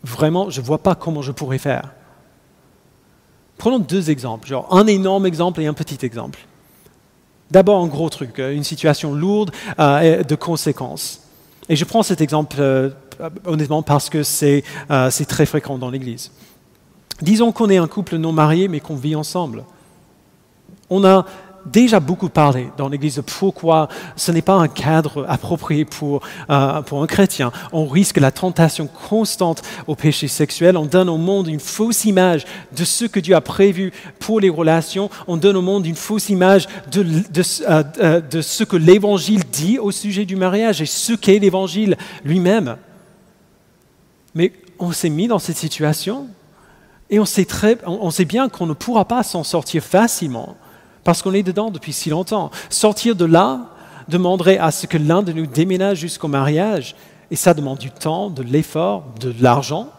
vraiment, 0.03 0.49
je 0.49 0.61
ne 0.61 0.65
vois 0.65 0.79
pas 0.79 0.95
comment 0.95 1.21
je 1.21 1.31
pourrais 1.31 1.59
faire. 1.59 1.93
Prenons 3.59 3.77
deux 3.77 4.09
exemples, 4.09 4.47
genre 4.47 4.67
un 4.75 4.87
énorme 4.87 5.27
exemple 5.27 5.61
et 5.61 5.67
un 5.67 5.75
petit 5.75 6.03
exemple. 6.03 6.39
D'abord 7.51 7.83
un 7.83 7.87
gros 7.87 8.09
truc, 8.09 8.39
une 8.39 8.63
situation 8.63 9.13
lourde 9.13 9.51
euh, 9.77 10.23
de 10.23 10.33
conséquences. 10.33 11.21
Et 11.69 11.75
je 11.75 11.85
prends 11.85 12.03
cet 12.03 12.21
exemple 12.21 12.57
euh, 12.59 12.89
honnêtement 13.45 13.81
parce 13.81 14.09
que 14.09 14.19
euh, 14.19 15.09
c'est 15.09 15.25
très 15.25 15.45
fréquent 15.45 15.77
dans 15.77 15.89
l'Église. 15.89 16.31
Disons 17.21 17.51
qu'on 17.51 17.69
est 17.69 17.77
un 17.77 17.87
couple 17.87 18.17
non 18.17 18.31
marié 18.31 18.67
mais 18.67 18.79
qu'on 18.79 18.95
vit 18.95 19.15
ensemble. 19.15 19.63
On 20.89 21.03
a 21.03 21.25
déjà 21.65 21.99
beaucoup 21.99 22.29
parlé 22.29 22.69
dans 22.77 22.89
l'Église 22.89 23.15
de 23.15 23.21
pourquoi 23.21 23.87
ce 24.15 24.31
n'est 24.31 24.41
pas 24.41 24.55
un 24.55 24.67
cadre 24.67 25.25
approprié 25.27 25.85
pour, 25.85 26.21
euh, 26.49 26.81
pour 26.81 27.01
un 27.01 27.07
chrétien. 27.07 27.51
On 27.71 27.85
risque 27.85 28.17
la 28.17 28.31
tentation 28.31 28.87
constante 28.87 29.61
au 29.87 29.95
péché 29.95 30.27
sexuel. 30.27 30.77
On 30.77 30.85
donne 30.85 31.09
au 31.09 31.17
monde 31.17 31.47
une 31.47 31.59
fausse 31.59 32.05
image 32.05 32.45
de 32.75 32.83
ce 32.83 33.05
que 33.05 33.19
Dieu 33.19 33.35
a 33.35 33.41
prévu 33.41 33.91
pour 34.19 34.39
les 34.39 34.49
relations. 34.49 35.09
On 35.27 35.37
donne 35.37 35.57
au 35.57 35.61
monde 35.61 35.85
une 35.85 35.95
fausse 35.95 36.29
image 36.29 36.67
de, 36.91 37.03
de, 37.03 38.19
de 38.29 38.41
ce 38.41 38.63
que 38.63 38.77
l'Évangile 38.77 39.43
dit 39.51 39.79
au 39.79 39.91
sujet 39.91 40.25
du 40.25 40.35
mariage 40.35 40.81
et 40.81 40.85
ce 40.85 41.13
qu'est 41.13 41.39
l'Évangile 41.39 41.97
lui-même. 42.23 42.77
Mais 44.33 44.51
on 44.79 44.91
s'est 44.91 45.09
mis 45.09 45.27
dans 45.27 45.39
cette 45.39 45.57
situation 45.57 46.27
et 47.09 47.19
on 47.19 47.25
sait, 47.25 47.45
très, 47.45 47.77
on 47.85 48.09
sait 48.11 48.25
bien 48.25 48.49
qu'on 48.49 48.65
ne 48.65 48.73
pourra 48.73 49.05
pas 49.05 49.23
s'en 49.23 49.43
sortir 49.43 49.83
facilement 49.83 50.57
parce 51.05 51.21
qu'on 51.21 51.33
est 51.33 51.43
dedans 51.43 51.71
depuis 51.71 51.93
si 51.93 52.09
longtemps. 52.09 52.51
Sortir 52.69 53.15
de 53.15 53.23
là 53.23 53.69
demanderait 54.09 54.57
à 54.57 54.71
ce 54.71 54.85
que 54.87 54.97
l'un 54.97 55.23
de 55.23 55.31
nous 55.31 55.45
déménage 55.45 55.99
jusqu'au 55.99 56.27
mariage 56.27 56.97
et 57.31 57.37
ça 57.37 57.53
demande 57.53 57.77
du 57.77 57.89
temps, 57.89 58.29
de 58.29 58.43
l'effort, 58.43 59.05
de 59.21 59.33
l'argent 59.39 59.89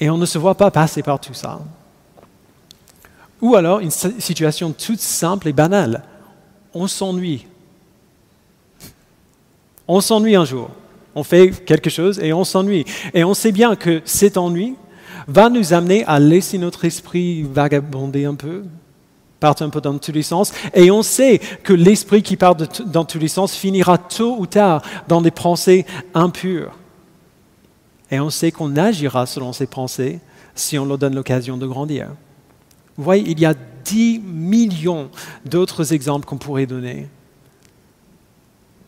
et 0.00 0.08
on 0.08 0.16
ne 0.16 0.24
se 0.24 0.38
voit 0.38 0.54
pas 0.54 0.70
passer 0.70 1.02
par 1.02 1.20
tout 1.20 1.34
ça. 1.34 1.60
Ou 3.42 3.54
alors 3.54 3.80
une 3.80 3.90
situation 3.90 4.72
toute 4.72 5.00
simple 5.00 5.48
et 5.48 5.52
banale. 5.52 6.02
On 6.72 6.86
s'ennuie. 6.86 7.46
On 9.86 10.00
s'ennuie 10.00 10.34
un 10.34 10.46
jour 10.46 10.70
on 11.18 11.24
fait 11.24 11.50
quelque 11.50 11.90
chose 11.90 12.20
et 12.20 12.32
on 12.32 12.44
s'ennuie. 12.44 12.84
Et 13.12 13.24
on 13.24 13.34
sait 13.34 13.52
bien 13.52 13.74
que 13.74 14.00
cet 14.04 14.36
ennui 14.36 14.76
va 15.26 15.50
nous 15.50 15.72
amener 15.72 16.04
à 16.04 16.20
laisser 16.20 16.58
notre 16.58 16.84
esprit 16.84 17.42
vagabonder 17.42 18.24
un 18.24 18.34
peu, 18.34 18.64
partir 19.40 19.66
un 19.66 19.70
peu 19.70 19.80
dans 19.80 19.96
tous 19.98 20.12
les 20.12 20.22
sens. 20.22 20.52
Et 20.74 20.90
on 20.90 21.02
sait 21.02 21.38
que 21.62 21.72
l'esprit 21.72 22.22
qui 22.22 22.36
part 22.36 22.56
dans 22.56 23.04
tous 23.04 23.18
les 23.18 23.28
sens 23.28 23.54
finira 23.54 23.98
tôt 23.98 24.36
ou 24.38 24.46
tard 24.46 24.82
dans 25.06 25.20
des 25.20 25.30
pensées 25.30 25.86
impures. 26.14 26.72
Et 28.10 28.20
on 28.20 28.30
sait 28.30 28.52
qu'on 28.52 28.76
agira 28.76 29.26
selon 29.26 29.52
ces 29.52 29.66
pensées 29.66 30.20
si 30.54 30.78
on 30.78 30.84
leur 30.84 30.98
donne 30.98 31.14
l'occasion 31.14 31.56
de 31.56 31.66
grandir. 31.66 32.08
Vous 32.96 33.04
voyez, 33.04 33.30
il 33.30 33.38
y 33.38 33.46
a 33.46 33.54
10 33.84 34.20
millions 34.24 35.10
d'autres 35.44 35.92
exemples 35.92 36.26
qu'on 36.26 36.38
pourrait 36.38 36.66
donner 36.66 37.08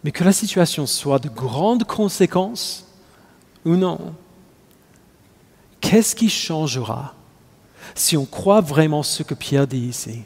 mais 0.03 0.12
que 0.12 0.24
la 0.24 0.32
situation 0.32 0.86
soit 0.86 1.18
de 1.18 1.28
grandes 1.28 1.84
conséquences 1.84 2.86
ou 3.64 3.76
non, 3.76 4.14
qu'est-ce 5.80 6.16
qui 6.16 6.28
changera 6.28 7.14
si 7.94 8.16
on 8.16 8.24
croit 8.24 8.61
vraiment 8.61 9.03
ce 9.03 9.22
que 9.22 9.34
Pierre 9.34 9.66
dit 9.66 9.78
ici? 9.78 10.22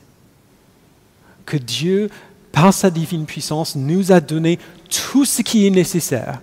Que 1.47 1.57
Dieu, 1.57 2.11
par 2.53 2.73
sa 2.73 2.91
divine 2.91 3.27
puissance, 3.27 3.77
nous 3.77 4.13
a 4.13 4.21
donné 4.21 4.59
tout 4.89 5.25
ce 5.25 5.43
qui 5.43 5.67
est 5.67 5.71
nécessaire 5.71 6.41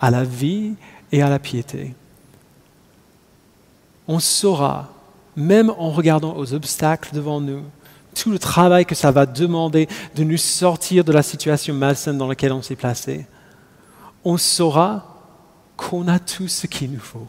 à 0.00 0.10
la 0.10 0.24
vie 0.24 0.74
et 1.12 1.22
à 1.22 1.28
la 1.28 1.38
piété. 1.38 1.94
On 4.08 4.18
saura, 4.18 4.92
même 5.36 5.70
en 5.70 5.90
regardant 5.90 6.36
aux 6.36 6.52
obstacles 6.54 7.14
devant 7.14 7.40
nous, 7.40 7.62
tout 8.14 8.30
le 8.30 8.38
travail 8.38 8.86
que 8.86 8.94
ça 8.94 9.10
va 9.10 9.26
demander 9.26 9.88
de 10.16 10.24
nous 10.24 10.36
sortir 10.36 11.04
de 11.04 11.12
la 11.12 11.22
situation 11.22 11.74
malsaine 11.74 12.18
dans 12.18 12.26
laquelle 12.26 12.52
on 12.52 12.62
s'est 12.62 12.76
placé, 12.76 13.26
on 14.24 14.36
saura 14.36 15.10
qu'on 15.76 16.08
a 16.08 16.18
tout 16.18 16.48
ce 16.48 16.66
qu'il 16.66 16.90
nous 16.90 17.00
faut 17.00 17.26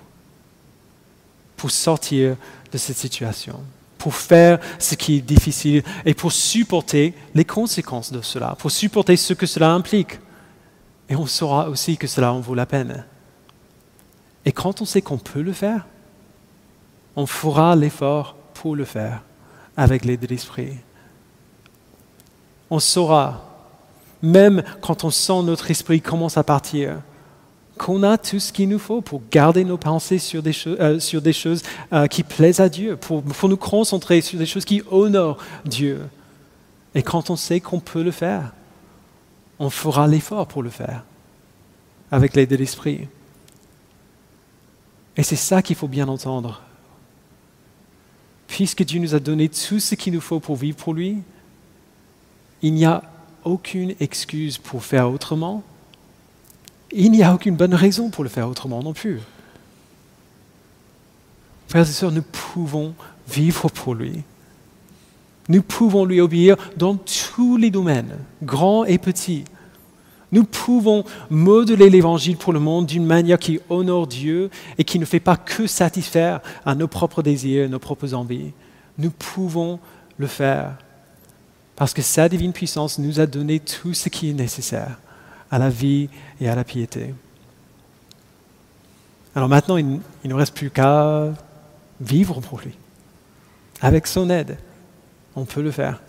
pour 1.55 1.71
sortir 1.71 2.35
de 2.71 2.77
cette 2.77 2.97
situation, 2.97 3.59
pour 4.01 4.15
faire 4.15 4.57
ce 4.79 4.95
qui 4.95 5.17
est 5.17 5.21
difficile 5.21 5.83
et 6.05 6.15
pour 6.15 6.31
supporter 6.31 7.13
les 7.35 7.45
conséquences 7.45 8.11
de 8.11 8.23
cela, 8.23 8.55
pour 8.57 8.71
supporter 8.71 9.15
ce 9.15 9.33
que 9.35 9.45
cela 9.45 9.71
implique. 9.73 10.19
Et 11.07 11.15
on 11.15 11.27
saura 11.27 11.69
aussi 11.69 11.97
que 11.97 12.07
cela 12.07 12.33
en 12.33 12.39
vaut 12.39 12.55
la 12.55 12.65
peine. 12.65 13.05
Et 14.43 14.51
quand 14.51 14.81
on 14.81 14.85
sait 14.85 15.03
qu'on 15.03 15.19
peut 15.19 15.43
le 15.43 15.53
faire, 15.53 15.85
on 17.15 17.27
fera 17.27 17.75
l'effort 17.75 18.35
pour 18.55 18.75
le 18.75 18.85
faire 18.85 19.21
avec 19.77 20.03
l'aide 20.03 20.21
de 20.21 20.27
l'Esprit. 20.27 20.77
On 22.71 22.79
saura, 22.79 23.51
même 24.23 24.63
quand 24.81 25.03
on 25.03 25.11
sent 25.11 25.43
notre 25.43 25.69
esprit 25.69 26.01
commence 26.01 26.37
à 26.37 26.43
partir, 26.43 27.03
qu'on 27.81 28.03
a 28.03 28.19
tout 28.19 28.39
ce 28.39 28.53
qu'il 28.53 28.69
nous 28.69 28.77
faut 28.77 29.01
pour 29.01 29.23
garder 29.31 29.63
nos 29.63 29.77
pensées 29.77 30.19
sur 30.19 30.43
des, 30.43 30.53
euh, 30.67 31.31
choses 31.33 31.63
euh, 31.91 32.05
qui 32.05 32.21
plaisent 32.21 32.59
à 32.59 32.69
Dieu, 32.69 32.95
pour 32.95 33.23
nous 33.49 33.57
concentrer 33.57 34.21
sur 34.21 34.37
des 34.37 34.45
choses 34.45 34.65
qui 34.65 34.83
honorent 34.91 35.39
Dieu. 35.65 36.01
Et 36.93 37.01
quand 37.01 37.31
on 37.31 37.35
sait 37.35 37.59
qu'on 37.59 37.79
peut 37.79 38.03
le 38.03 38.11
faire, 38.11 38.53
on 39.57 39.71
fera 39.71 40.07
l'effort 40.07 40.45
pour 40.47 40.61
le 40.61 40.69
faire 40.69 41.03
avec 42.11 42.35
l'aide 42.35 42.51
de 42.51 42.55
l'Esprit. 42.55 43.07
Et 45.17 45.23
c'est 45.23 45.35
ça 45.35 45.63
qu'il 45.63 45.75
faut 45.75 45.87
bien 45.87 46.07
entendre 46.07 46.61
puisque 48.47 48.83
Dieu 48.83 48.99
nous 48.99 49.15
a 49.15 49.19
donné 49.19 49.49
tout 49.49 49.79
ce 49.79 49.95
qu'il 49.95 50.13
nous 50.13 50.21
faut 50.21 50.39
pour 50.39 50.57
vivre 50.57 50.75
pour 50.77 50.93
lui, 50.93 51.17
il 52.61 52.73
n'y 52.73 52.85
a 52.85 53.01
aucune 53.43 53.95
excuse 53.99 54.57
pour 54.57 54.83
faire 54.83 55.09
autrement. 55.09 55.63
Il 56.93 57.11
n'y 57.11 57.23
a 57.23 57.33
aucune 57.33 57.55
bonne 57.55 57.73
raison 57.73 58.09
pour 58.09 58.23
le 58.23 58.29
faire 58.29 58.49
autrement 58.49 58.83
non 58.83 58.93
plus. 58.93 59.19
Frères 61.67 61.87
et 61.87 61.91
sœurs, 61.91 62.11
nous 62.11 62.23
pouvons 62.23 62.93
vivre 63.29 63.69
pour 63.69 63.95
lui. 63.95 64.23
Nous 65.47 65.61
pouvons 65.61 66.05
lui 66.05 66.19
obéir 66.21 66.57
dans 66.77 66.95
tous 66.95 67.57
les 67.57 67.71
domaines, 67.71 68.17
grands 68.43 68.83
et 68.83 68.97
petits. 68.97 69.45
Nous 70.31 70.43
pouvons 70.43 71.03
modeler 71.29 71.89
l'Évangile 71.89 72.37
pour 72.37 72.53
le 72.53 72.59
monde 72.59 72.85
d'une 72.85 73.05
manière 73.05 73.39
qui 73.39 73.59
honore 73.69 74.07
Dieu 74.07 74.49
et 74.77 74.83
qui 74.83 74.99
ne 74.99 75.05
fait 75.05 75.19
pas 75.19 75.35
que 75.35 75.67
satisfaire 75.67 76.41
à 76.65 76.75
nos 76.75 76.87
propres 76.87 77.21
désirs, 77.21 77.69
nos 77.69 77.79
propres 77.79 78.13
envies. 78.13 78.51
Nous 78.97 79.11
pouvons 79.11 79.79
le 80.17 80.27
faire 80.27 80.77
parce 81.75 81.93
que 81.93 82.01
sa 82.01 82.29
divine 82.29 82.53
puissance 82.53 82.99
nous 82.99 83.19
a 83.19 83.25
donné 83.25 83.59
tout 83.59 83.93
ce 83.93 84.07
qui 84.07 84.29
est 84.29 84.33
nécessaire 84.33 84.99
à 85.51 85.59
la 85.59 85.69
vie 85.69 86.09
et 86.39 86.49
à 86.49 86.55
la 86.55 86.63
piété. 86.63 87.13
Alors 89.35 89.49
maintenant, 89.49 89.77
il, 89.77 89.99
ne 90.23 90.33
reste 90.33 90.55
plus 90.55 90.69
qu'à 90.69 91.29
vivre 91.99 92.41
pour 92.41 92.59
lui. 92.59 92.75
Avec 93.81 94.07
son 94.07 94.29
aide, 94.29 94.57
on 95.35 95.45
peut 95.45 95.61
le 95.61 95.71
faire. 95.71 96.01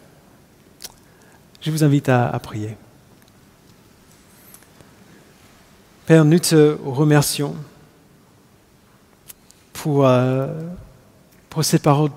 Je 1.60 1.70
vous 1.70 1.84
invite 1.84 2.08
à 2.08 2.38
prier. 2.42 2.76
Père, 6.06 6.24
nous 6.24 6.38
te 6.40 6.76
remercions 6.84 7.54
pour, 9.72 10.06
euh, 10.06 10.48
pour 11.48 11.64
ces 11.64 11.78
paroles 11.78 12.10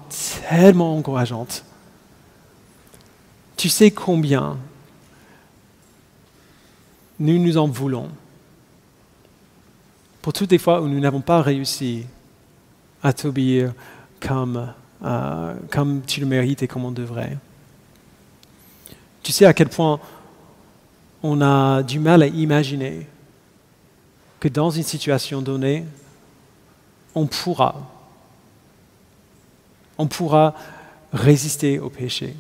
tellement 0.50 0.98
encourageantes. 0.98 1.64
Tu 3.58 3.70
sais 3.70 3.92
combien 3.92 4.58
nous 7.20 7.40
nous 7.40 7.58
en 7.58 7.68
voulons 7.68 8.10
pour 10.22 10.34
toutes 10.34 10.52
les 10.52 10.58
fois 10.58 10.82
où 10.82 10.88
nous 10.88 11.00
n'avons 11.00 11.22
pas 11.22 11.44
réussi 11.44 12.04
à 13.04 13.14
t'obéir 13.14 13.74
comme, 14.20 14.74
euh, 15.04 15.54
comme 15.70 16.02
tu 16.02 16.20
le 16.20 16.26
mérites 16.26 16.64
et 16.64 16.68
comme 16.68 16.84
on 16.84 16.92
devrait. 16.92 17.38
Tu 19.22 19.32
sais 19.32 19.46
à 19.46 19.54
quel 19.54 19.70
point 19.70 20.00
on 21.22 21.42
a 21.42 21.84
du 21.84 22.00
mal 22.00 22.24
à 22.24 22.28
imaginer 22.28 23.06
que 24.40 24.48
dans 24.48 24.72
une 24.72 24.84
situation 24.84 25.44
donnée, 25.44 25.86
on 27.14 27.28
pourra, 27.28 27.76
on 29.98 30.08
pourra 30.08 30.56
résister 31.14 31.78
au 31.78 31.90
péché. 31.90 32.36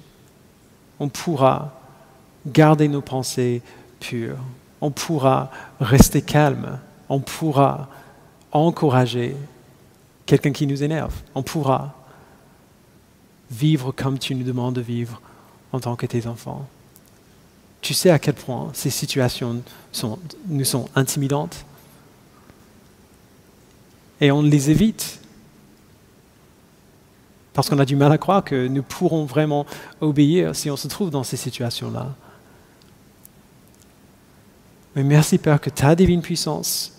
On 0.99 1.07
pourra 1.07 1.79
garder 2.47 2.87
nos 2.87 3.01
pensées 3.01 3.61
pures. 3.99 4.39
On 4.81 4.91
pourra 4.91 5.51
rester 5.79 6.21
calme. 6.21 6.79
On 7.09 7.19
pourra 7.19 7.89
encourager 8.51 9.35
quelqu'un 10.25 10.51
qui 10.51 10.67
nous 10.67 10.83
énerve. 10.83 11.13
On 11.33 11.43
pourra 11.43 11.93
vivre 13.51 13.91
comme 13.91 14.17
tu 14.17 14.35
nous 14.35 14.43
demandes 14.43 14.75
de 14.75 14.81
vivre 14.81 15.21
en 15.71 15.79
tant 15.79 15.95
que 15.95 16.05
tes 16.05 16.27
enfants. 16.27 16.67
Tu 17.81 17.93
sais 17.93 18.09
à 18.09 18.17
quel 18.17 18.33
point 18.33 18.69
ces 18.73 18.89
situations 18.89 19.61
nous 20.47 20.65
sont 20.65 20.89
intimidantes 20.95 21.65
et 24.21 24.31
on 24.31 24.41
les 24.41 24.71
évite. 24.71 25.19
Parce 27.53 27.69
qu'on 27.69 27.79
a 27.79 27.85
du 27.85 27.95
mal 27.95 28.11
à 28.11 28.17
croire 28.17 28.43
que 28.43 28.67
nous 28.67 28.83
pourrons 28.83 29.25
vraiment 29.25 29.65
obéir 30.01 30.55
si 30.55 30.69
on 30.69 30.75
se 30.75 30.87
trouve 30.87 31.09
dans 31.09 31.23
ces 31.23 31.37
situations-là. 31.37 32.13
Mais 34.95 35.03
merci 35.03 35.37
Père 35.37 35.59
que 35.59 35.69
ta 35.69 35.95
divine 35.95 36.21
puissance 36.21 36.93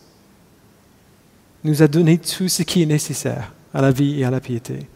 nous 1.65 1.83
a 1.83 1.89
donné 1.89 2.19
tout 2.19 2.49
ce 2.49 2.63
qui 2.63 2.83
est 2.83 2.87
nécessaire 2.87 3.53
à 3.73 3.81
la 3.81 3.91
vie 3.91 4.21
et 4.21 4.25
à 4.25 4.31
la 4.31 4.41
piété. 4.41 4.87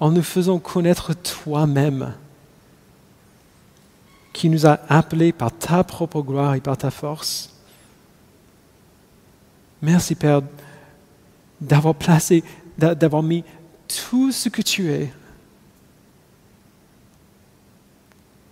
En 0.00 0.10
nous 0.10 0.22
faisant 0.22 0.58
connaître 0.58 1.14
toi-même, 1.14 2.14
qui 4.32 4.48
nous 4.48 4.66
a 4.66 4.78
appelés 4.88 5.32
par 5.32 5.50
ta 5.52 5.82
propre 5.82 6.22
gloire 6.22 6.54
et 6.54 6.60
par 6.60 6.76
ta 6.76 6.90
force 6.90 7.52
Merci 9.80 10.14
Père 10.14 10.42
d'avoir 11.60 11.94
placé, 11.94 12.42
d'avoir 12.76 13.22
mis 13.22 13.44
tout 13.86 14.32
ce 14.32 14.48
que 14.48 14.62
tu 14.62 14.90
es 14.90 15.12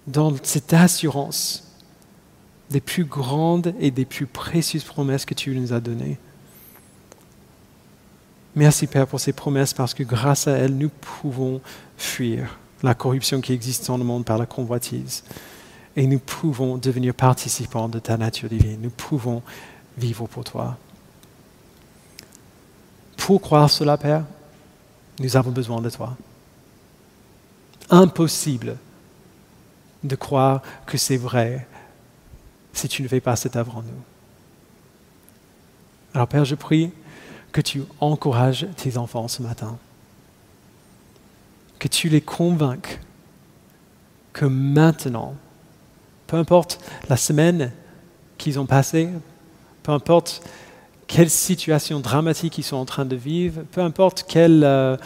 dans 0.06 0.34
cette 0.42 0.72
assurance 0.72 1.65
des 2.70 2.80
plus 2.80 3.04
grandes 3.04 3.74
et 3.78 3.90
des 3.90 4.04
plus 4.04 4.26
précieuses 4.26 4.84
promesses 4.84 5.24
que 5.24 5.34
tu 5.34 5.54
nous 5.54 5.72
as 5.72 5.80
données. 5.80 6.18
Merci 8.54 8.86
Père 8.86 9.06
pour 9.06 9.20
ces 9.20 9.32
promesses 9.32 9.74
parce 9.74 9.94
que 9.94 10.02
grâce 10.02 10.48
à 10.48 10.52
elles, 10.52 10.76
nous 10.76 10.88
pouvons 10.88 11.60
fuir 11.98 12.58
la 12.82 12.94
corruption 12.94 13.40
qui 13.40 13.52
existe 13.52 13.86
dans 13.86 13.98
le 13.98 14.04
monde 14.04 14.24
par 14.24 14.38
la 14.38 14.46
convoitise. 14.46 15.24
Et 15.94 16.06
nous 16.06 16.18
pouvons 16.18 16.76
devenir 16.76 17.14
participants 17.14 17.88
de 17.88 17.98
ta 17.98 18.16
nature 18.16 18.48
divine. 18.48 18.80
Nous 18.80 18.90
pouvons 18.90 19.42
vivre 19.96 20.26
pour 20.26 20.44
toi. 20.44 20.76
Pour 23.16 23.40
croire 23.40 23.70
cela, 23.70 23.96
Père, 23.96 24.24
nous 25.20 25.36
avons 25.36 25.50
besoin 25.50 25.80
de 25.80 25.90
toi. 25.90 26.16
Impossible 27.90 28.76
de 30.02 30.16
croire 30.16 30.62
que 30.86 30.98
c'est 30.98 31.16
vrai 31.16 31.66
si 32.76 32.88
tu 32.88 33.02
ne 33.02 33.08
fais 33.08 33.20
pas 33.20 33.36
cette 33.36 33.56
œuvre 33.56 33.76
en 33.76 33.82
nous. 33.82 34.02
Alors 36.14 36.28
Père, 36.28 36.44
je 36.44 36.54
prie 36.54 36.90
que 37.52 37.60
tu 37.60 37.82
encourages 38.00 38.66
tes 38.76 38.96
enfants 38.96 39.28
ce 39.28 39.42
matin, 39.42 39.78
que 41.78 41.88
tu 41.88 42.08
les 42.08 42.20
convainques 42.20 43.00
que 44.32 44.44
maintenant, 44.44 45.34
peu 46.26 46.36
importe 46.36 46.78
la 47.08 47.16
semaine 47.16 47.72
qu'ils 48.36 48.60
ont 48.60 48.66
passée, 48.66 49.08
peu 49.82 49.92
importe 49.92 50.42
quelle 51.06 51.30
situation 51.30 52.00
dramatique 52.00 52.58
ils 52.58 52.62
sont 52.62 52.76
en 52.76 52.84
train 52.84 53.06
de 53.06 53.16
vivre, 53.16 53.62
peu 53.72 53.80
importe 53.80 54.26
quel, 54.28 54.62
euh, 54.64 54.96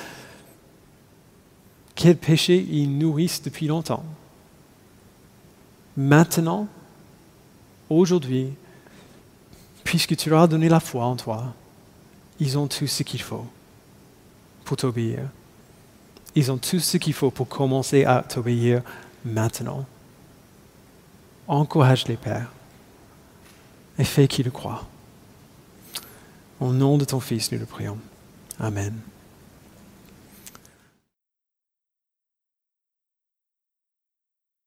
quel 1.94 2.16
péché 2.16 2.66
ils 2.70 2.98
nourrissent 2.98 3.42
depuis 3.42 3.68
longtemps. 3.68 4.02
Maintenant, 5.96 6.66
aujourd'hui, 7.90 8.52
puisque 9.84 10.16
tu 10.16 10.30
leur 10.30 10.42
as 10.42 10.46
donné 10.46 10.68
la 10.68 10.80
foi 10.80 11.04
en 11.04 11.16
toi, 11.16 11.52
ils 12.38 12.56
ont 12.56 12.68
tout 12.68 12.86
ce 12.86 13.02
qu'il 13.02 13.20
faut 13.20 13.46
pour 14.64 14.76
t'obéir. 14.76 15.20
Ils 16.34 16.50
ont 16.52 16.58
tout 16.58 16.78
ce 16.78 16.96
qu'il 16.96 17.12
faut 17.12 17.30
pour 17.30 17.48
commencer 17.48 18.04
à 18.04 18.22
t'obéir 18.22 18.82
maintenant. 19.24 19.84
Encourage 21.48 22.06
les 22.06 22.16
pères 22.16 22.52
et 23.98 24.04
fais 24.04 24.28
qu'ils 24.28 24.44
le 24.44 24.50
croient. 24.52 24.86
Au 26.60 26.72
nom 26.72 26.96
de 26.96 27.04
ton 27.04 27.20
Fils, 27.20 27.50
nous 27.50 27.58
le 27.58 27.66
prions. 27.66 27.98
Amen. 28.58 28.94